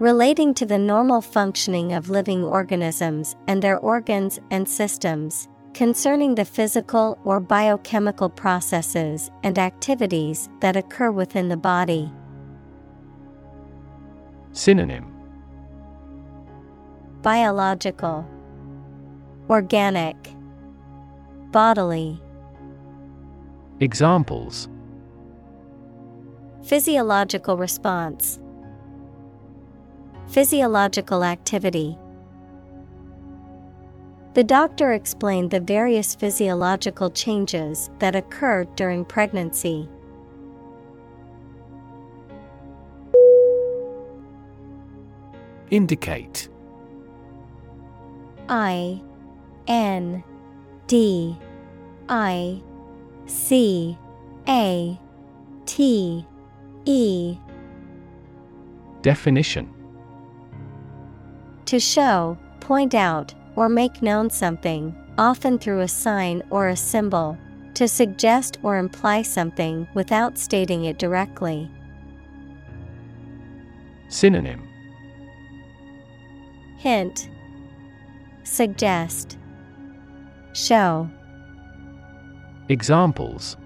[0.00, 6.44] Relating to the normal functioning of living organisms and their organs and systems, concerning the
[6.44, 12.12] physical or biochemical processes and activities that occur within the body.
[14.50, 15.11] Synonym
[17.22, 18.26] Biological,
[19.48, 20.16] Organic,
[21.52, 22.20] Bodily.
[23.78, 24.68] Examples
[26.64, 28.40] Physiological response,
[30.26, 31.96] Physiological activity.
[34.34, 39.88] The doctor explained the various physiological changes that occur during pregnancy.
[45.70, 46.48] Indicate
[48.52, 49.00] I
[49.66, 50.22] N
[50.86, 51.38] D
[52.10, 52.60] I
[53.24, 53.96] C
[54.46, 55.00] A
[55.64, 56.26] T
[56.84, 57.38] E.
[59.00, 59.72] Definition.
[61.64, 67.38] To show, point out, or make known something, often through a sign or a symbol,
[67.72, 71.70] to suggest or imply something without stating it directly.
[74.08, 74.68] Synonym.
[76.76, 77.30] Hint,
[78.52, 79.38] Suggest,
[80.52, 81.08] Show.
[82.68, 83.56] Examples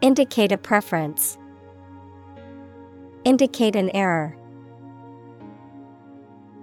[0.00, 1.36] Indicate a preference,
[3.24, 4.36] Indicate an error.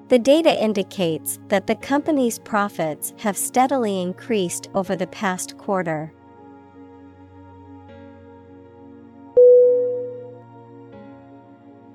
[0.07, 6.13] The data indicates that the company's profits have steadily increased over the past quarter.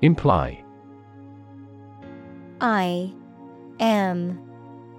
[0.03, 0.63] Imply
[2.61, 3.11] I
[3.79, 4.39] M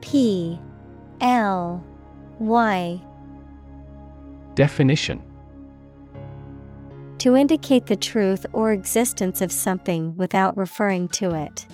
[0.01, 0.59] P
[1.21, 1.85] L
[2.39, 3.01] Y.
[4.55, 5.23] Definition.
[7.19, 11.67] To indicate the truth or existence of something without referring to it.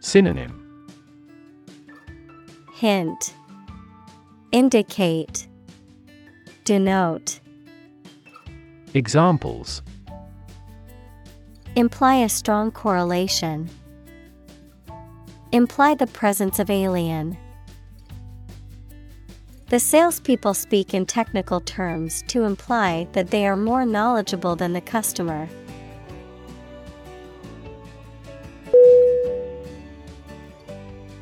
[0.00, 0.60] Synonym.
[2.74, 3.34] Hint.
[4.52, 5.48] Indicate.
[6.64, 7.40] Denote.
[8.94, 9.82] Examples.
[11.76, 13.68] Imply a strong correlation.
[15.54, 17.38] Imply the presence of alien.
[19.68, 24.80] The salespeople speak in technical terms to imply that they are more knowledgeable than the
[24.80, 25.48] customer.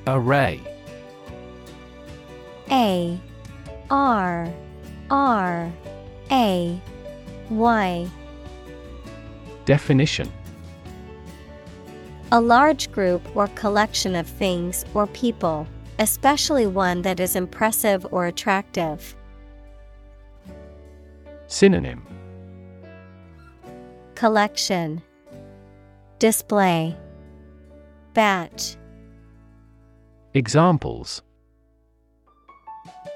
[0.07, 0.63] Array.
[2.71, 3.21] A.
[3.91, 4.51] R.
[5.11, 5.71] R.
[6.31, 6.81] A.
[7.51, 8.11] Y.
[9.67, 10.33] Definition
[12.35, 15.67] A large group or collection of things or people,
[15.99, 19.15] especially one that is impressive or attractive.
[21.47, 22.07] Synonym
[24.15, 25.03] Collection
[26.19, 26.97] Display
[28.15, 28.77] Batch
[30.33, 31.21] Examples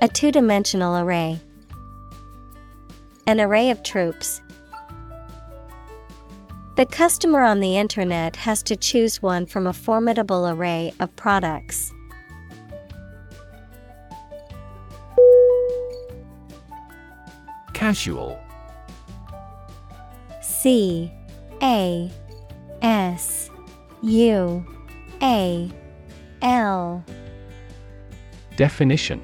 [0.03, 1.41] A two dimensional array.
[3.27, 4.43] An array of troops.
[6.77, 11.91] The customer on the internet has to choose one from a formidable array of products.
[17.73, 18.39] Casual.
[20.43, 21.11] C
[21.63, 22.11] A
[22.83, 23.51] S
[24.03, 24.67] U
[25.23, 25.71] A
[26.43, 27.05] L.
[28.57, 29.23] Definition.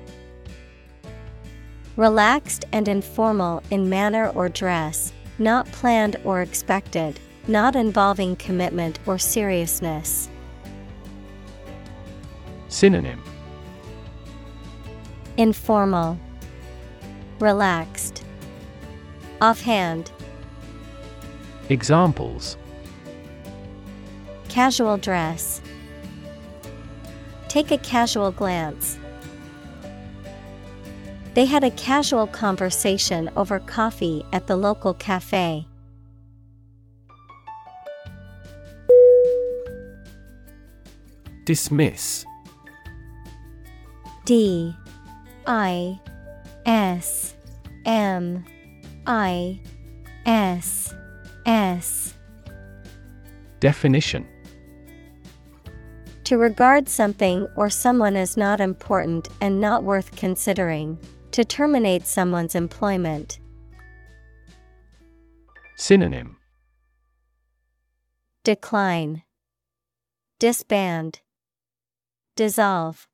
[1.99, 9.19] Relaxed and informal in manner or dress, not planned or expected, not involving commitment or
[9.19, 10.29] seriousness.
[12.69, 13.23] Synonym
[15.37, 16.19] Informal,
[17.41, 18.25] Relaxed,
[19.41, 20.13] Offhand,
[21.69, 22.57] Examples
[24.49, 25.63] Casual dress.
[27.49, 28.99] Take a casual glance.
[31.35, 35.67] They had a casual conversation over coffee at the local cafe.
[41.45, 42.25] Dismiss
[44.25, 44.75] D
[45.47, 46.01] I
[46.65, 47.35] S
[47.85, 48.45] M
[49.07, 49.61] I
[50.25, 50.95] S
[51.45, 52.15] S
[53.59, 54.27] Definition
[56.25, 60.99] To regard something or someone as not important and not worth considering.
[61.33, 63.41] To terminate someone's employment.
[65.77, 66.37] Synonym
[68.45, 69.23] Decline.
[70.39, 71.21] Disband.
[72.35, 73.07] Dissolve.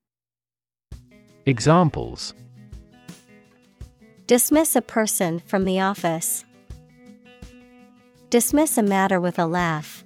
[1.44, 2.34] Examples
[4.28, 6.44] Dismiss a person from the office.
[8.30, 10.04] Dismiss a matter with a laugh.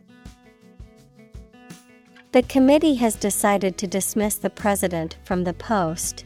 [2.30, 6.24] The committee has decided to dismiss the president from the post.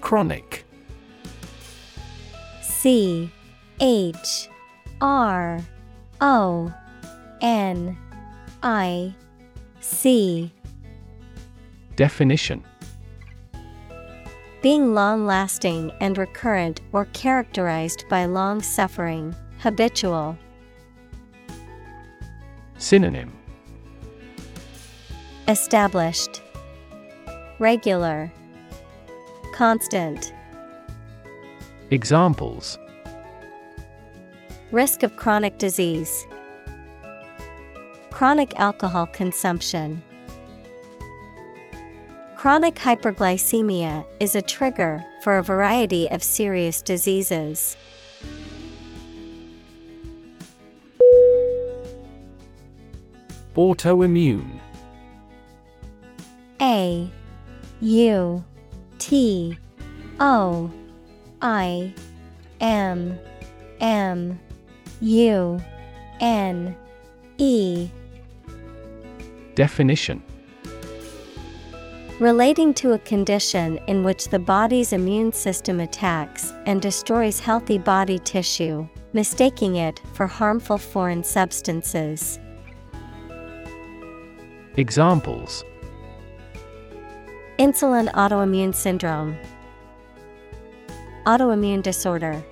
[0.00, 0.64] Chronic
[2.62, 3.32] C
[3.80, 4.48] H
[5.00, 5.58] R
[6.20, 6.72] O
[7.40, 7.96] N
[8.62, 9.14] I
[9.80, 10.52] C.
[11.96, 12.64] Definition.
[14.62, 20.36] Being long lasting and recurrent or characterized by long suffering, habitual.
[22.76, 23.32] Synonym.
[25.48, 26.42] Established,
[27.58, 28.30] Regular,
[29.54, 30.32] Constant.
[31.90, 32.78] Examples.
[34.70, 36.26] Risk of chronic disease,
[38.10, 40.02] Chronic alcohol consumption.
[42.36, 47.76] Chronic hyperglycemia is a trigger for a variety of serious diseases.
[53.54, 54.60] Autoimmune.
[56.60, 57.10] A
[57.80, 58.44] U
[58.98, 59.58] T
[60.18, 60.70] O
[61.40, 61.94] I
[62.60, 63.18] M
[63.80, 64.38] M
[65.00, 65.60] U
[66.20, 66.76] N
[67.38, 67.90] E
[69.54, 70.22] Definition
[72.20, 78.18] Relating to a condition in which the body's immune system attacks and destroys healthy body
[78.18, 82.38] tissue, mistaking it for harmful foreign substances.
[84.76, 85.64] Examples
[87.58, 89.36] Insulin autoimmune syndrome,
[91.26, 92.42] autoimmune disorder.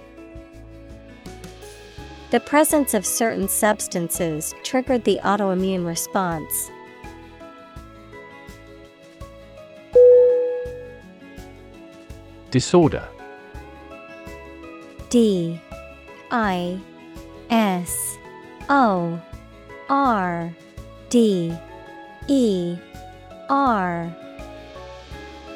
[2.31, 6.71] The presence of certain substances triggered the autoimmune response.
[12.51, 13.07] Disorder.
[15.11, 15.61] D
[16.31, 16.81] I
[17.51, 18.19] S
[18.69, 19.21] O
[19.89, 20.55] R
[21.11, 21.55] D
[22.29, 22.77] E
[23.49, 24.15] R.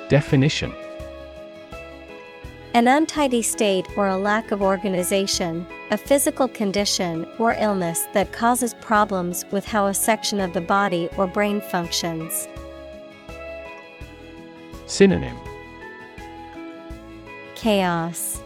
[0.08, 0.72] Definition.
[2.74, 8.74] An untidy state or a lack of organization, a physical condition or illness that causes
[8.80, 12.48] problems with how a section of the body or brain functions.
[14.86, 15.41] Synonym
[17.62, 18.42] Chaos,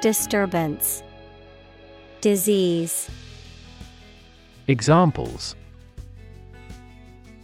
[0.00, 1.04] Disturbance,
[2.20, 3.08] Disease.
[4.66, 5.54] Examples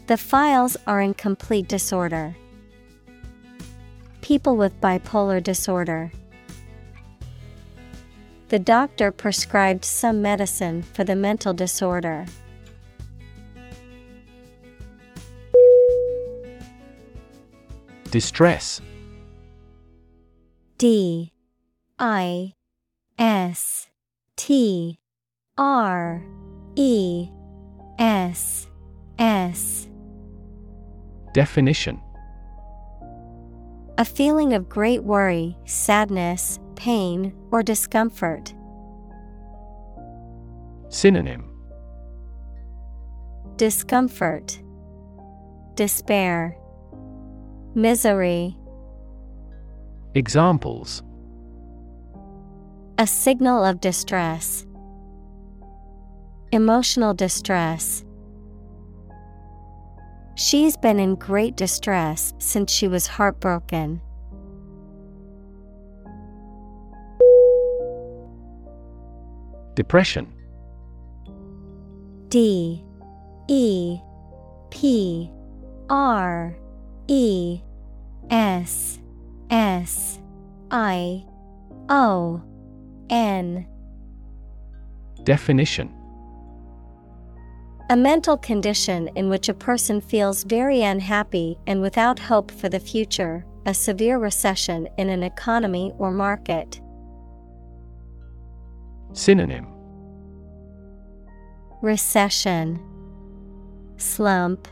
[0.09, 2.35] The files are in complete disorder.
[4.21, 6.11] People with bipolar disorder.
[8.49, 12.27] The doctor prescribed some medicine for the mental disorder.
[18.11, 18.81] Distress
[20.79, 21.33] D
[21.99, 22.55] I
[23.19, 23.89] S
[24.37, 25.01] T
[25.57, 26.25] R
[26.77, 27.29] E
[27.99, 28.69] S
[29.19, 29.89] S.
[31.35, 32.01] Definition.
[33.99, 38.55] A feeling of great worry, sadness, pain, or discomfort.
[40.91, 41.51] Synonym.
[43.57, 44.61] Discomfort,
[45.75, 46.57] Despair,
[47.75, 48.57] Misery.
[50.15, 51.03] Examples.
[52.97, 54.67] A signal of distress.
[56.51, 58.05] Emotional distress.
[60.35, 64.01] She's been in great distress since she was heartbroken.
[69.75, 70.33] Depression.
[72.29, 72.83] D.
[73.47, 74.01] E.
[74.71, 75.31] P.
[75.91, 76.57] R.
[77.09, 77.61] E.
[78.31, 78.99] S
[79.51, 80.19] S
[80.71, 81.25] I
[81.89, 82.43] O
[83.11, 83.67] N.
[85.25, 85.95] Definition.
[87.91, 92.79] A mental condition in which a person feels very unhappy and without hope for the
[92.79, 96.83] future, a severe recession in an economy or market.
[99.15, 99.67] Synonym.
[101.81, 102.79] Recession,
[103.97, 104.69] Slump,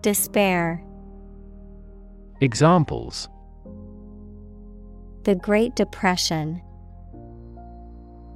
[0.00, 0.82] Despair.
[2.40, 3.28] Examples
[5.24, 6.62] The Great Depression.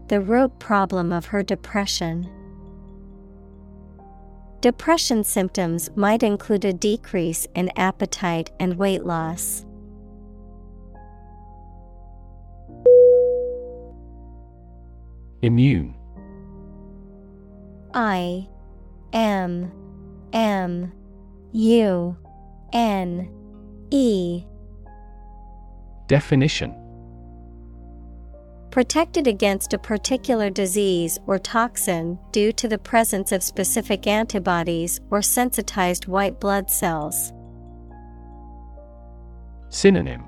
[0.09, 2.31] The root problem of her depression.
[4.61, 9.65] Depression symptoms might include a decrease in appetite and weight loss.
[15.41, 15.95] Immune
[17.95, 18.47] I
[19.15, 19.73] M
[20.35, 20.93] M
[21.53, 22.17] U
[22.75, 23.31] N
[23.91, 24.45] E
[26.07, 26.75] Definition
[28.71, 35.23] Protected against a particular disease or toxin due to the presence of specific antibodies or
[35.23, 37.33] sensitized white blood cells.
[39.69, 40.25] Synonym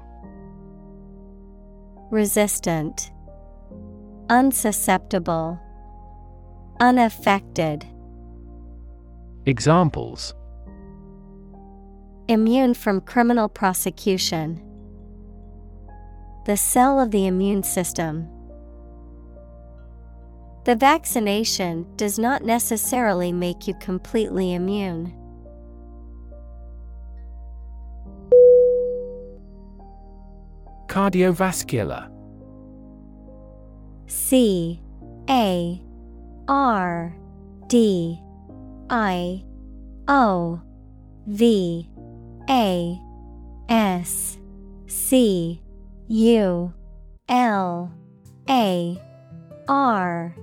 [2.11, 3.11] Resistant,
[4.28, 5.61] Unsusceptible,
[6.81, 7.85] Unaffected.
[9.44, 10.35] Examples
[12.28, 14.66] Immune from criminal prosecution.
[16.47, 18.28] The cell of the immune system.
[20.64, 25.12] The vaccination does not necessarily make you completely immune.
[30.86, 32.09] Cardiovascular
[34.06, 34.81] C
[35.28, 35.82] A
[36.47, 37.16] R
[37.66, 38.23] D
[38.89, 39.44] I
[40.06, 40.62] O
[41.27, 41.90] V
[42.48, 43.01] A
[43.68, 44.39] S
[44.86, 45.60] C
[46.09, 46.73] U
[47.28, 47.93] L
[48.49, 49.03] A
[49.66, 50.37] R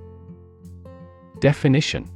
[1.39, 2.11] Definition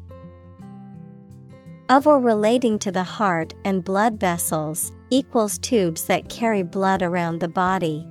[1.87, 7.39] Of or relating to the heart and blood vessels, equals tubes that carry blood around
[7.39, 8.05] the body.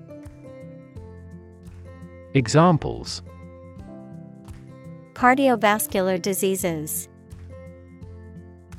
[2.32, 3.20] Examples
[5.12, 7.10] Cardiovascular diseases,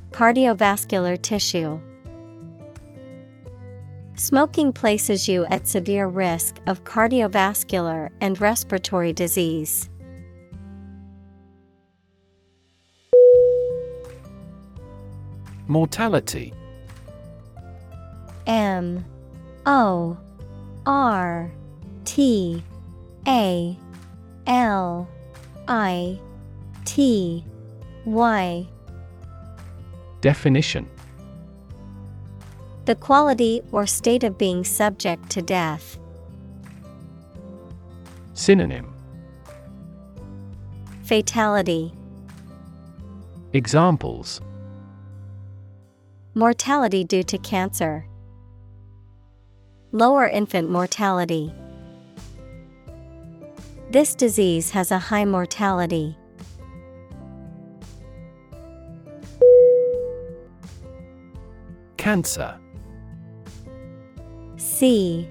[0.10, 1.80] Cardiovascular tissue.
[4.20, 9.92] Smoking places you at severe risk of cardiovascular and respiratory disease.
[15.68, 16.52] Mortality.
[18.48, 19.06] M.
[19.68, 20.18] O.
[20.88, 21.52] R.
[22.06, 22.64] T.
[23.28, 23.78] A.
[24.48, 25.08] L.
[25.68, 26.20] I.
[26.86, 27.46] T.
[28.06, 28.68] Y.
[30.22, 30.90] Definition
[32.88, 36.00] The quality or state of being subject to death.
[38.34, 38.94] Synonym
[41.04, 41.92] Fatality
[43.52, 44.40] Examples
[46.34, 48.06] Mortality due to cancer.
[49.92, 51.54] Lower infant mortality.
[53.92, 56.18] This disease has a high mortality.
[61.98, 62.58] Cancer
[64.78, 65.28] C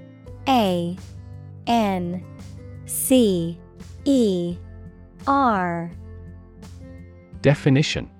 [0.49, 0.97] A
[1.69, 2.25] N
[2.87, 3.57] C
[4.05, 4.57] E
[5.25, 5.89] R
[7.43, 8.11] Definition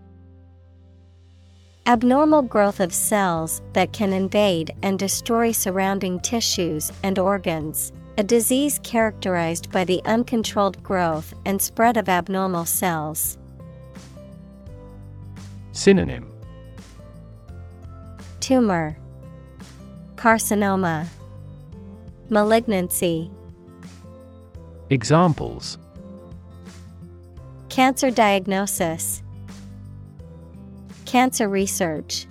[1.87, 7.93] Abnormal growth of cells that can invade and destroy surrounding tissues and organs.
[8.19, 13.37] A disease characterized by the uncontrolled growth and spread of abnormal cells.
[15.73, 16.31] Synonym
[18.39, 18.97] Tumor,
[20.15, 21.09] Carcinoma,
[22.29, 23.31] Malignancy.
[24.91, 25.79] Examples
[27.69, 29.23] Cancer diagnosis,
[31.05, 32.27] Cancer research.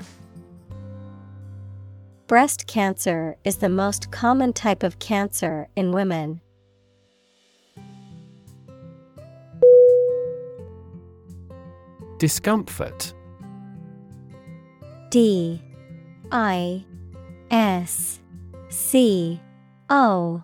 [2.27, 6.41] Breast cancer is the most common type of cancer in women.
[12.17, 13.13] Discomfort
[15.09, 15.61] D
[16.31, 16.83] I
[17.51, 18.19] S
[18.69, 19.39] C
[19.89, 20.43] O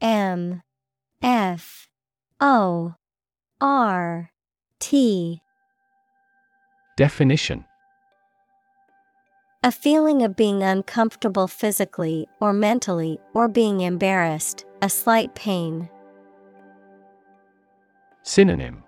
[0.00, 0.62] M
[1.22, 1.88] F
[2.40, 2.94] O
[3.60, 4.30] R
[4.78, 5.40] T.
[6.96, 7.64] Definition.
[9.62, 15.88] A feeling of being uncomfortable physically or mentally or being embarrassed, a slight pain.
[18.22, 18.82] Synonym.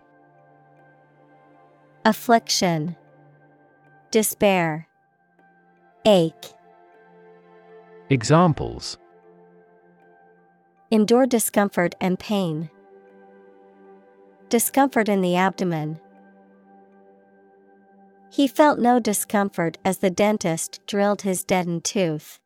[2.05, 2.97] Affliction,
[4.11, 4.87] Despair,
[6.05, 6.53] Ache.
[8.11, 8.99] Examples
[10.91, 12.71] Endure discomfort and pain.
[14.49, 16.01] Discomfort in the abdomen.
[18.31, 22.41] He felt no discomfort as the dentist drilled his deadened tooth.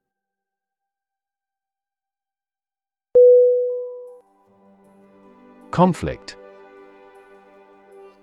[5.71, 6.37] Conflict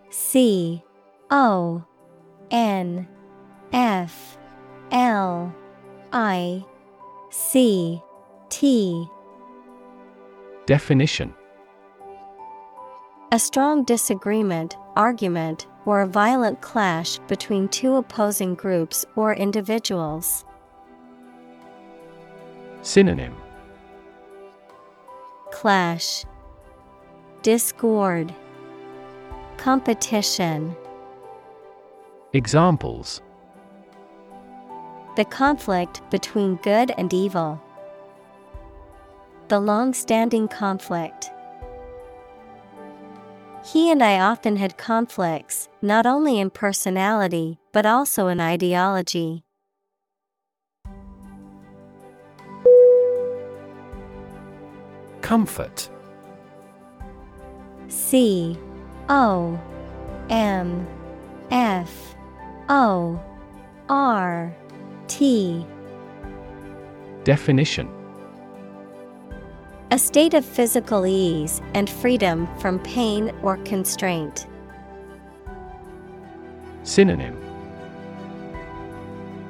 [0.09, 0.83] C
[1.31, 1.83] O
[2.51, 3.07] N
[3.72, 4.38] F
[4.91, 5.56] L
[6.11, 6.65] I
[7.30, 8.01] C
[8.49, 9.07] T
[10.69, 11.33] Definition
[13.31, 20.45] A strong disagreement, argument, or a violent clash between two opposing groups or individuals.
[22.83, 23.35] Synonym
[25.51, 26.23] Clash,
[27.41, 28.31] Discord,
[29.57, 30.75] Competition.
[32.33, 33.23] Examples
[35.15, 37.59] The conflict between good and evil.
[39.49, 41.31] The long standing conflict.
[43.65, 49.43] He and I often had conflicts, not only in personality, but also in ideology.
[55.21, 55.89] Comfort
[57.87, 58.55] C
[59.09, 59.59] O
[60.29, 60.87] M
[61.49, 62.15] F
[62.69, 63.19] O
[63.89, 64.55] R
[65.07, 65.65] T
[67.23, 67.98] Definition
[69.91, 74.45] A state of physical ease and freedom from pain or constraint.
[76.83, 77.35] Synonym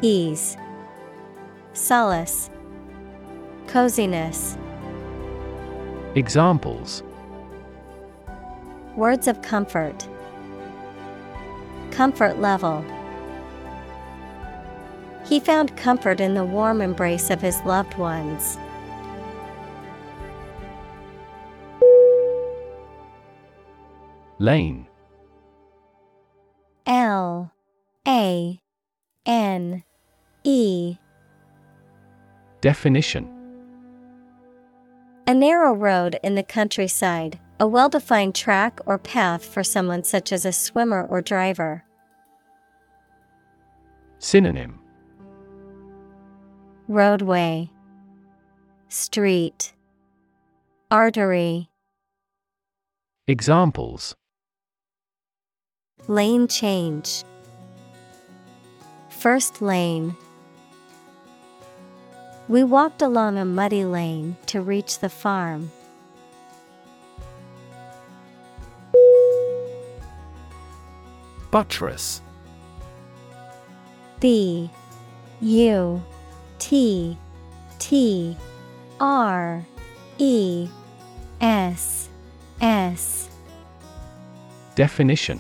[0.02, 0.56] Ease,
[1.74, 2.50] Solace,
[3.68, 4.58] Coziness.
[6.16, 7.04] Examples
[8.96, 10.08] Words of comfort.
[11.92, 12.86] Comfort level.
[15.26, 18.58] He found comfort in the warm embrace of his loved ones.
[24.42, 24.88] Lane.
[26.86, 27.52] L
[28.08, 28.62] A
[29.26, 29.84] N
[30.46, 30.98] E.
[32.62, 33.30] Definition.
[35.28, 40.32] A narrow road in the countryside, a well defined track or path for someone such
[40.32, 41.84] as a swimmer or driver.
[44.20, 44.80] Synonym.
[46.88, 47.70] Roadway,
[48.88, 49.74] Street,
[50.90, 51.70] Artery,
[53.28, 54.16] Examples
[56.10, 57.24] Lane change,
[59.10, 60.18] First lane.
[62.48, 65.72] We walked along a muddy lane to reach the farm.
[71.52, 72.24] Buttress
[74.20, 74.72] B
[75.42, 76.04] U
[76.58, 77.18] T
[77.78, 78.36] T
[79.00, 79.64] R
[80.18, 80.68] E
[81.40, 82.10] S
[82.62, 83.30] S
[84.74, 85.40] Definition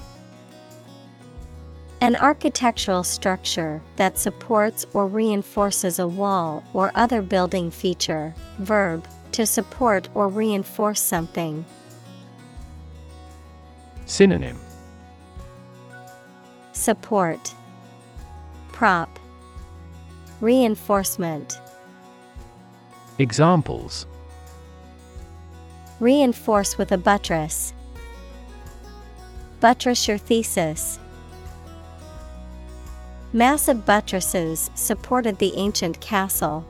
[2.02, 8.34] An architectural structure that supports or reinforces a wall or other building feature.
[8.60, 11.66] Verb to support or reinforce something.
[14.06, 14.58] Synonym
[16.72, 17.54] Support
[18.72, 19.20] Prop
[20.40, 21.60] Reinforcement
[23.18, 24.08] Examples
[26.00, 27.74] Reinforce with a buttress.
[29.60, 30.98] Buttress your thesis.
[33.32, 36.66] Massive buttresses supported the ancient castle.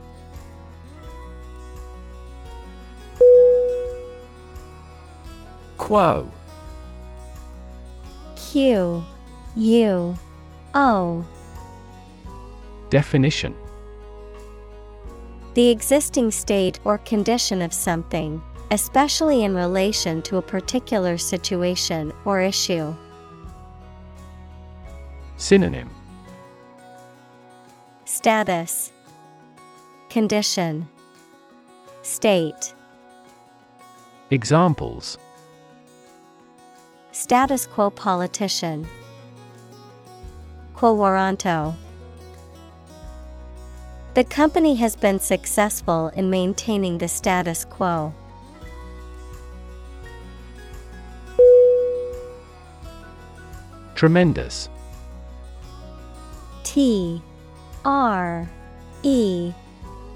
[5.77, 6.29] Quo
[8.35, 9.03] Q
[9.55, 10.15] U
[10.73, 11.25] O
[12.89, 13.55] Definition
[15.53, 22.41] The existing state or condition of something, especially in relation to a particular situation or
[22.41, 22.93] issue.
[25.37, 25.89] Synonym
[28.21, 28.91] Status.
[30.09, 30.89] Condition.
[32.01, 32.73] State.
[34.29, 35.17] Examples.
[37.13, 38.85] Status quo politician.
[40.73, 41.75] Quo warranto.
[44.15, 48.13] The company has been successful in maintaining the status quo.
[53.95, 54.67] Tremendous.
[56.65, 57.21] T
[57.85, 58.49] R
[59.03, 59.53] E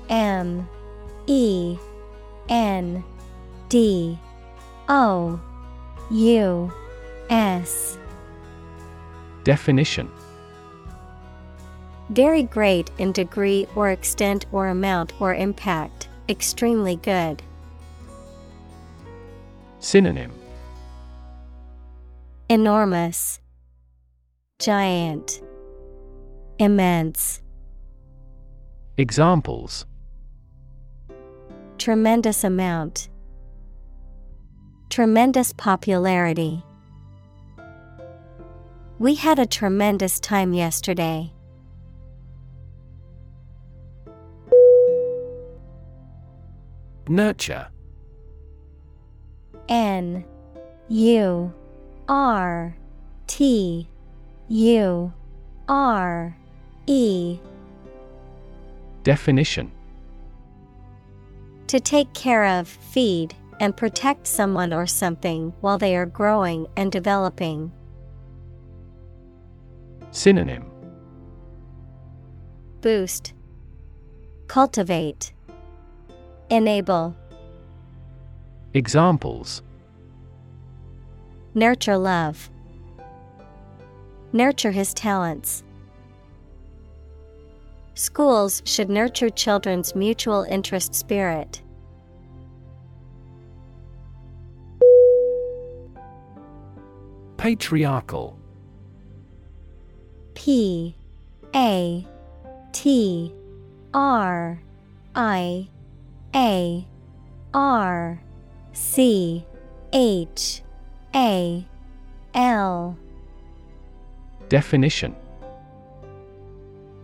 [0.09, 0.67] M
[1.27, 1.77] E
[2.49, 3.03] N
[3.69, 4.17] D
[4.89, 5.39] O
[6.11, 6.71] U
[7.29, 7.97] S.
[9.43, 10.09] Definition.
[12.09, 17.41] Very great in degree or extent or amount or impact, extremely good.
[19.79, 20.31] Synonym.
[22.49, 23.39] Enormous,
[24.59, 25.41] Giant,
[26.59, 27.41] Immense,
[28.95, 29.87] Examples
[31.79, 33.09] Tremendous amount,
[34.89, 36.63] Tremendous popularity.
[38.99, 41.33] We had a tremendous time yesterday.
[47.09, 47.69] Nurture
[49.67, 50.23] N
[50.89, 51.51] U
[52.07, 52.75] R
[53.25, 53.87] T
[54.49, 55.13] U
[55.67, 56.37] R
[56.85, 57.39] E
[59.03, 59.71] Definition.
[61.67, 66.91] To take care of, feed, and protect someone or something while they are growing and
[66.91, 67.71] developing.
[70.11, 70.69] Synonym.
[72.81, 73.33] Boost,
[74.47, 75.33] Cultivate,
[76.49, 77.15] Enable,
[78.73, 79.61] Examples.
[81.53, 82.49] Nurture love,
[84.33, 85.63] Nurture his talents.
[87.95, 91.61] Schools should nurture children's mutual interest spirit.
[97.37, 98.39] Patriarchal.
[100.33, 100.95] P
[101.53, 102.07] A
[102.71, 103.33] T
[103.93, 104.59] R
[105.13, 105.69] I
[106.33, 106.87] A
[107.53, 108.23] R
[108.71, 109.45] C
[109.91, 110.63] H
[111.13, 111.67] A
[112.33, 112.97] L.
[114.49, 115.15] Definition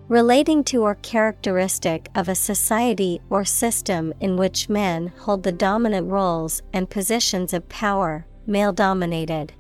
[0.10, 6.10] Relating to or characteristic of a society or system in which men hold the dominant
[6.10, 9.54] roles and positions of power, male dominated.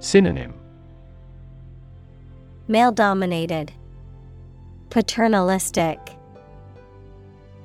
[0.00, 0.52] Synonym
[2.68, 3.72] Male dominated.
[4.90, 5.98] Paternalistic.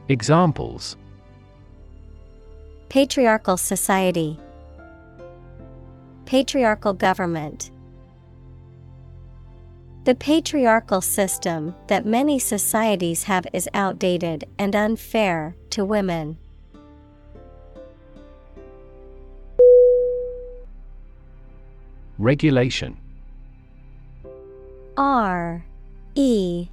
[0.08, 0.95] Examples
[2.88, 4.40] Patriarchal society.
[6.25, 7.72] Patriarchal government.
[10.06, 16.38] The patriarchal system that many societies have is outdated and unfair to women.
[22.19, 22.98] Regulation.
[24.95, 25.66] R
[26.14, 26.69] E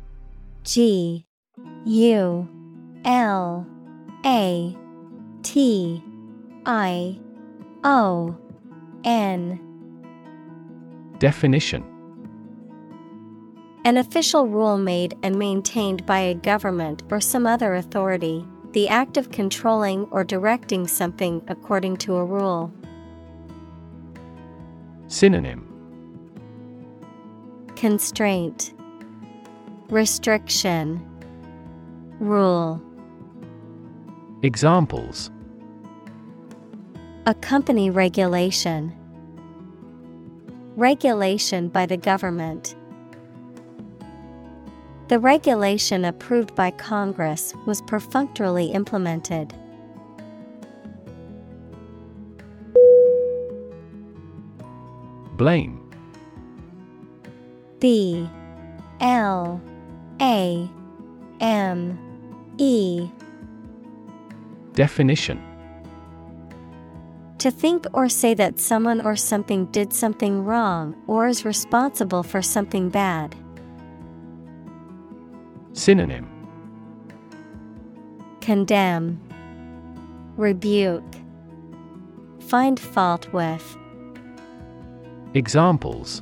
[0.62, 1.24] G
[1.86, 2.48] U
[3.06, 3.66] L
[4.26, 4.76] A
[5.42, 6.04] T
[6.66, 7.18] I
[7.82, 8.36] O
[9.04, 9.58] N.
[11.18, 11.91] Definition
[13.84, 19.16] An official rule made and maintained by a government or some other authority, the act
[19.16, 22.72] of controlling or directing something according to a rule.
[25.08, 25.68] Synonym.
[27.74, 28.72] Constraint.
[29.90, 31.04] Restriction.
[32.20, 32.80] Rule.
[34.42, 35.32] Examples.
[37.26, 38.96] A company regulation.
[40.76, 42.76] Regulation by the government.
[45.08, 49.55] The regulation approved by Congress was perfunctorily implemented.
[55.36, 55.82] Blame
[57.82, 58.31] B.
[59.00, 59.60] L.
[60.20, 60.70] A.
[61.40, 61.98] M.
[62.58, 63.08] E.
[64.74, 65.42] Definition.
[67.39, 72.40] To think or say that someone or something did something wrong or is responsible for
[72.40, 73.34] something bad.
[75.75, 76.28] Synonym
[78.41, 79.20] Condemn,
[80.36, 81.05] Rebuke,
[82.41, 83.76] Find fault with.
[85.34, 86.20] Examples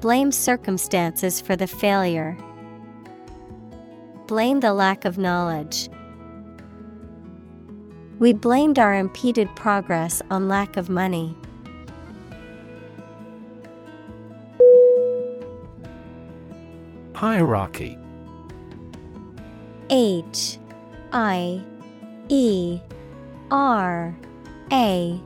[0.00, 2.36] Blame circumstances for the failure.
[4.26, 5.88] Blame the lack of knowledge.
[8.18, 11.34] We blamed our impeded progress on lack of money.
[17.16, 17.96] Hierarchy.
[19.88, 20.58] H
[21.14, 21.62] I
[22.28, 22.78] E
[23.50, 24.14] R
[24.70, 25.20] A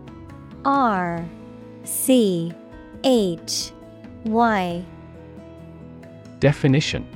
[0.64, 1.28] R
[1.82, 2.52] C
[3.02, 3.72] H
[4.22, 4.84] Y.
[6.38, 7.08] Definition.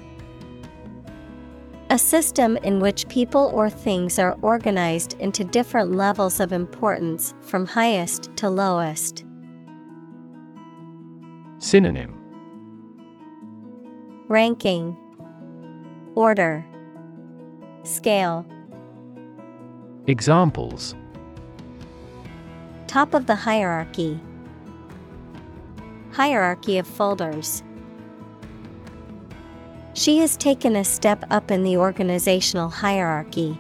[1.91, 7.65] A system in which people or things are organized into different levels of importance from
[7.65, 9.25] highest to lowest.
[11.61, 12.24] Synonym
[14.29, 14.97] Ranking
[16.15, 16.65] Order
[17.83, 18.47] Scale
[20.07, 20.95] Examples
[22.87, 24.19] Top of the hierarchy.
[26.13, 27.63] Hierarchy of folders.
[29.93, 33.59] She has taken a step up in the organizational hierarchy.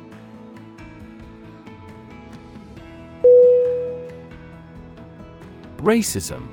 [5.76, 6.48] Racism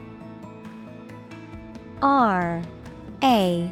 [2.01, 2.61] R
[3.23, 3.71] A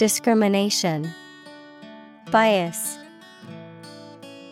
[0.00, 1.12] Discrimination,
[2.30, 2.96] Bias,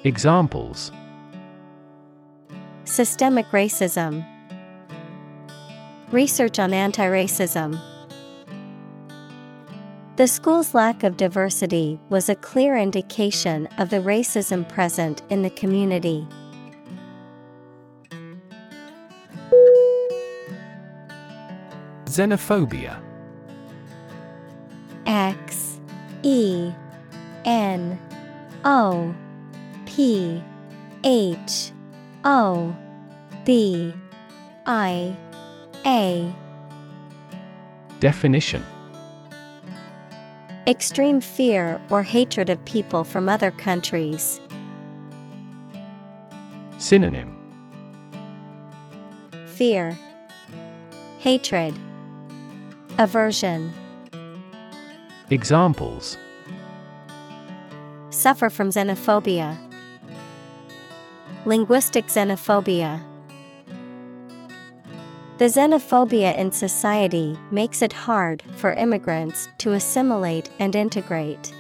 [0.05, 0.93] Examples
[2.85, 4.27] Systemic racism.
[6.13, 7.81] Research on anti racism.
[10.17, 15.49] The school's lack of diversity was a clear indication of the racism present in the
[15.49, 16.29] community.
[22.05, 23.08] Xenophobia
[25.09, 25.81] X
[26.23, 26.71] E
[27.47, 27.99] N
[28.65, 29.15] O
[29.87, 30.43] P
[31.03, 31.73] H
[32.25, 32.77] O
[33.45, 33.95] B
[34.67, 35.17] I
[35.87, 36.35] A.
[38.01, 38.65] Definition.
[40.67, 44.39] Extreme fear or hatred of people from other countries.
[46.77, 47.35] Synonym.
[49.47, 49.99] Fear,
[51.19, 51.75] Hatred,
[52.99, 53.73] Aversion.
[55.31, 56.17] Examples
[58.09, 59.59] Suffer from xenophobia.
[61.45, 63.03] Linguistic xenophobia.
[65.37, 71.53] The xenophobia in society makes it hard for immigrants to assimilate and integrate.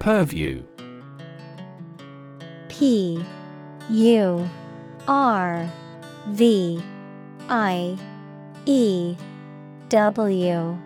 [0.00, 0.62] Purview
[2.68, 3.24] P
[3.88, 4.50] U
[5.08, 5.72] R
[6.28, 6.82] V
[7.48, 7.96] I
[8.64, 9.16] E
[9.88, 10.78] W.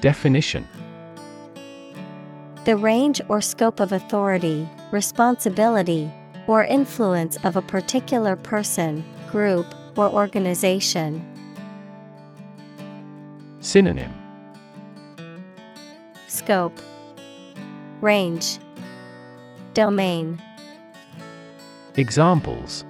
[0.00, 0.66] Definition.
[2.64, 6.10] The range or scope of authority, responsibility,
[6.46, 9.66] or influence of a particular person, group,
[9.98, 11.22] or organization.
[13.60, 14.14] Synonym.
[16.26, 16.78] Scope.
[18.00, 18.58] Range.
[19.74, 20.40] Domain.
[21.96, 22.84] Examples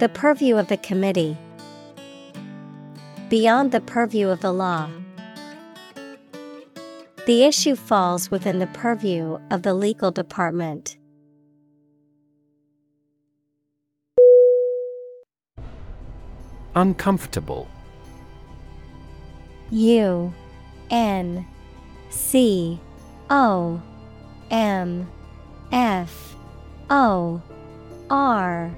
[0.00, 1.38] The purview of the committee.
[3.28, 4.90] Beyond the purview of the law.
[7.26, 10.98] The issue falls within the purview of the legal department.
[16.74, 17.68] Uncomfortable
[19.70, 20.34] U
[20.90, 21.46] N
[22.10, 22.80] C
[23.30, 23.80] O
[24.50, 25.08] M
[25.70, 26.34] F
[26.90, 27.40] O
[28.10, 28.74] R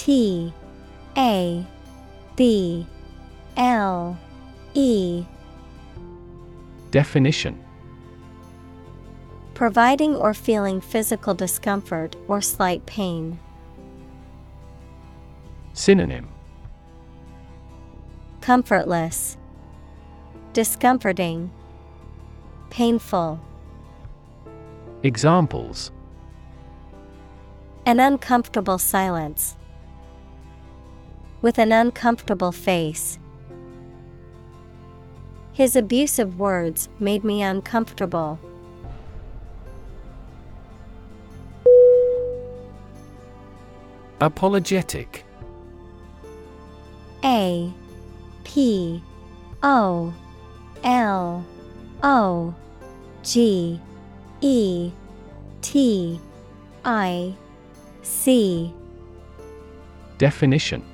[0.00, 0.50] T
[1.14, 1.62] A
[2.34, 2.86] B
[3.58, 4.18] L
[4.72, 5.26] E
[6.90, 7.62] Definition
[9.52, 13.38] Providing or feeling physical discomfort or slight pain.
[15.74, 16.30] Synonym
[18.40, 19.36] Comfortless,
[20.54, 21.50] Discomforting,
[22.70, 23.38] Painful.
[25.02, 25.92] Examples
[27.84, 29.56] An uncomfortable silence.
[31.42, 33.18] With an uncomfortable face.
[35.52, 38.38] His abusive words made me uncomfortable.
[44.20, 45.24] Apologetic
[47.24, 47.72] A
[48.44, 49.02] P
[49.62, 50.14] O
[50.84, 51.44] L
[52.02, 52.54] O
[53.22, 53.80] G
[54.40, 54.92] E
[55.62, 56.20] T
[56.84, 57.34] I
[58.02, 58.74] C
[60.18, 60.89] Definition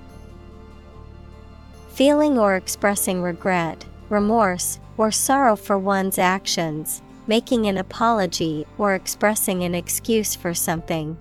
[1.96, 9.64] Feeling or expressing regret, remorse, or sorrow for one's actions, making an apology or expressing
[9.64, 11.16] an excuse for something.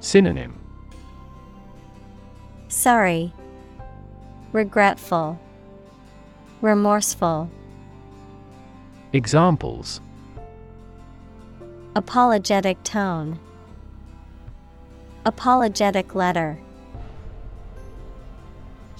[0.00, 0.58] Synonym
[2.68, 3.30] Sorry,
[4.52, 5.38] regretful,
[6.62, 7.50] remorseful.
[9.12, 10.00] Examples
[11.94, 13.38] Apologetic tone,
[15.26, 16.58] Apologetic letter.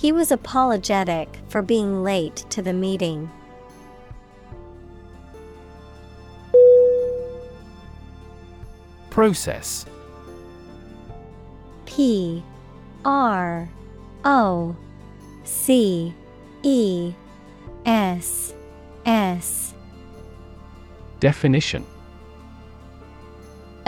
[0.00, 3.30] He was apologetic for being late to the meeting.
[9.10, 9.84] Process.
[11.84, 12.42] P
[13.04, 13.68] R
[14.24, 14.74] O
[15.44, 16.14] C
[16.62, 17.12] E
[17.84, 18.54] S
[19.04, 19.74] S.
[21.18, 21.84] Definition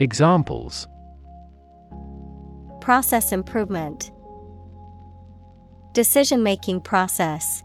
[0.00, 0.86] Examples.
[2.80, 4.12] Process improvement.
[5.92, 7.64] Decision making process.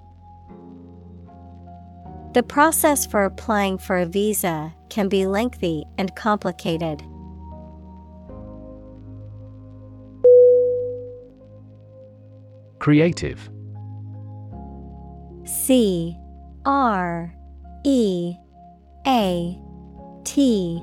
[2.34, 7.04] The process for applying for a visa can be lengthy and complicated.
[12.80, 13.48] Creative.
[15.46, 16.18] C
[16.66, 17.32] R
[17.86, 18.36] E
[19.06, 19.60] A
[20.24, 20.82] T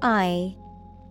[0.00, 0.56] I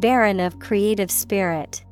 [0.00, 1.84] Barren of creative spirit.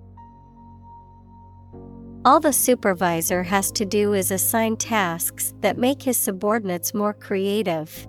[2.24, 8.06] All the supervisor has to do is assign tasks that make his subordinates more creative.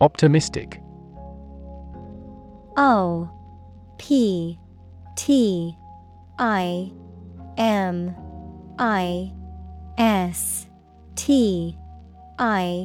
[0.00, 0.80] Optimistic
[2.76, 3.30] O
[3.98, 4.58] P
[5.16, 5.76] T
[6.38, 6.92] I
[7.56, 8.14] M
[8.78, 9.32] I
[9.96, 10.66] S
[11.14, 11.78] T
[12.38, 12.84] I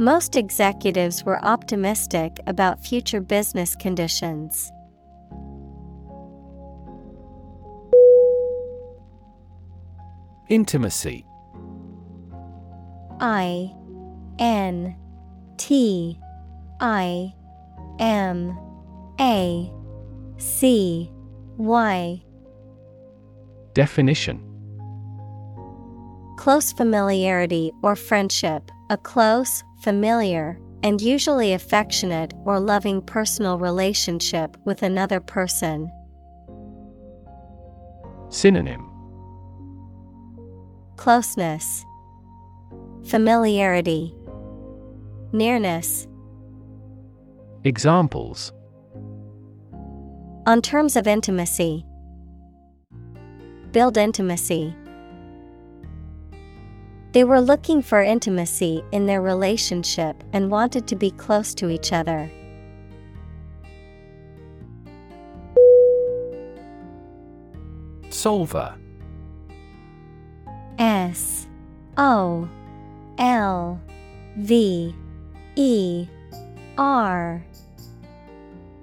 [0.00, 4.72] Most executives were optimistic about future business conditions.
[10.48, 11.26] Intimacy.
[13.20, 13.74] I
[14.38, 14.96] N
[15.58, 16.18] T
[16.80, 17.34] I
[17.98, 18.58] M
[19.20, 19.70] A
[20.38, 21.12] C
[21.58, 22.22] Y.
[23.74, 24.40] Definition.
[26.38, 34.82] Close familiarity or friendship, a close, familiar, and usually affectionate or loving personal relationship with
[34.82, 35.90] another person.
[38.28, 38.86] Synonym
[40.96, 41.84] Closeness,
[43.04, 44.14] Familiarity,
[45.32, 46.06] Nearness.
[47.64, 48.52] Examples
[50.46, 51.84] On terms of intimacy,
[53.72, 54.74] build intimacy.
[57.12, 61.92] They were looking for intimacy in their relationship and wanted to be close to each
[61.92, 62.30] other.
[68.10, 68.76] Solver.
[70.78, 71.48] S
[71.96, 72.48] O
[73.18, 73.80] L
[74.36, 74.94] V
[75.56, 76.06] E
[76.78, 77.44] R.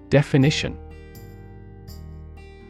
[0.09, 0.77] Definition.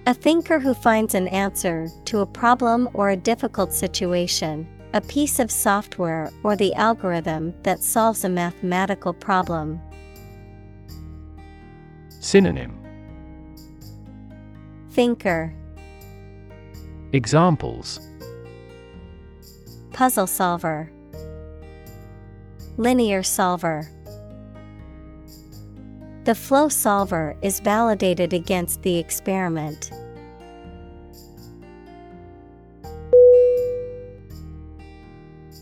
[0.06, 5.40] A thinker who finds an answer to a problem or a difficult situation, a piece
[5.40, 9.80] of software or the algorithm that solves a mathematical problem.
[12.20, 12.76] Synonym
[14.90, 15.54] Thinker,
[17.14, 18.00] Examples
[19.94, 20.92] Puzzle solver,
[22.78, 23.88] Linear solver.
[26.24, 29.92] The flow solver is validated against the experiment.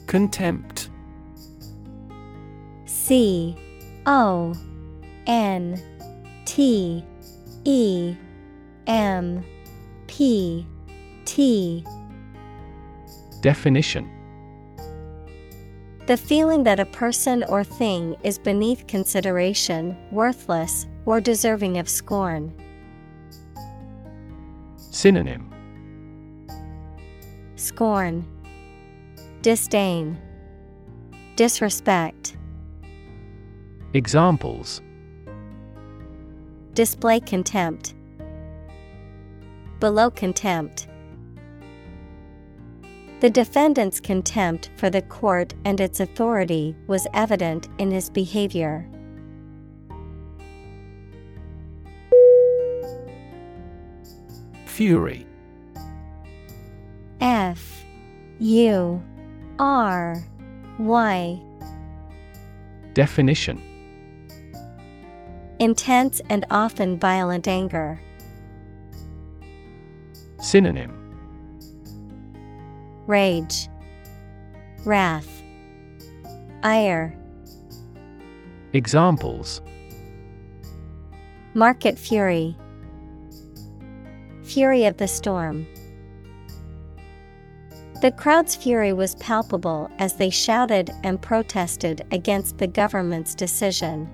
[0.07, 0.89] Contempt.
[2.85, 3.55] C
[4.05, 4.53] O
[5.27, 5.81] N
[6.45, 7.03] T
[7.63, 8.15] E
[8.87, 9.43] M
[10.07, 10.65] P
[11.25, 11.83] T.
[13.41, 14.11] Definition.
[16.07, 22.53] The feeling that a person or thing is beneath consideration, worthless, or deserving of scorn.
[24.77, 25.51] Synonym.
[27.55, 28.25] Scorn,
[29.45, 30.19] Disdain,
[31.35, 32.35] Disrespect.
[33.93, 34.81] Examples
[36.73, 37.93] Display contempt.
[39.79, 40.87] Below contempt.
[43.19, 48.89] The defendant's contempt for the court and its authority was evident in his behavior.
[54.65, 55.27] Fury
[57.21, 57.85] F
[58.39, 59.03] U
[59.59, 60.21] R
[60.79, 61.41] Y.
[62.93, 63.61] Definition.
[65.59, 68.01] Intense and often violent anger.
[70.41, 70.91] Synonym.
[73.07, 73.69] Rage,
[74.83, 75.41] Wrath,
[76.63, 77.15] Ire.
[78.73, 79.61] Examples.
[81.53, 82.57] Market fury,
[84.45, 85.65] Fury of the storm.
[88.01, 94.09] The crowd's fury was palpable as they shouted and protested against the government's decision.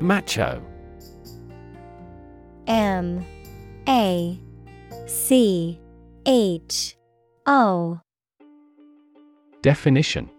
[0.00, 0.62] Macho.
[2.66, 3.24] M.
[3.88, 4.40] A.
[5.06, 5.80] C.
[6.24, 6.96] H.
[7.46, 8.00] O.
[9.62, 10.30] Definition.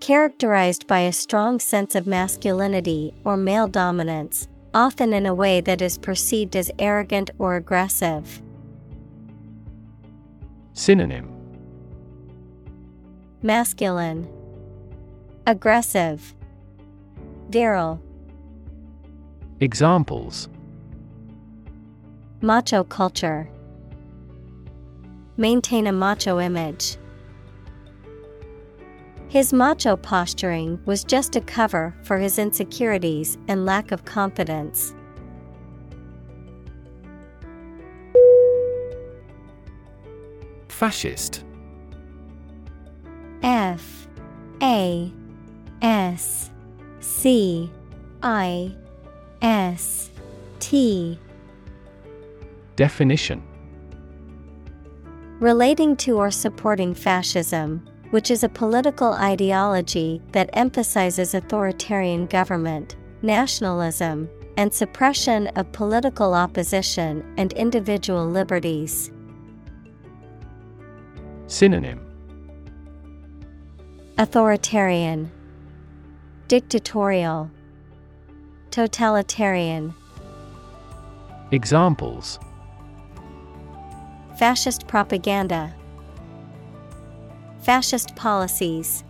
[0.00, 5.80] Characterized by a strong sense of masculinity or male dominance, often in a way that
[5.80, 8.42] is perceived as arrogant or aggressive.
[10.72, 11.30] Synonym
[13.42, 14.28] Masculine,
[15.46, 16.34] Aggressive,
[17.50, 18.02] Virile.
[19.60, 20.48] Examples
[22.40, 23.48] Macho culture.
[25.36, 26.96] Maintain a macho image.
[29.34, 34.94] His macho posturing was just a cover for his insecurities and lack of confidence.
[40.68, 41.42] Fascist.
[43.42, 44.06] F
[44.62, 45.12] A
[45.82, 46.52] S
[47.00, 47.72] C
[48.22, 48.72] I
[49.42, 50.12] S
[50.60, 51.18] T.
[52.76, 53.42] Definition.
[55.40, 64.30] Relating to or supporting fascism, which is a political ideology that emphasizes authoritarian government, nationalism,
[64.56, 69.10] and suppression of political opposition and individual liberties.
[71.48, 72.06] Synonym.
[74.16, 75.28] Authoritarian,
[76.46, 77.50] Dictatorial,
[78.70, 79.92] Totalitarian.
[81.50, 82.38] Examples.
[84.38, 85.74] Fascist propaganda,
[87.64, 89.04] Fascist policies.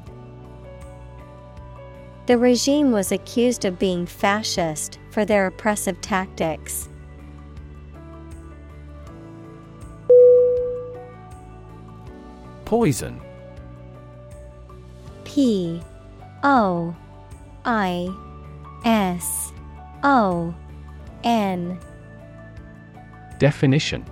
[2.26, 6.88] The regime was accused of being fascist for their oppressive tactics.
[12.64, 13.20] Poison
[15.24, 15.82] P
[16.44, 16.94] O
[17.64, 18.08] I
[18.84, 19.52] S
[20.04, 20.54] O
[21.24, 21.76] N
[23.38, 24.04] Definition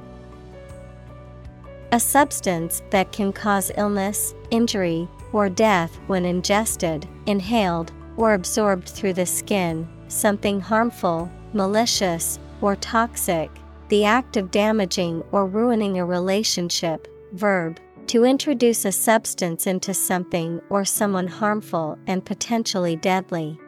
[1.92, 9.12] A substance that can cause illness, injury, or death when ingested, inhaled, or absorbed through
[9.12, 13.50] the skin, something harmful, malicious, or toxic,
[13.90, 17.78] the act of damaging or ruining a relationship, verb.
[18.06, 23.60] To introduce a substance into something or someone harmful and potentially deadly.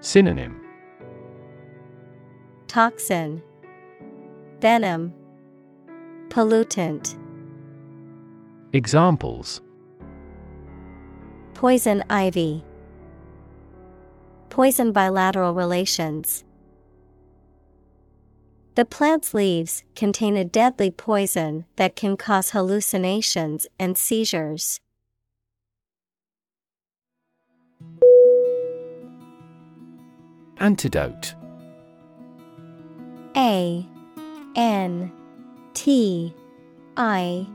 [0.00, 0.60] Synonym
[2.68, 3.42] Toxin,
[4.60, 5.14] Venom,
[6.36, 7.16] Pollutant.
[8.74, 9.62] Examples
[11.54, 12.62] Poison ivy,
[14.50, 16.44] Poison bilateral relations.
[18.74, 24.78] The plant's leaves contain a deadly poison that can cause hallucinations and seizures.
[30.58, 31.34] Antidote
[33.34, 33.88] A
[34.54, 35.15] N
[35.76, 36.34] T
[36.96, 37.46] I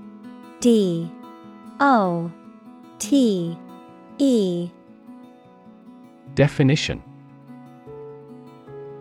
[0.59, 1.11] D
[1.79, 2.31] O
[2.99, 3.57] T
[4.19, 4.69] E.
[6.35, 7.01] Definition.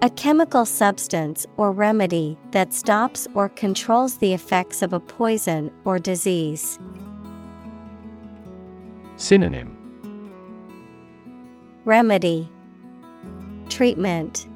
[0.01, 5.99] A chemical substance or remedy that stops or controls the effects of a poison or
[5.99, 6.79] disease.
[9.17, 9.77] Synonym.
[11.85, 12.51] Remedy.
[13.69, 14.49] Treatment.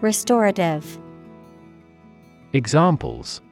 [0.00, 0.96] Restorative.
[2.52, 3.42] Examples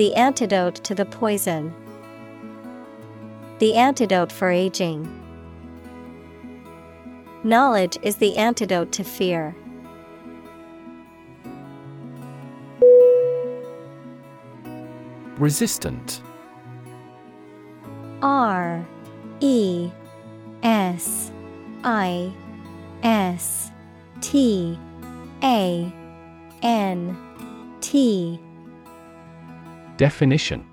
[0.00, 1.74] The antidote to the poison.
[3.58, 5.06] The antidote for aging.
[7.44, 9.54] Knowledge is the antidote to fear.
[15.36, 16.22] Resistant
[18.22, 18.86] R
[19.40, 19.90] E
[20.62, 21.30] S
[21.84, 22.32] I
[23.02, 23.70] S
[24.22, 24.78] T
[25.42, 25.92] A
[26.62, 27.18] N
[27.82, 28.40] T
[30.00, 30.64] Definition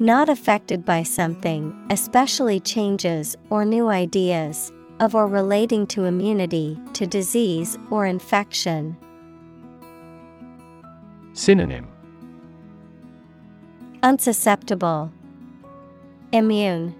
[0.00, 7.06] Not affected by something, especially changes or new ideas, of or relating to immunity to
[7.06, 8.96] disease or infection.
[11.32, 11.86] Synonym
[14.02, 15.12] Unsusceptible,
[16.32, 16.92] Immune,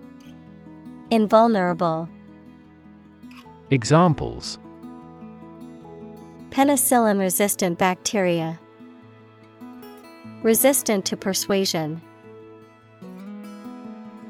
[1.10, 2.08] Invulnerable.
[3.72, 4.60] Examples
[6.50, 8.60] Penicillin resistant bacteria.
[10.42, 12.00] Resistant to persuasion.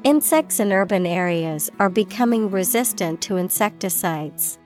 [0.03, 4.57] Insects in urban areas are becoming resistant to insecticides.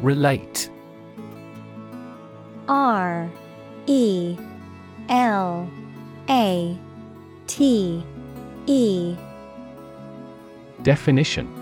[0.00, 0.68] Relate
[2.68, 3.30] R
[3.86, 4.36] E
[5.08, 5.70] L
[6.28, 6.76] A
[7.46, 8.04] T
[8.66, 9.16] E
[10.82, 11.61] Definition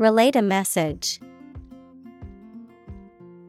[0.00, 1.20] Relate a message.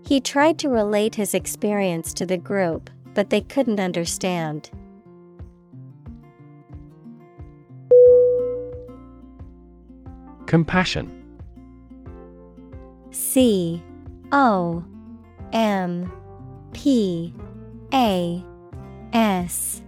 [0.05, 4.69] He tried to relate his experience to the group, but they couldn't understand.
[10.45, 11.23] Compassion
[13.11, 13.81] C
[14.33, 14.83] O
[15.53, 16.11] M
[16.73, 17.33] P
[17.93, 18.43] A
[19.13, 19.81] S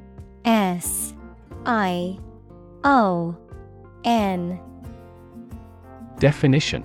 [0.46, 1.14] S
[1.66, 2.18] I
[2.86, 3.36] O
[4.06, 4.62] N
[6.20, 6.84] Definition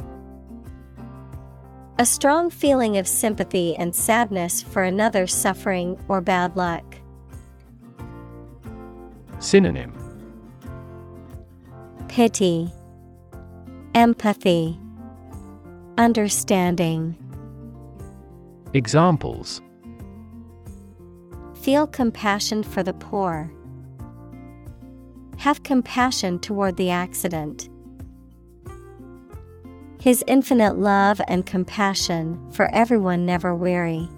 [1.98, 6.84] A strong feeling of sympathy and sadness for another's suffering or bad luck.
[9.38, 9.92] Synonym
[12.08, 12.72] Pity,
[13.94, 14.78] Empathy,
[15.98, 17.16] Understanding.
[18.74, 19.60] Examples
[21.62, 23.52] Feel compassion for the poor.
[25.38, 27.68] Have compassion toward the accident.
[30.00, 34.08] His infinite love and compassion for everyone never weary.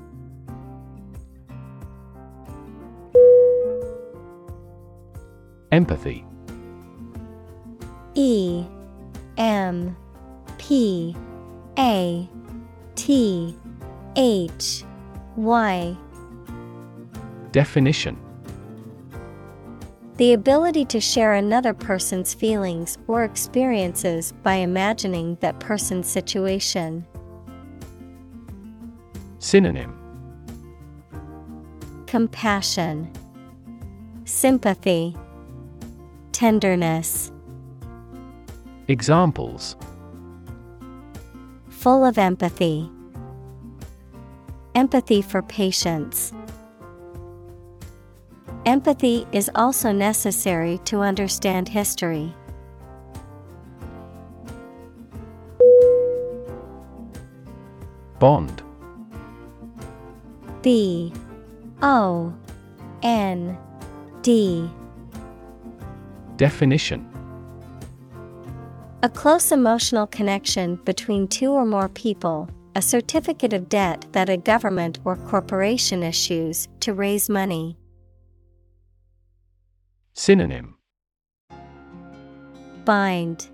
[5.73, 6.27] Empathy.
[8.15, 8.65] E
[9.39, 9.97] M
[10.59, 11.17] P
[11.79, 12.29] A
[12.97, 13.57] T
[14.17, 14.85] H
[15.37, 15.97] Y.
[17.53, 18.19] Definition
[20.21, 27.07] The ability to share another person's feelings or experiences by imagining that person's situation.
[29.39, 29.97] Synonym
[32.07, 33.11] Compassion,
[34.27, 35.17] Sympathy,
[36.33, 37.33] Tenderness.
[38.89, 39.75] Examples
[41.71, 42.91] Full of empathy.
[44.75, 46.35] Empathy for patients.
[48.67, 52.35] Empathy is also necessary to understand history.
[58.19, 58.63] Bond
[60.61, 61.11] B
[61.81, 62.35] O
[63.03, 63.57] N
[64.21, 64.71] D
[66.37, 67.09] Definition
[69.03, 74.37] A close emotional connection between two or more people, a certificate of debt that a
[74.37, 77.80] government or corporation issues to raise money.
[80.21, 80.77] Synonym
[82.85, 83.49] Bind,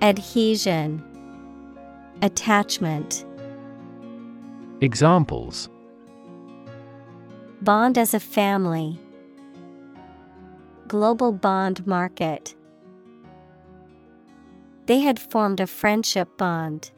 [0.00, 1.02] Adhesion,
[2.22, 3.24] Attachment.
[4.80, 5.68] Examples
[7.62, 8.96] Bond as a family.
[10.86, 12.54] Global bond market.
[14.86, 16.92] They had formed a friendship bond.